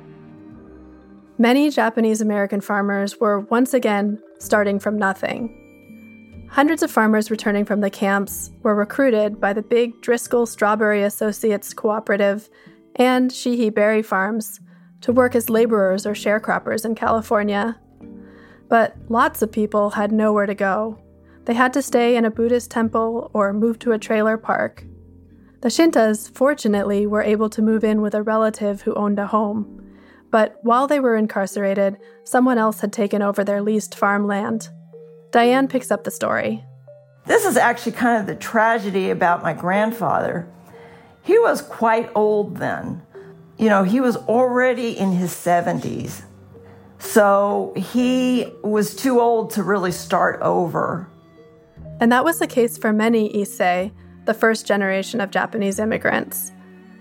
Many 1.40 1.72
Japanese 1.72 2.22
American 2.22 2.62
farmers 2.62 3.20
were 3.20 3.40
once 3.40 3.74
again 3.74 4.22
starting 4.38 4.78
from 4.78 5.00
nothing. 5.00 6.48
Hundreds 6.52 6.84
of 6.84 6.92
farmers 6.92 7.32
returning 7.32 7.66
from 7.66 7.82
the 7.82 7.90
camps 7.90 8.52
were 8.62 8.76
recruited 8.76 9.42
by 9.42 9.54
the 9.54 9.64
big 9.64 10.00
Driscoll 10.02 10.46
Strawberry 10.46 11.02
Associates 11.02 11.74
Cooperative 11.74 12.48
and 12.98 13.32
Sheehy 13.32 13.72
Berry 13.72 14.04
Farms 14.04 14.60
to 15.02 15.12
work 15.12 15.34
as 15.34 15.50
laborers 15.50 16.06
or 16.06 16.14
sharecroppers 16.14 16.86
in 16.86 16.94
California. 16.94 17.80
But 18.74 18.96
lots 19.08 19.44
of 19.44 19.52
people 19.52 19.92
had 19.92 20.12
nowhere 20.12 20.48
to 20.48 20.56
go. 20.56 20.98
They 21.46 21.54
had 21.54 21.74
to 21.74 21.84
stay 21.84 22.16
in 22.16 22.26
a 22.26 22.32
Buddhist 22.32 22.72
temple 22.72 23.30
or 23.32 23.54
move 23.54 23.78
to 23.78 23.92
a 23.92 24.00
trailer 24.00 24.36
park. 24.36 24.84
The 25.62 25.70
Shintas, 25.70 26.34
fortunately, 26.34 27.06
were 27.06 27.22
able 27.22 27.52
to 27.52 27.62
move 27.62 27.84
in 27.84 28.02
with 28.02 28.16
a 28.16 28.24
relative 28.24 28.82
who 28.82 28.96
owned 28.96 29.20
a 29.20 29.28
home. 29.28 29.94
But 30.32 30.58
while 30.64 30.88
they 30.88 31.00
were 31.00 31.16
incarcerated, 31.16 32.00
someone 32.24 32.58
else 32.58 32.80
had 32.80 32.92
taken 32.92 33.22
over 33.22 33.44
their 33.44 33.62
leased 33.62 33.94
farmland. 33.94 34.70
Diane 35.30 35.68
picks 35.68 35.92
up 35.92 36.04
the 36.04 36.10
story. 36.10 36.64
This 37.28 37.46
is 37.46 37.58
actually 37.58 37.92
kind 37.92 38.20
of 38.20 38.26
the 38.26 38.42
tragedy 38.42 39.12
about 39.12 39.44
my 39.44 39.54
grandfather. 39.54 40.52
He 41.22 41.38
was 41.38 41.62
quite 41.62 42.10
old 42.16 42.58
then. 42.58 43.04
You 43.56 43.70
know, 43.70 43.84
he 43.84 44.02
was 44.02 44.18
already 44.18 44.98
in 44.98 45.12
his 45.12 45.30
70s. 45.32 46.24
So 47.04 47.74
he 47.76 48.48
was 48.64 48.96
too 48.96 49.20
old 49.20 49.52
to 49.52 49.62
really 49.62 49.92
start 49.92 50.42
over. 50.42 51.08
And 52.00 52.12
that 52.12 52.26
was 52.26 52.40
the 52.40 52.48
case 52.48 52.78
for 52.78 52.92
many 52.92 53.32
Issei, 53.34 53.92
the 54.26 54.34
first 54.34 54.66
generation 54.66 55.22
of 55.22 55.30
Japanese 55.30 55.80
immigrants. 55.80 56.52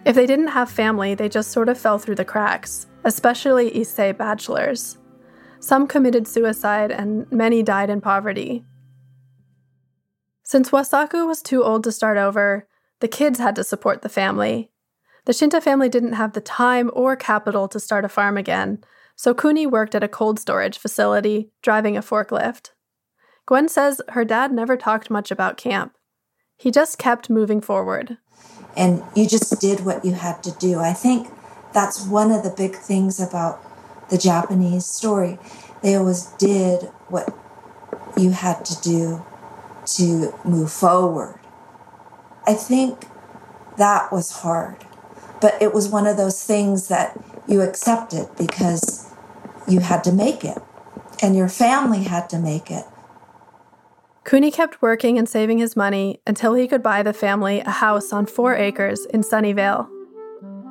If 0.05 0.17
they 0.17 0.27
didn't 0.27 0.49
have 0.49 0.71
family, 0.71 1.15
they 1.15 1.29
just 1.29 1.53
sort 1.53 1.69
of 1.69 1.79
fell 1.79 1.99
through 1.99 2.17
the 2.17 2.25
cracks, 2.25 2.89
especially 3.05 3.71
Issei 3.71 4.15
bachelors. 4.15 4.99
Some 5.61 5.87
committed 5.87 6.27
suicide, 6.27 6.91
and 6.91 7.31
many 7.31 7.63
died 7.63 7.89
in 7.89 8.01
poverty. 8.01 8.65
Since 10.43 10.71
Wasaku 10.71 11.27
was 11.27 11.41
too 11.41 11.63
old 11.63 11.85
to 11.85 11.93
start 11.93 12.19
over, 12.19 12.67
the 12.99 13.09
kids 13.09 13.39
had 13.39 13.55
to 13.55 13.65
support 13.65 14.03
the 14.03 14.09
family. 14.09 14.71
The 15.25 15.33
Shinta 15.33 15.63
family 15.63 15.89
didn't 15.89 16.15
have 16.15 16.33
the 16.33 16.41
time 16.41 16.91
or 16.93 17.15
capital 17.15 17.69
to 17.69 17.79
start 17.79 18.05
a 18.05 18.09
farm 18.09 18.37
again, 18.37 18.83
so 19.17 19.35
Kuni 19.35 19.67
worked 19.67 19.95
at 19.95 20.03
a 20.03 20.09
cold 20.09 20.39
storage 20.39 20.79
facility, 20.79 21.51
driving 21.63 21.97
a 21.97 22.03
forklift. 22.03 22.71
Gwen 23.47 23.69
says 23.69 24.01
her 24.11 24.25
dad 24.25 24.53
never 24.53 24.77
talked 24.77 25.11
much 25.11 25.31
about 25.31 25.57
camp. 25.57 25.97
He 26.57 26.71
just 26.71 26.99
kept 26.99 27.31
moving 27.31 27.61
forward. 27.61 28.19
And 28.77 29.03
you 29.15 29.29
just 29.29 29.61
did 29.61 29.85
what 29.85 30.05
you 30.05 30.13
had 30.13 30.43
to 30.45 30.53
do. 30.53 30.79
I 30.79 30.93
think 30.93 31.29
that's 31.75 32.07
one 32.07 32.31
of 32.31 32.43
the 32.43 32.55
big 32.57 32.77
things 32.77 33.21
about 33.21 33.61
the 34.11 34.19
Japanese 34.19 34.87
story. 34.87 35.39
They 35.83 35.95
always 35.95 36.27
did 36.39 36.85
what 37.09 37.29
you 38.17 38.31
had 38.31 38.65
to 38.65 38.81
do 38.83 39.25
to 39.97 40.35
move 40.45 40.71
forward. 40.71 41.41
I 42.47 42.55
think 42.55 43.07
that 43.79 44.13
was 44.13 44.31
hard, 44.31 44.85
but 45.41 45.61
it 45.61 45.75
was 45.75 45.89
one 45.89 46.07
of 46.07 46.17
those 46.17 46.45
things 46.45 46.89
that 46.89 47.19
you 47.49 47.61
accepted 47.63 48.29
because 48.37 49.02
you 49.69 49.81
had 49.81 50.05
to 50.05 50.13
make 50.13 50.45
it 50.45 50.59
and 51.23 51.37
your 51.37 51.49
family 51.49 52.03
had 52.03 52.29
to 52.31 52.39
make 52.39 52.71
it. 52.71 52.85
Kuni 54.25 54.51
kept 54.51 54.83
working 54.83 55.19
and 55.19 55.29
saving 55.29 55.59
his 55.59 55.77
money 55.77 56.21
until 56.27 56.55
he 56.55 56.69
could 56.69 56.83
buy 56.83 57.03
the 57.03 57.13
family 57.13 57.61
a 57.61 57.71
house 57.71 58.13
on 58.13 58.27
four 58.27 58.55
acres 58.55 59.07
in 59.07 59.23
Sunnyvale. 59.23 59.89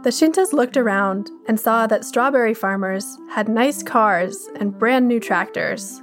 The 0.03 0.09
Shintas 0.09 0.53
looked 0.53 0.77
around 0.77 1.29
and 1.47 1.59
saw 1.59 1.85
that 1.87 2.05
strawberry 2.05 2.53
farmers 2.53 3.17
had 3.31 3.47
nice 3.47 3.83
cars 3.83 4.49
and 4.59 4.77
brand 4.77 5.07
new 5.07 5.19
tractors. 5.19 6.01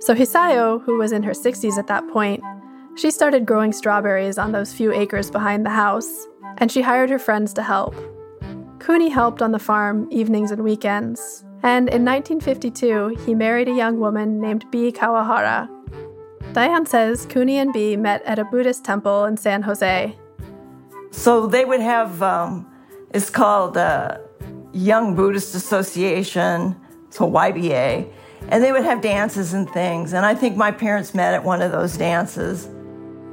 So 0.00 0.14
Hisayo, 0.14 0.82
who 0.82 0.98
was 0.98 1.12
in 1.12 1.22
her 1.22 1.32
60s 1.32 1.78
at 1.78 1.86
that 1.88 2.08
point, 2.08 2.42
she 2.96 3.10
started 3.10 3.46
growing 3.46 3.72
strawberries 3.72 4.38
on 4.38 4.52
those 4.52 4.72
few 4.72 4.92
acres 4.92 5.30
behind 5.30 5.64
the 5.64 5.70
house, 5.70 6.26
and 6.56 6.72
she 6.72 6.82
hired 6.82 7.10
her 7.10 7.18
friends 7.18 7.52
to 7.54 7.62
help. 7.62 7.94
Kuni 8.88 9.10
helped 9.10 9.42
on 9.42 9.52
the 9.52 9.58
farm 9.58 10.08
evenings 10.10 10.50
and 10.50 10.64
weekends, 10.64 11.44
and 11.62 11.90
in 11.90 12.06
1952, 12.06 13.18
he 13.26 13.34
married 13.34 13.68
a 13.68 13.74
young 13.74 14.00
woman 14.00 14.40
named 14.40 14.64
Bee 14.70 14.90
Kawahara, 14.90 15.68
Diane 16.54 16.86
says 16.86 17.26
Kuni 17.26 17.58
and 17.58 17.70
Bee 17.70 17.96
met 17.96 18.22
at 18.22 18.38
a 18.38 18.44
Buddhist 18.44 18.86
temple 18.86 19.26
in 19.26 19.36
San 19.36 19.60
Jose. 19.60 20.16
So 21.10 21.46
they 21.46 21.66
would 21.66 21.80
have, 21.80 22.22
um, 22.22 22.66
it's 23.12 23.28
called 23.28 23.76
uh, 23.76 24.16
Young 24.72 25.14
Buddhist 25.14 25.54
Association, 25.54 26.74
so 27.10 27.30
YBA, 27.30 28.10
and 28.48 28.64
they 28.64 28.72
would 28.72 28.84
have 28.84 29.02
dances 29.02 29.52
and 29.52 29.68
things. 29.68 30.14
And 30.14 30.24
I 30.24 30.34
think 30.34 30.56
my 30.56 30.70
parents 30.70 31.14
met 31.14 31.34
at 31.34 31.44
one 31.44 31.60
of 31.60 31.72
those 31.72 31.98
dances. 31.98 32.70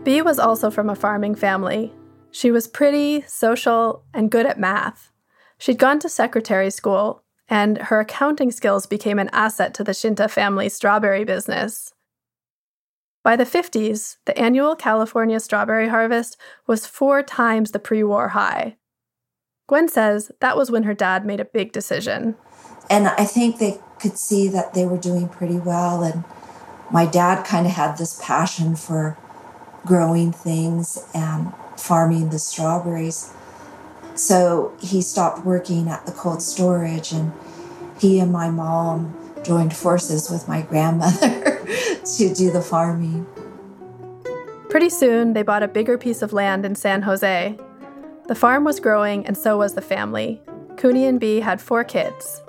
Bee 0.04 0.22
was 0.22 0.38
also 0.38 0.70
from 0.70 0.90
a 0.90 0.96
farming 0.96 1.36
family. 1.36 1.94
She 2.32 2.52
was 2.52 2.68
pretty, 2.68 3.22
social, 3.22 4.04
and 4.14 4.30
good 4.30 4.46
at 4.46 4.60
math. 4.60 5.14
She'd 5.58 5.80
gone 5.80 6.00
to 6.00 6.10
secretary 6.10 6.70
school, 6.70 7.24
and 7.48 7.78
her 7.78 8.00
accounting 8.00 8.52
skills 8.52 8.86
became 8.86 9.20
an 9.20 9.30
asset 9.32 9.74
to 9.76 9.84
the 9.84 9.92
Shinta 9.92 10.30
family 10.30 10.70
strawberry 10.70 11.24
business. 11.24 11.94
By 13.24 13.36
the 13.36 13.44
50s, 13.44 14.18
the 14.26 14.38
annual 14.38 14.76
California 14.76 15.40
strawberry 15.40 15.88
harvest 15.88 16.38
was 16.68 16.86
four 16.86 17.24
times 17.24 17.72
the 17.72 17.80
pre 17.80 18.04
war 18.04 18.30
high. 18.30 18.78
Gwen 19.68 19.88
says 19.88 20.32
that 20.42 20.56
was 20.56 20.70
when 20.70 20.84
her 20.84 20.94
dad 20.94 21.26
made 21.26 21.40
a 21.40 21.46
big 21.46 21.72
decision. 21.72 22.36
And 22.90 23.08
I 23.08 23.26
think 23.26 23.58
they 23.58 23.80
could 24.00 24.18
see 24.18 24.48
that 24.50 24.74
they 24.76 24.86
were 24.86 24.98
doing 24.98 25.28
pretty 25.28 25.58
well. 25.58 26.04
And 26.04 26.24
my 26.92 27.08
dad 27.08 27.46
kind 27.46 27.66
of 27.66 27.74
had 27.74 27.98
this 27.98 28.20
passion 28.24 28.76
for 28.76 29.18
growing 29.86 30.32
things 30.32 31.04
and 31.14 31.52
farming 31.78 32.30
the 32.30 32.40
strawberries. 32.40 33.34
So 34.16 34.74
he 34.82 35.02
stopped 35.02 35.46
working 35.46 35.90
at 35.90 36.06
the 36.06 36.12
cold 36.12 36.42
storage 36.42 37.12
and 37.12 37.34
he 38.00 38.20
and 38.20 38.32
my 38.32 38.50
mom 38.50 39.16
joined 39.44 39.76
forces 39.76 40.30
with 40.30 40.48
my 40.48 40.62
grandmother 40.62 41.62
to 42.18 42.34
do 42.34 42.52
the 42.52 42.62
farming. 42.62 43.28
Pretty 44.70 44.90
soon, 44.90 45.34
they 45.34 45.44
bought 45.44 45.64
a 45.64 45.68
bigger 45.68 45.98
piece 45.98 46.22
of 46.22 46.34
land 46.34 46.66
in 46.66 46.76
San 46.76 47.04
Jose. 47.04 47.58
The 48.28 48.36
farm 48.36 48.64
was 48.64 48.80
growing, 48.80 49.26
and 49.26 49.38
so 49.38 49.58
was 49.58 49.76
the 49.76 49.82
family. 49.82 50.42
Kuni 50.78 51.06
and 51.06 51.20
Bee 51.20 51.40
had 51.40 51.62
four 51.62 51.84
kids. 51.84 52.42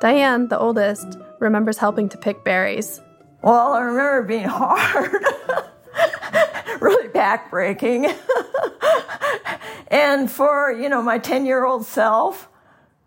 Diane, 0.00 0.48
the 0.48 0.58
oldest, 0.58 1.18
remembers 1.38 1.76
helping 1.76 2.08
to 2.08 2.18
pick 2.18 2.42
berries. 2.42 3.00
Well, 3.42 3.74
I 3.74 3.82
remember 3.82 4.22
being 4.22 4.48
hard, 4.48 5.12
really 6.80 7.08
backbreaking. 7.08 8.16
and 9.90 10.30
for, 10.30 10.72
you 10.72 10.88
know, 10.88 11.02
my 11.02 11.18
10 11.18 11.44
year 11.44 11.64
old 11.64 11.84
self, 11.84 12.48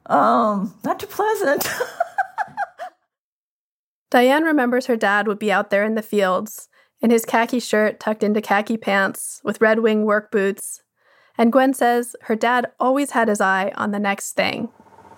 um, 0.07 0.75
not 0.83 0.99
too 0.99 1.07
pleasant. 1.07 1.67
Diane 4.11 4.43
remembers 4.43 4.85
her 4.85 4.97
dad 4.97 5.27
would 5.27 5.39
be 5.39 5.51
out 5.51 5.69
there 5.69 5.83
in 5.83 5.95
the 5.95 6.01
fields, 6.01 6.67
in 7.01 7.09
his 7.09 7.25
khaki 7.25 7.59
shirt 7.59 7.99
tucked 7.99 8.21
into 8.21 8.41
khaki 8.41 8.77
pants, 8.77 9.41
with 9.43 9.61
Red 9.61 9.79
Wing 9.79 10.05
work 10.05 10.29
boots. 10.29 10.83
And 11.37 11.51
Gwen 11.51 11.73
says 11.73 12.15
her 12.23 12.35
dad 12.35 12.71
always 12.79 13.11
had 13.11 13.27
his 13.27 13.41
eye 13.41 13.71
on 13.75 13.91
the 13.91 13.99
next 13.99 14.33
thing. 14.33 14.69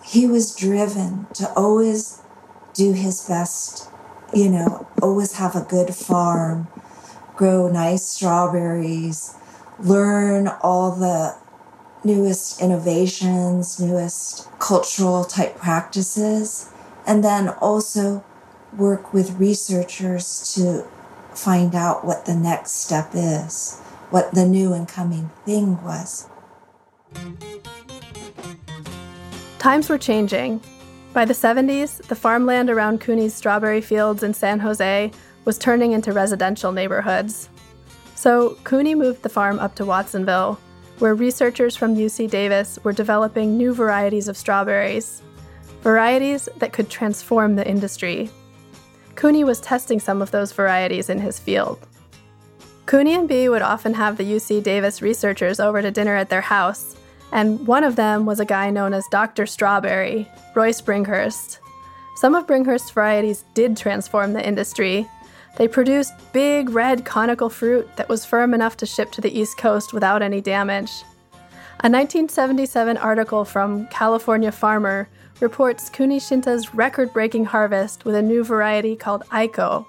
He 0.05 0.28
was 0.28 0.55
driven 0.55 1.28
to 1.34 1.51
always 1.55 2.22
do 2.74 2.93
his 2.93 3.28
best, 3.28 3.89
you 4.34 4.49
know, 4.49 4.88
always 5.01 5.34
have 5.34 5.55
a 5.55 5.66
good 5.68 5.93
farm, 5.93 6.68
grow 7.36 7.68
nice 7.68 8.05
strawberries, 8.05 9.36
learn 9.80 10.47
all 10.61 10.95
the 10.95 11.36
newest 12.06 12.62
innovations, 12.62 13.80
newest 13.80 14.47
cultural 14.60 15.26
type 15.26 15.58
practices, 15.58 16.70
and 17.08 17.24
then 17.24 17.49
also 17.49 18.24
work 18.78 19.14
with 19.14 19.39
researchers 19.39 20.53
to 20.56 20.86
find 21.34 21.76
out 21.76 22.06
what 22.06 22.26
the 22.26 22.36
next 22.36 22.72
step 22.72 23.10
is, 23.14 23.80
what 24.10 24.34
the 24.34 24.45
new 24.45 24.74
and 24.74 24.88
coming 24.88 25.30
thing 25.45 25.82
was. 25.84 26.28
Times 29.60 29.89
were 29.89 29.97
changing. 29.97 30.62
By 31.14 31.26
the 31.26 31.34
70s, 31.34 32.06
the 32.08 32.16
farmland 32.16 32.70
around 32.70 33.01
Kuni's 33.01 33.34
strawberry 33.34 33.82
fields 33.82 34.22
in 34.22 34.34
San 34.34 34.60
Jose 34.60 35.12
was 35.45 35.58
turning 35.58 35.93
into 35.93 36.12
residential 36.12 36.72
neighborhoods. 36.72 37.49
So 38.16 38.58
Cooney 38.64 38.95
moved 38.95 39.24
the 39.24 39.30
farm 39.30 39.60
up 39.60 39.76
to 39.76 39.86
Watsonville, 39.86 40.60
where 40.99 41.15
researchers 41.15 41.75
from 41.75 41.95
UC 41.95 42.29
Davis 42.29 42.79
were 42.83 42.93
developing 42.93 43.57
new 43.57 43.73
varieties 43.73 44.27
of 44.27 44.37
strawberries, 44.37 45.21
varieties 45.81 46.49
that 46.57 46.73
could 46.73 46.89
transform 46.89 47.55
the 47.55 47.67
industry 47.67 48.29
Kuni 49.15 49.45
was 49.45 49.61
testing 49.61 49.99
some 49.99 50.21
of 50.21 50.31
those 50.31 50.51
varieties 50.51 51.09
in 51.09 51.19
his 51.19 51.39
field. 51.39 51.87
Kuni 52.85 53.13
and 53.13 53.27
Bee 53.27 53.49
would 53.49 53.61
often 53.61 53.93
have 53.93 54.17
the 54.17 54.23
UC 54.23 54.61
Davis 54.61 55.01
researchers 55.01 55.59
over 55.59 55.81
to 55.81 55.89
dinner 55.89 56.15
at 56.15 56.29
their 56.29 56.41
house, 56.41 56.95
and 57.31 57.65
one 57.65 57.83
of 57.83 57.95
them 57.95 58.25
was 58.25 58.39
a 58.39 58.45
guy 58.45 58.69
known 58.69 58.93
as 58.93 59.07
Dr. 59.09 59.45
Strawberry, 59.45 60.29
Royce 60.53 60.81
Bringhurst. 60.81 61.59
Some 62.17 62.35
of 62.35 62.45
Bringhurst's 62.45 62.91
varieties 62.91 63.45
did 63.53 63.75
transform 63.75 64.33
the 64.33 64.45
industry. 64.45 65.07
They 65.58 65.68
produced 65.68 66.14
big, 66.34 66.70
red, 66.70 67.06
conical 67.06 67.49
fruit 67.49 67.88
that 67.95 68.10
was 68.10 68.26
firm 68.26 68.53
enough 68.53 68.76
to 68.78 68.86
ship 68.86 69.12
to 69.14 69.22
the 69.22 69.38
East 69.38 69.58
Coast 69.58 69.93
without 69.93 70.22
any 70.22 70.41
damage. 70.41 70.91
A 71.80 71.89
1977 71.89 72.97
article 72.97 73.45
from 73.45 73.88
California 73.88 74.51
Farmer 74.51 75.08
reports 75.39 75.89
Kuni 75.89 76.20
Shinta's 76.20 76.74
record 76.74 77.14
breaking 77.14 77.45
harvest 77.45 78.06
with 78.06 78.16
a 78.16 78.22
new 78.22 78.43
variety 78.43 78.95
called 78.95 79.24
Aiko, 79.32 79.86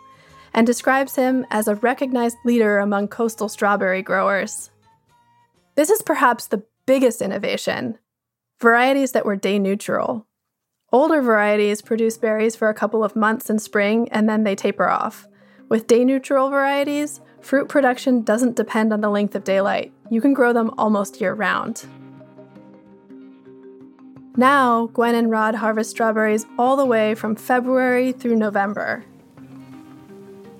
and 0.54 0.66
describes 0.66 1.16
him 1.16 1.46
as 1.50 1.68
a 1.68 1.76
recognized 1.76 2.36
leader 2.44 2.78
among 2.78 3.08
coastal 3.08 3.48
strawberry 3.48 4.02
growers. 4.02 4.70
This 5.74 5.90
is 5.90 6.02
perhaps 6.02 6.46
the 6.46 6.64
biggest 6.86 7.20
innovation 7.20 7.98
varieties 8.60 9.12
that 9.12 9.26
were 9.26 9.36
day 9.36 9.58
neutral. 9.58 10.26
Older 10.92 11.20
varieties 11.20 11.82
produce 11.82 12.16
berries 12.16 12.56
for 12.56 12.68
a 12.68 12.74
couple 12.74 13.04
of 13.04 13.14
months 13.14 13.50
in 13.50 13.58
spring 13.58 14.08
and 14.10 14.28
then 14.28 14.44
they 14.44 14.54
taper 14.54 14.88
off. 14.88 15.28
With 15.68 15.88
day 15.88 16.04
neutral 16.04 16.48
varieties, 16.48 17.20
fruit 17.40 17.68
production 17.68 18.22
doesn't 18.22 18.54
depend 18.54 18.92
on 18.92 19.00
the 19.00 19.10
length 19.10 19.34
of 19.34 19.42
daylight. 19.42 19.92
You 20.10 20.20
can 20.20 20.32
grow 20.32 20.52
them 20.52 20.70
almost 20.78 21.20
year 21.20 21.34
round. 21.34 21.86
Now, 24.36 24.86
Gwen 24.88 25.14
and 25.14 25.30
Rod 25.30 25.56
harvest 25.56 25.90
strawberries 25.90 26.46
all 26.58 26.76
the 26.76 26.84
way 26.84 27.14
from 27.14 27.34
February 27.34 28.12
through 28.12 28.36
November. 28.36 29.04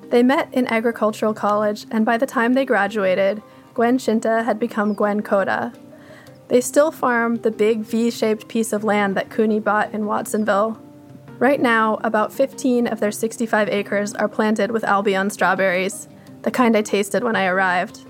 They 0.09 0.23
met 0.23 0.53
in 0.53 0.67
agricultural 0.69 1.35
college, 1.35 1.87
and 1.91 2.05
by 2.07 2.17
the 2.17 2.27
time 2.27 2.55
they 2.55 2.65
graduated, 2.65 3.43
Gwen 3.75 3.99
Shinta 3.99 4.45
had 4.45 4.59
become 4.59 4.95
Gwen 4.95 5.23
Koda. 5.23 5.73
They 6.49 6.61
still 6.61 6.91
farm 6.91 7.37
the 7.37 7.51
big 7.51 7.81
V 7.81 8.11
shaped 8.11 8.49
piece 8.49 8.73
of 8.73 8.83
land 8.83 9.17
that 9.17 9.31
Kuni 9.31 9.61
bought 9.61 9.93
in 9.93 10.07
Watsonville. 10.07 10.81
Right 11.39 11.61
now, 11.61 11.99
about 12.03 12.33
15 12.33 12.87
of 12.87 13.01
their 13.01 13.11
65 13.11 13.69
acres 13.69 14.15
are 14.15 14.29
planted 14.29 14.71
with 14.71 14.85
Albion 14.85 15.29
strawberries, 15.29 16.09
the 16.43 16.51
kind 16.51 16.75
I 16.75 16.81
tasted 16.81 17.23
when 17.23 17.37
I 17.37 17.45
arrived. 17.45 18.07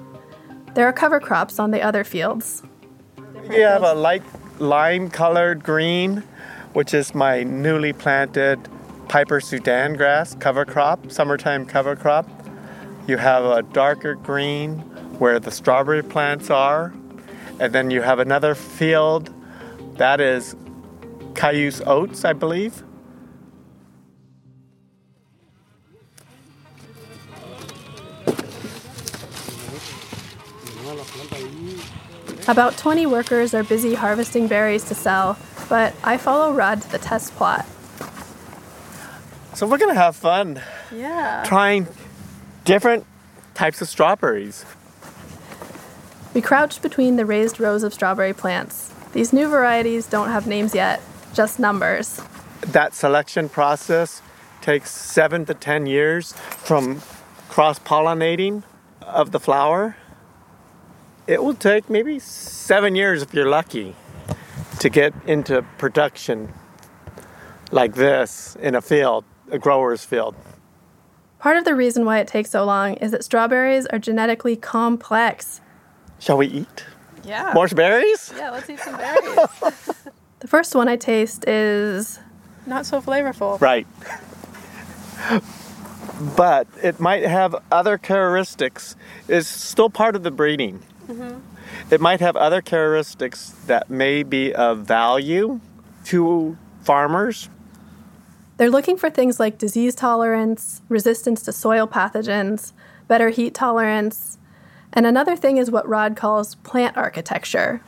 There 0.75 0.87
are 0.87 0.93
cover 0.93 1.19
crops 1.19 1.59
on 1.59 1.73
the 1.73 1.83
other 1.83 2.05
fields. 2.05 2.63
We 3.49 3.57
have 3.57 3.83
a 3.83 3.95
light 3.95 4.23
lime 4.61 5.11
colored 5.11 5.65
green, 5.65 6.23
which 6.73 6.95
is 6.95 7.17
my 7.17 7.43
newly 7.43 7.93
planted 7.93 8.61
Piper 9.09 9.41
Sudan 9.41 9.95
grass 9.95 10.37
cover 10.37 10.65
crop, 10.65 11.11
summertime 11.11 11.67
cover 11.67 11.97
crop. 11.97 12.29
You 13.09 13.17
have 13.17 13.45
a 13.45 13.63
darker 13.63 14.15
green 14.15 14.79
where 15.19 15.41
the 15.41 15.51
strawberry 15.51 16.05
plants 16.05 16.49
are. 16.49 16.95
And 17.59 17.73
then 17.73 17.91
you 17.91 18.03
have 18.03 18.21
another 18.21 18.55
field 18.55 19.33
that 19.97 20.21
is 20.21 20.55
Cayuse 21.35 21.81
oats, 21.87 22.25
I 22.25 22.33
believe. 22.33 22.85
About 32.49 32.77
20 32.77 33.07
workers 33.07 33.55
are 33.55 33.65
busy 33.65 33.95
harvesting 33.95 34.47
berries 34.49 34.85
to 34.85 34.95
sell, 34.95 35.39
but 35.69 35.95
I 36.05 36.17
follow 36.17 36.53
Rod 36.53 36.83
to 36.83 36.91
the 36.91 36.99
test 36.99 37.35
plot. 37.35 37.67
So 39.55 39.67
we're 39.67 39.79
gonna 39.79 39.95
have 39.95 40.15
fun 40.17 40.61
Yeah. 40.93 41.43
trying 41.47 41.89
different 42.65 43.05
types 43.55 43.81
of 43.81 43.89
strawberries. 43.89 44.65
We 46.35 46.43
crouch 46.43 46.83
between 46.83 47.17
the 47.17 47.25
raised 47.25 47.59
rows 47.59 47.83
of 47.83 47.95
strawberry 47.95 48.35
plants. 48.35 48.91
These 49.13 49.33
new 49.33 49.49
varieties 49.49 50.07
don't 50.07 50.29
have 50.31 50.47
names 50.47 50.75
yet, 50.75 51.01
just 51.33 51.59
numbers. 51.59 52.21
That 52.61 52.95
selection 52.95 53.49
process 53.49 54.21
takes 54.61 54.91
seven 54.91 55.47
to 55.47 55.55
ten 55.55 55.87
years 55.87 56.35
from 56.65 57.01
cross 57.49 57.79
pollinating 57.79 58.63
of 59.01 59.31
the 59.31 59.41
flower. 59.41 59.97
It 61.27 61.43
will 61.43 61.55
take 61.55 61.91
maybe 61.91 62.19
seven 62.21 62.95
years 62.95 63.23
if 63.23 63.35
you're 63.35 63.49
lucky 63.49 63.97
to 64.79 64.89
get 64.89 65.13
into 65.27 65.63
production 65.79 66.53
like 67.73 67.95
this 67.95 68.57
in 68.61 68.75
a 68.75 68.81
field, 68.81 69.25
a 69.51 69.59
grower's 69.59 70.05
field. 70.05 70.37
Part 71.41 71.57
of 71.57 71.65
the 71.65 71.75
reason 71.75 72.05
why 72.05 72.19
it 72.19 72.29
takes 72.29 72.51
so 72.51 72.65
long 72.65 72.95
is 72.95 73.11
that 73.11 73.25
strawberries 73.25 73.87
are 73.87 73.99
genetically 73.99 74.57
complex. 74.57 75.61
Shall 76.19 76.39
we 76.39 76.47
eat? 76.47 76.85
Yeah. 77.25 77.53
More 77.55 77.67
berries? 77.69 78.33
Yeah, 78.37 78.51
let's 78.51 78.71
eat 78.71 78.79
some 78.79 78.97
berries. 78.97 79.39
the 80.41 80.47
first 80.47 80.75
one 80.75 80.89
I 80.89 80.97
taste 80.97 81.47
is 81.49 82.21
not 82.67 82.87
so 82.87 83.01
flavorful. 83.01 83.61
Right. 83.61 83.87
but 86.37 86.69
it 86.83 87.01
might 87.01 87.25
have 87.25 87.57
other 87.73 87.99
characteristics. 87.99 88.95
It's 89.29 89.49
still 89.49 89.91
part 89.91 90.15
of 90.15 90.23
the 90.23 90.31
breeding. 90.31 90.83
Mhm. 91.09 91.41
It 91.91 92.01
might 92.01 92.21
have 92.21 92.37
other 92.37 92.61
characteristics 92.61 93.53
that 93.67 93.91
may 93.91 94.23
be 94.23 94.55
of 94.55 94.79
value 94.79 95.61
to 96.07 96.57
farmers. 96.83 97.49
They're 98.57 98.71
looking 98.71 98.97
for 98.97 99.11
things 99.11 99.39
like 99.39 99.59
disease 99.59 99.95
tolerance, 99.95 100.81
resistance 100.89 101.43
to 101.43 101.53
soil 101.53 101.87
pathogens, 101.87 102.73
better 103.07 103.29
heat 103.29 103.55
tolerance, 103.55 104.39
and 104.93 105.07
another 105.07 105.37
thing 105.37 105.59
is 105.59 105.71
what 105.71 105.87
Rod 105.87 106.17
calls 106.17 106.55
plant 106.57 106.97
architecture. 106.97 107.83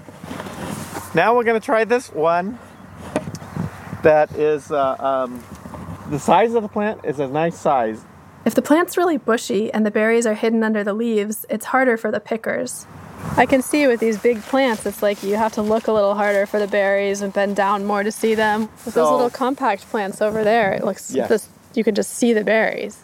Now 1.14 1.34
we're 1.34 1.44
going 1.44 1.58
to 1.58 1.64
try 1.64 1.84
this 1.84 2.12
one 2.12 2.58
that 4.02 4.30
is 4.36 4.70
uh, 4.70 4.96
um, 4.98 5.42
the 6.10 6.18
size 6.18 6.54
of 6.54 6.62
the 6.62 6.68
plant 6.68 7.00
is 7.04 7.18
a 7.18 7.26
nice 7.26 7.58
size. 7.58 8.04
If 8.44 8.54
the 8.54 8.62
plant's 8.62 8.96
really 8.96 9.16
bushy 9.16 9.72
and 9.72 9.84
the 9.84 9.90
berries 9.90 10.26
are 10.26 10.34
hidden 10.34 10.62
under 10.62 10.84
the 10.84 10.92
leaves, 10.92 11.46
it's 11.48 11.66
harder 11.66 11.96
for 11.96 12.10
the 12.10 12.20
pickers. 12.20 12.86
I 13.38 13.46
can 13.46 13.62
see 13.62 13.86
with 13.86 14.00
these 14.00 14.18
big 14.18 14.42
plants, 14.42 14.84
it's 14.84 15.00
like 15.02 15.22
you 15.22 15.36
have 15.36 15.52
to 15.54 15.62
look 15.62 15.86
a 15.86 15.92
little 15.92 16.14
harder 16.14 16.44
for 16.44 16.58
the 16.58 16.66
berries 16.66 17.20
and 17.22 17.32
bend 17.32 17.54
down 17.54 17.84
more 17.84 18.02
to 18.02 18.10
see 18.10 18.34
them. 18.34 18.62
With 18.84 18.94
those 18.94 19.10
little 19.10 19.30
compact 19.30 19.88
plants 19.90 20.20
over 20.20 20.42
there, 20.42 20.72
it 20.72 20.84
looks 20.84 21.12
Yeah. 21.14 21.28
just 21.28 21.48
you 21.74 21.84
can 21.84 21.94
just 21.94 22.10
see 22.10 22.32
the 22.32 22.42
berries. 22.42 22.98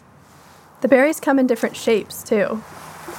The 0.81 0.89
berries 0.89 1.19
come 1.21 1.39
in 1.39 1.47
different 1.47 1.77
shapes 1.77 2.21
too. 2.21 2.61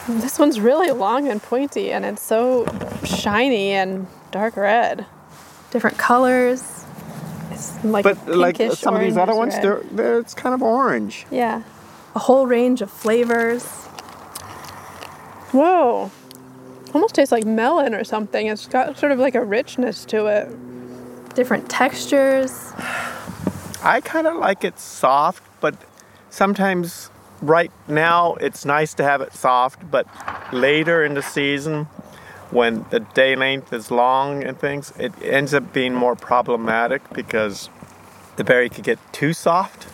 This 0.06 0.38
one's 0.38 0.60
really 0.60 0.90
long 0.90 1.26
and 1.28 1.42
pointy, 1.42 1.90
and 1.90 2.04
it's 2.04 2.22
so 2.22 2.66
shiny 3.04 3.70
and 3.72 4.06
dark 4.30 4.56
red. 4.56 5.06
Different 5.70 5.96
colors. 5.96 6.84
It's 7.50 7.82
like 7.82 8.04
but 8.04 8.28
like 8.28 8.58
some 8.74 8.94
of 8.94 9.00
these 9.00 9.16
other 9.16 9.34
ones, 9.34 9.54
they're, 9.60 9.80
they're, 9.90 10.18
it's 10.18 10.34
kind 10.34 10.54
of 10.54 10.62
orange. 10.62 11.26
Yeah. 11.30 11.62
A 12.14 12.18
whole 12.18 12.46
range 12.46 12.82
of 12.82 12.90
flavors. 12.90 13.64
Whoa. 15.52 16.10
Almost 16.94 17.14
tastes 17.14 17.32
like 17.32 17.44
melon 17.44 17.94
or 17.94 18.04
something. 18.04 18.46
It's 18.46 18.66
got 18.66 18.98
sort 18.98 19.12
of 19.12 19.18
like 19.18 19.34
a 19.34 19.44
richness 19.44 20.04
to 20.06 20.26
it. 20.26 21.34
Different 21.34 21.68
textures. 21.68 22.72
I 23.82 24.00
kind 24.02 24.26
of 24.26 24.36
like 24.36 24.64
it 24.64 24.78
soft, 24.78 25.42
but 25.60 25.74
sometimes 26.30 27.10
right 27.42 27.70
now 27.86 28.34
it's 28.34 28.64
nice 28.64 28.94
to 28.94 29.04
have 29.04 29.20
it 29.20 29.34
soft, 29.34 29.90
but 29.90 30.06
later 30.52 31.04
in 31.04 31.14
the 31.14 31.22
season, 31.22 31.84
when 32.50 32.86
the 32.90 33.00
day 33.00 33.36
length 33.36 33.72
is 33.72 33.90
long 33.90 34.42
and 34.44 34.58
things, 34.58 34.92
it 34.98 35.12
ends 35.22 35.52
up 35.52 35.72
being 35.72 35.94
more 35.94 36.14
problematic 36.14 37.02
because 37.12 37.68
the 38.36 38.44
berry 38.44 38.68
could 38.68 38.84
get 38.84 38.98
too 39.12 39.32
soft. 39.32 39.86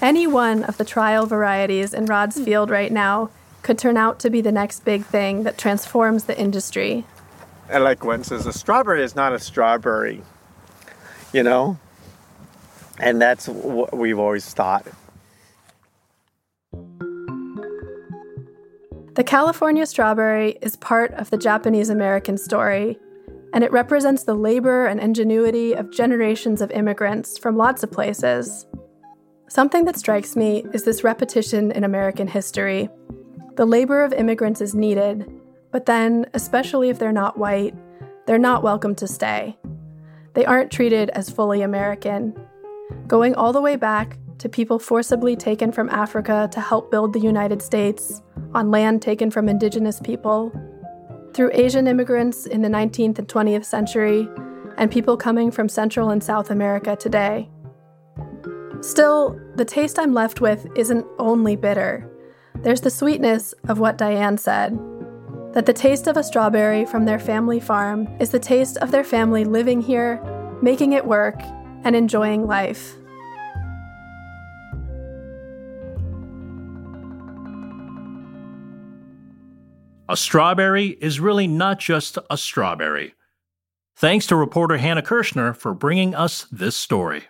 Any 0.00 0.26
one 0.26 0.64
of 0.64 0.78
the 0.78 0.84
trial 0.84 1.26
varieties 1.26 1.94
in 1.94 2.06
Rod's 2.06 2.40
field 2.40 2.70
right 2.70 2.90
now 2.90 3.30
could 3.62 3.78
turn 3.78 3.96
out 3.96 4.18
to 4.20 4.30
be 4.30 4.40
the 4.40 4.52
next 4.52 4.84
big 4.84 5.04
thing 5.04 5.44
that 5.44 5.56
transforms 5.58 6.24
the 6.24 6.38
industry. 6.38 7.04
And 7.68 7.84
like 7.84 8.00
Gwen 8.00 8.24
says, 8.24 8.46
a 8.46 8.52
strawberry 8.52 9.02
is 9.02 9.14
not 9.14 9.32
a 9.32 9.38
strawberry, 9.38 10.22
you 11.32 11.42
know? 11.42 11.78
And 12.98 13.20
that's 13.20 13.48
what 13.48 13.96
we've 13.96 14.18
always 14.18 14.52
thought. 14.52 14.86
The 19.14 19.24
California 19.24 19.84
strawberry 19.84 20.56
is 20.62 20.76
part 20.76 21.12
of 21.14 21.30
the 21.30 21.36
Japanese 21.36 21.90
American 21.90 22.38
story, 22.38 22.98
and 23.52 23.62
it 23.62 23.70
represents 23.70 24.24
the 24.24 24.34
labor 24.34 24.86
and 24.86 24.98
ingenuity 24.98 25.74
of 25.74 25.90
generations 25.92 26.62
of 26.62 26.70
immigrants 26.70 27.36
from 27.36 27.56
lots 27.56 27.82
of 27.82 27.90
places. 27.90 28.66
Something 29.48 29.84
that 29.84 29.98
strikes 29.98 30.34
me 30.34 30.64
is 30.72 30.84
this 30.84 31.04
repetition 31.04 31.72
in 31.72 31.84
American 31.84 32.26
history. 32.26 32.88
The 33.54 33.66
labor 33.66 34.02
of 34.02 34.14
immigrants 34.14 34.62
is 34.62 34.74
needed, 34.74 35.30
but 35.70 35.84
then, 35.84 36.24
especially 36.32 36.88
if 36.88 36.98
they're 36.98 37.12
not 37.12 37.38
white, 37.38 37.74
they're 38.26 38.38
not 38.38 38.62
welcome 38.62 38.94
to 38.94 39.06
stay. 39.06 39.58
They 40.32 40.46
aren't 40.46 40.70
treated 40.70 41.10
as 41.10 41.28
fully 41.28 41.60
American. 41.60 42.34
Going 43.06 43.34
all 43.34 43.52
the 43.52 43.60
way 43.60 43.76
back 43.76 44.16
to 44.38 44.48
people 44.48 44.78
forcibly 44.78 45.36
taken 45.36 45.70
from 45.70 45.90
Africa 45.90 46.48
to 46.52 46.60
help 46.60 46.90
build 46.90 47.12
the 47.12 47.20
United 47.20 47.60
States, 47.60 48.22
on 48.54 48.70
land 48.70 49.02
taken 49.02 49.30
from 49.30 49.50
indigenous 49.50 50.00
people, 50.00 50.50
through 51.34 51.50
Asian 51.52 51.86
immigrants 51.86 52.46
in 52.46 52.62
the 52.62 52.68
19th 52.68 53.18
and 53.18 53.28
20th 53.28 53.66
century, 53.66 54.28
and 54.78 54.90
people 54.90 55.16
coming 55.18 55.50
from 55.50 55.68
Central 55.68 56.08
and 56.08 56.24
South 56.24 56.50
America 56.50 56.96
today. 56.96 57.50
Still, 58.80 59.38
the 59.56 59.64
taste 59.66 59.98
I'm 59.98 60.14
left 60.14 60.40
with 60.40 60.66
isn't 60.74 61.06
only 61.18 61.54
bitter. 61.54 62.08
There's 62.56 62.80
the 62.80 62.90
sweetness 62.90 63.54
of 63.68 63.78
what 63.78 63.98
Diane 63.98 64.38
said 64.38 64.78
that 65.52 65.66
the 65.66 65.72
taste 65.72 66.06
of 66.06 66.16
a 66.16 66.24
strawberry 66.24 66.86
from 66.86 67.04
their 67.04 67.18
family 67.18 67.60
farm 67.60 68.08
is 68.20 68.30
the 68.30 68.38
taste 68.38 68.76
of 68.78 68.90
their 68.90 69.04
family 69.04 69.44
living 69.44 69.82
here, 69.82 70.22
making 70.62 70.92
it 70.92 71.04
work, 71.04 71.40
and 71.84 71.94
enjoying 71.94 72.46
life. 72.46 72.96
A 80.08 80.16
strawberry 80.16 80.88
is 81.00 81.20
really 81.20 81.46
not 81.46 81.78
just 81.78 82.18
a 82.30 82.36
strawberry. 82.36 83.14
Thanks 83.96 84.26
to 84.26 84.36
reporter 84.36 84.76
Hannah 84.76 85.02
Kirschner 85.02 85.54
for 85.54 85.74
bringing 85.74 86.14
us 86.14 86.46
this 86.50 86.76
story. 86.76 87.24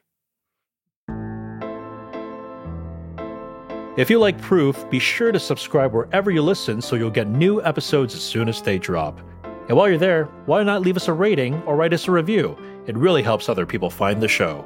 If 3.94 4.08
you 4.08 4.18
like 4.18 4.40
Proof, 4.40 4.88
be 4.88 4.98
sure 4.98 5.32
to 5.32 5.38
subscribe 5.38 5.92
wherever 5.92 6.30
you 6.30 6.40
listen 6.40 6.80
so 6.80 6.96
you'll 6.96 7.10
get 7.10 7.28
new 7.28 7.62
episodes 7.62 8.14
as 8.14 8.22
soon 8.22 8.48
as 8.48 8.62
they 8.62 8.78
drop. 8.78 9.20
And 9.68 9.76
while 9.76 9.86
you're 9.86 9.98
there, 9.98 10.24
why 10.46 10.62
not 10.62 10.80
leave 10.80 10.96
us 10.96 11.08
a 11.08 11.12
rating 11.12 11.62
or 11.64 11.76
write 11.76 11.92
us 11.92 12.08
a 12.08 12.10
review? 12.10 12.56
It 12.86 12.96
really 12.96 13.22
helps 13.22 13.50
other 13.50 13.66
people 13.66 13.90
find 13.90 14.22
the 14.22 14.28
show. 14.28 14.64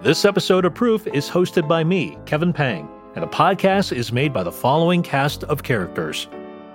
This 0.00 0.24
episode 0.24 0.64
of 0.64 0.74
Proof 0.74 1.06
is 1.06 1.28
hosted 1.28 1.68
by 1.68 1.84
me, 1.84 2.16
Kevin 2.24 2.50
Pang, 2.50 2.88
and 3.14 3.22
the 3.22 3.28
podcast 3.28 3.94
is 3.94 4.10
made 4.10 4.32
by 4.32 4.42
the 4.42 4.52
following 4.52 5.02
cast 5.02 5.44
of 5.44 5.62
characters. 5.62 6.28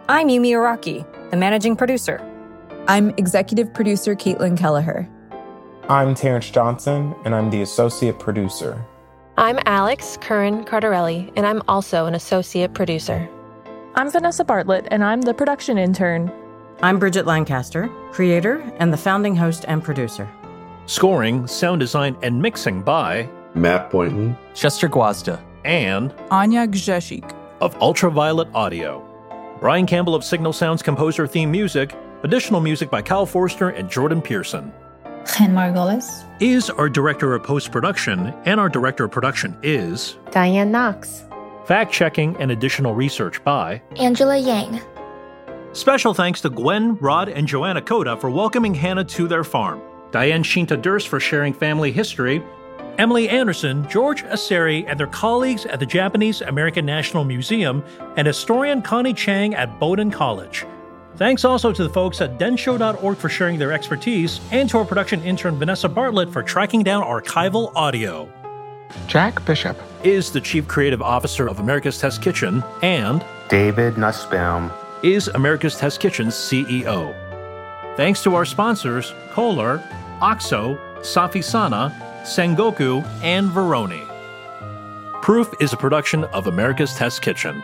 I'm 0.07 0.27
Yumi 0.27 0.51
Araki, 0.51 1.03
the 1.31 1.37
managing 1.37 1.75
producer. 1.75 2.21
I'm 2.87 3.09
executive 3.17 3.73
producer 3.73 4.13
Caitlin 4.13 4.55
Kelleher. 4.55 5.09
I'm 5.89 6.13
Terrence 6.13 6.51
Johnson, 6.51 7.15
and 7.25 7.33
I'm 7.33 7.49
the 7.49 7.63
associate 7.63 8.19
producer. 8.19 8.85
I'm 9.37 9.59
Alex 9.65 10.17
Curran 10.19 10.65
Cardarelli, 10.65 11.31
and 11.37 11.45
I'm 11.45 11.61
also 11.67 12.05
an 12.05 12.15
associate 12.15 12.73
producer. 12.73 13.29
I'm 13.95 14.11
Vanessa 14.11 14.43
Bartlett, 14.43 14.87
and 14.91 15.03
I'm 15.03 15.21
the 15.21 15.33
production 15.33 15.77
intern. 15.77 16.31
I'm 16.81 16.99
Bridget 16.99 17.25
Lancaster, 17.25 17.89
creator 18.11 18.59
and 18.77 18.91
the 18.91 18.97
founding 18.97 19.35
host 19.35 19.63
and 19.67 19.81
producer. 19.81 20.29
Scoring, 20.85 21.47
sound 21.47 21.79
design, 21.79 22.17
and 22.21 22.41
mixing 22.41 22.81
by 22.81 23.29
Matt 23.55 23.89
Boynton, 23.89 24.37
Chester 24.53 24.89
Gwazda, 24.89 25.41
and 25.63 26.13
Anya 26.29 26.67
Gzeshik 26.67 27.33
of 27.61 27.75
Ultraviolet 27.81 28.49
Audio. 28.53 29.07
Brian 29.61 29.85
Campbell 29.85 30.15
of 30.15 30.25
Signal 30.25 30.53
Sounds 30.53 30.81
composer 30.81 31.25
theme 31.25 31.51
music, 31.51 31.95
additional 32.23 32.59
music 32.59 32.89
by 32.89 33.01
Kyle 33.01 33.25
Forster 33.25 33.69
and 33.69 33.89
Jordan 33.89 34.21
Pearson. 34.21 34.73
Jen 35.25 35.53
Margolis 35.53 36.25
is 36.41 36.69
our 36.71 36.89
director 36.89 37.33
of 37.33 37.43
post 37.43 37.71
production, 37.71 38.33
and 38.45 38.59
our 38.59 38.69
director 38.69 39.05
of 39.05 39.11
production 39.11 39.57
is 39.61 40.17
Diane 40.31 40.71
Knox. 40.71 41.25
Fact 41.65 41.91
checking 41.93 42.35
and 42.37 42.51
additional 42.51 42.95
research 42.95 43.43
by 43.43 43.81
Angela 43.97 44.37
Yang. 44.37 44.81
Special 45.73 46.13
thanks 46.13 46.41
to 46.41 46.49
Gwen, 46.49 46.97
Rod, 46.97 47.29
and 47.29 47.47
Joanna 47.47 47.81
Koda 47.81 48.17
for 48.17 48.29
welcoming 48.29 48.73
Hannah 48.73 49.03
to 49.05 49.27
their 49.27 49.43
farm, 49.43 49.81
Diane 50.11 50.43
Shinta 50.43 50.81
Durst 50.81 51.07
for 51.07 51.19
sharing 51.19 51.53
family 51.53 51.91
history, 51.91 52.43
Emily 52.97 53.29
Anderson, 53.29 53.87
George 53.89 54.23
Aseri, 54.23 54.83
and 54.87 54.99
their 54.99 55.07
colleagues 55.07 55.65
at 55.65 55.79
the 55.79 55.85
Japanese 55.85 56.41
American 56.41 56.85
National 56.85 57.23
Museum, 57.23 57.83
and 58.17 58.27
historian 58.27 58.81
Connie 58.81 59.13
Chiang 59.13 59.53
at 59.53 59.79
Bowdoin 59.79 60.11
College. 60.11 60.65
Thanks 61.21 61.45
also 61.45 61.71
to 61.71 61.83
the 61.83 61.89
folks 61.89 62.19
at 62.19 62.39
densho.org 62.39 63.15
for 63.15 63.29
sharing 63.29 63.59
their 63.59 63.71
expertise, 63.71 64.41
and 64.49 64.67
to 64.71 64.79
our 64.79 64.85
production 64.85 65.21
intern 65.21 65.55
Vanessa 65.59 65.87
Bartlett 65.87 66.31
for 66.31 66.41
tracking 66.41 66.81
down 66.81 67.03
archival 67.03 67.71
audio. 67.75 68.27
Jack 69.05 69.45
Bishop 69.45 69.77
is 70.03 70.31
the 70.31 70.41
Chief 70.41 70.67
Creative 70.67 70.99
Officer 70.99 71.47
of 71.47 71.59
America's 71.59 71.99
Test 71.99 72.23
Kitchen, 72.23 72.63
and 72.81 73.23
David 73.49 73.99
Nussbaum 73.99 74.71
is 75.03 75.27
America's 75.27 75.77
Test 75.77 75.99
Kitchen's 75.99 76.33
CEO. 76.33 77.15
Thanks 77.97 78.23
to 78.23 78.33
our 78.33 78.43
sponsors, 78.43 79.13
Kohler, 79.29 79.79
OXO, 80.21 80.75
Safisana, 81.01 81.93
Sengoku, 82.23 83.05
and 83.21 83.51
Veroni. 83.51 84.07
Proof 85.21 85.53
is 85.59 85.71
a 85.71 85.77
production 85.77 86.23
of 86.23 86.47
America's 86.47 86.95
Test 86.95 87.21
Kitchen. 87.21 87.61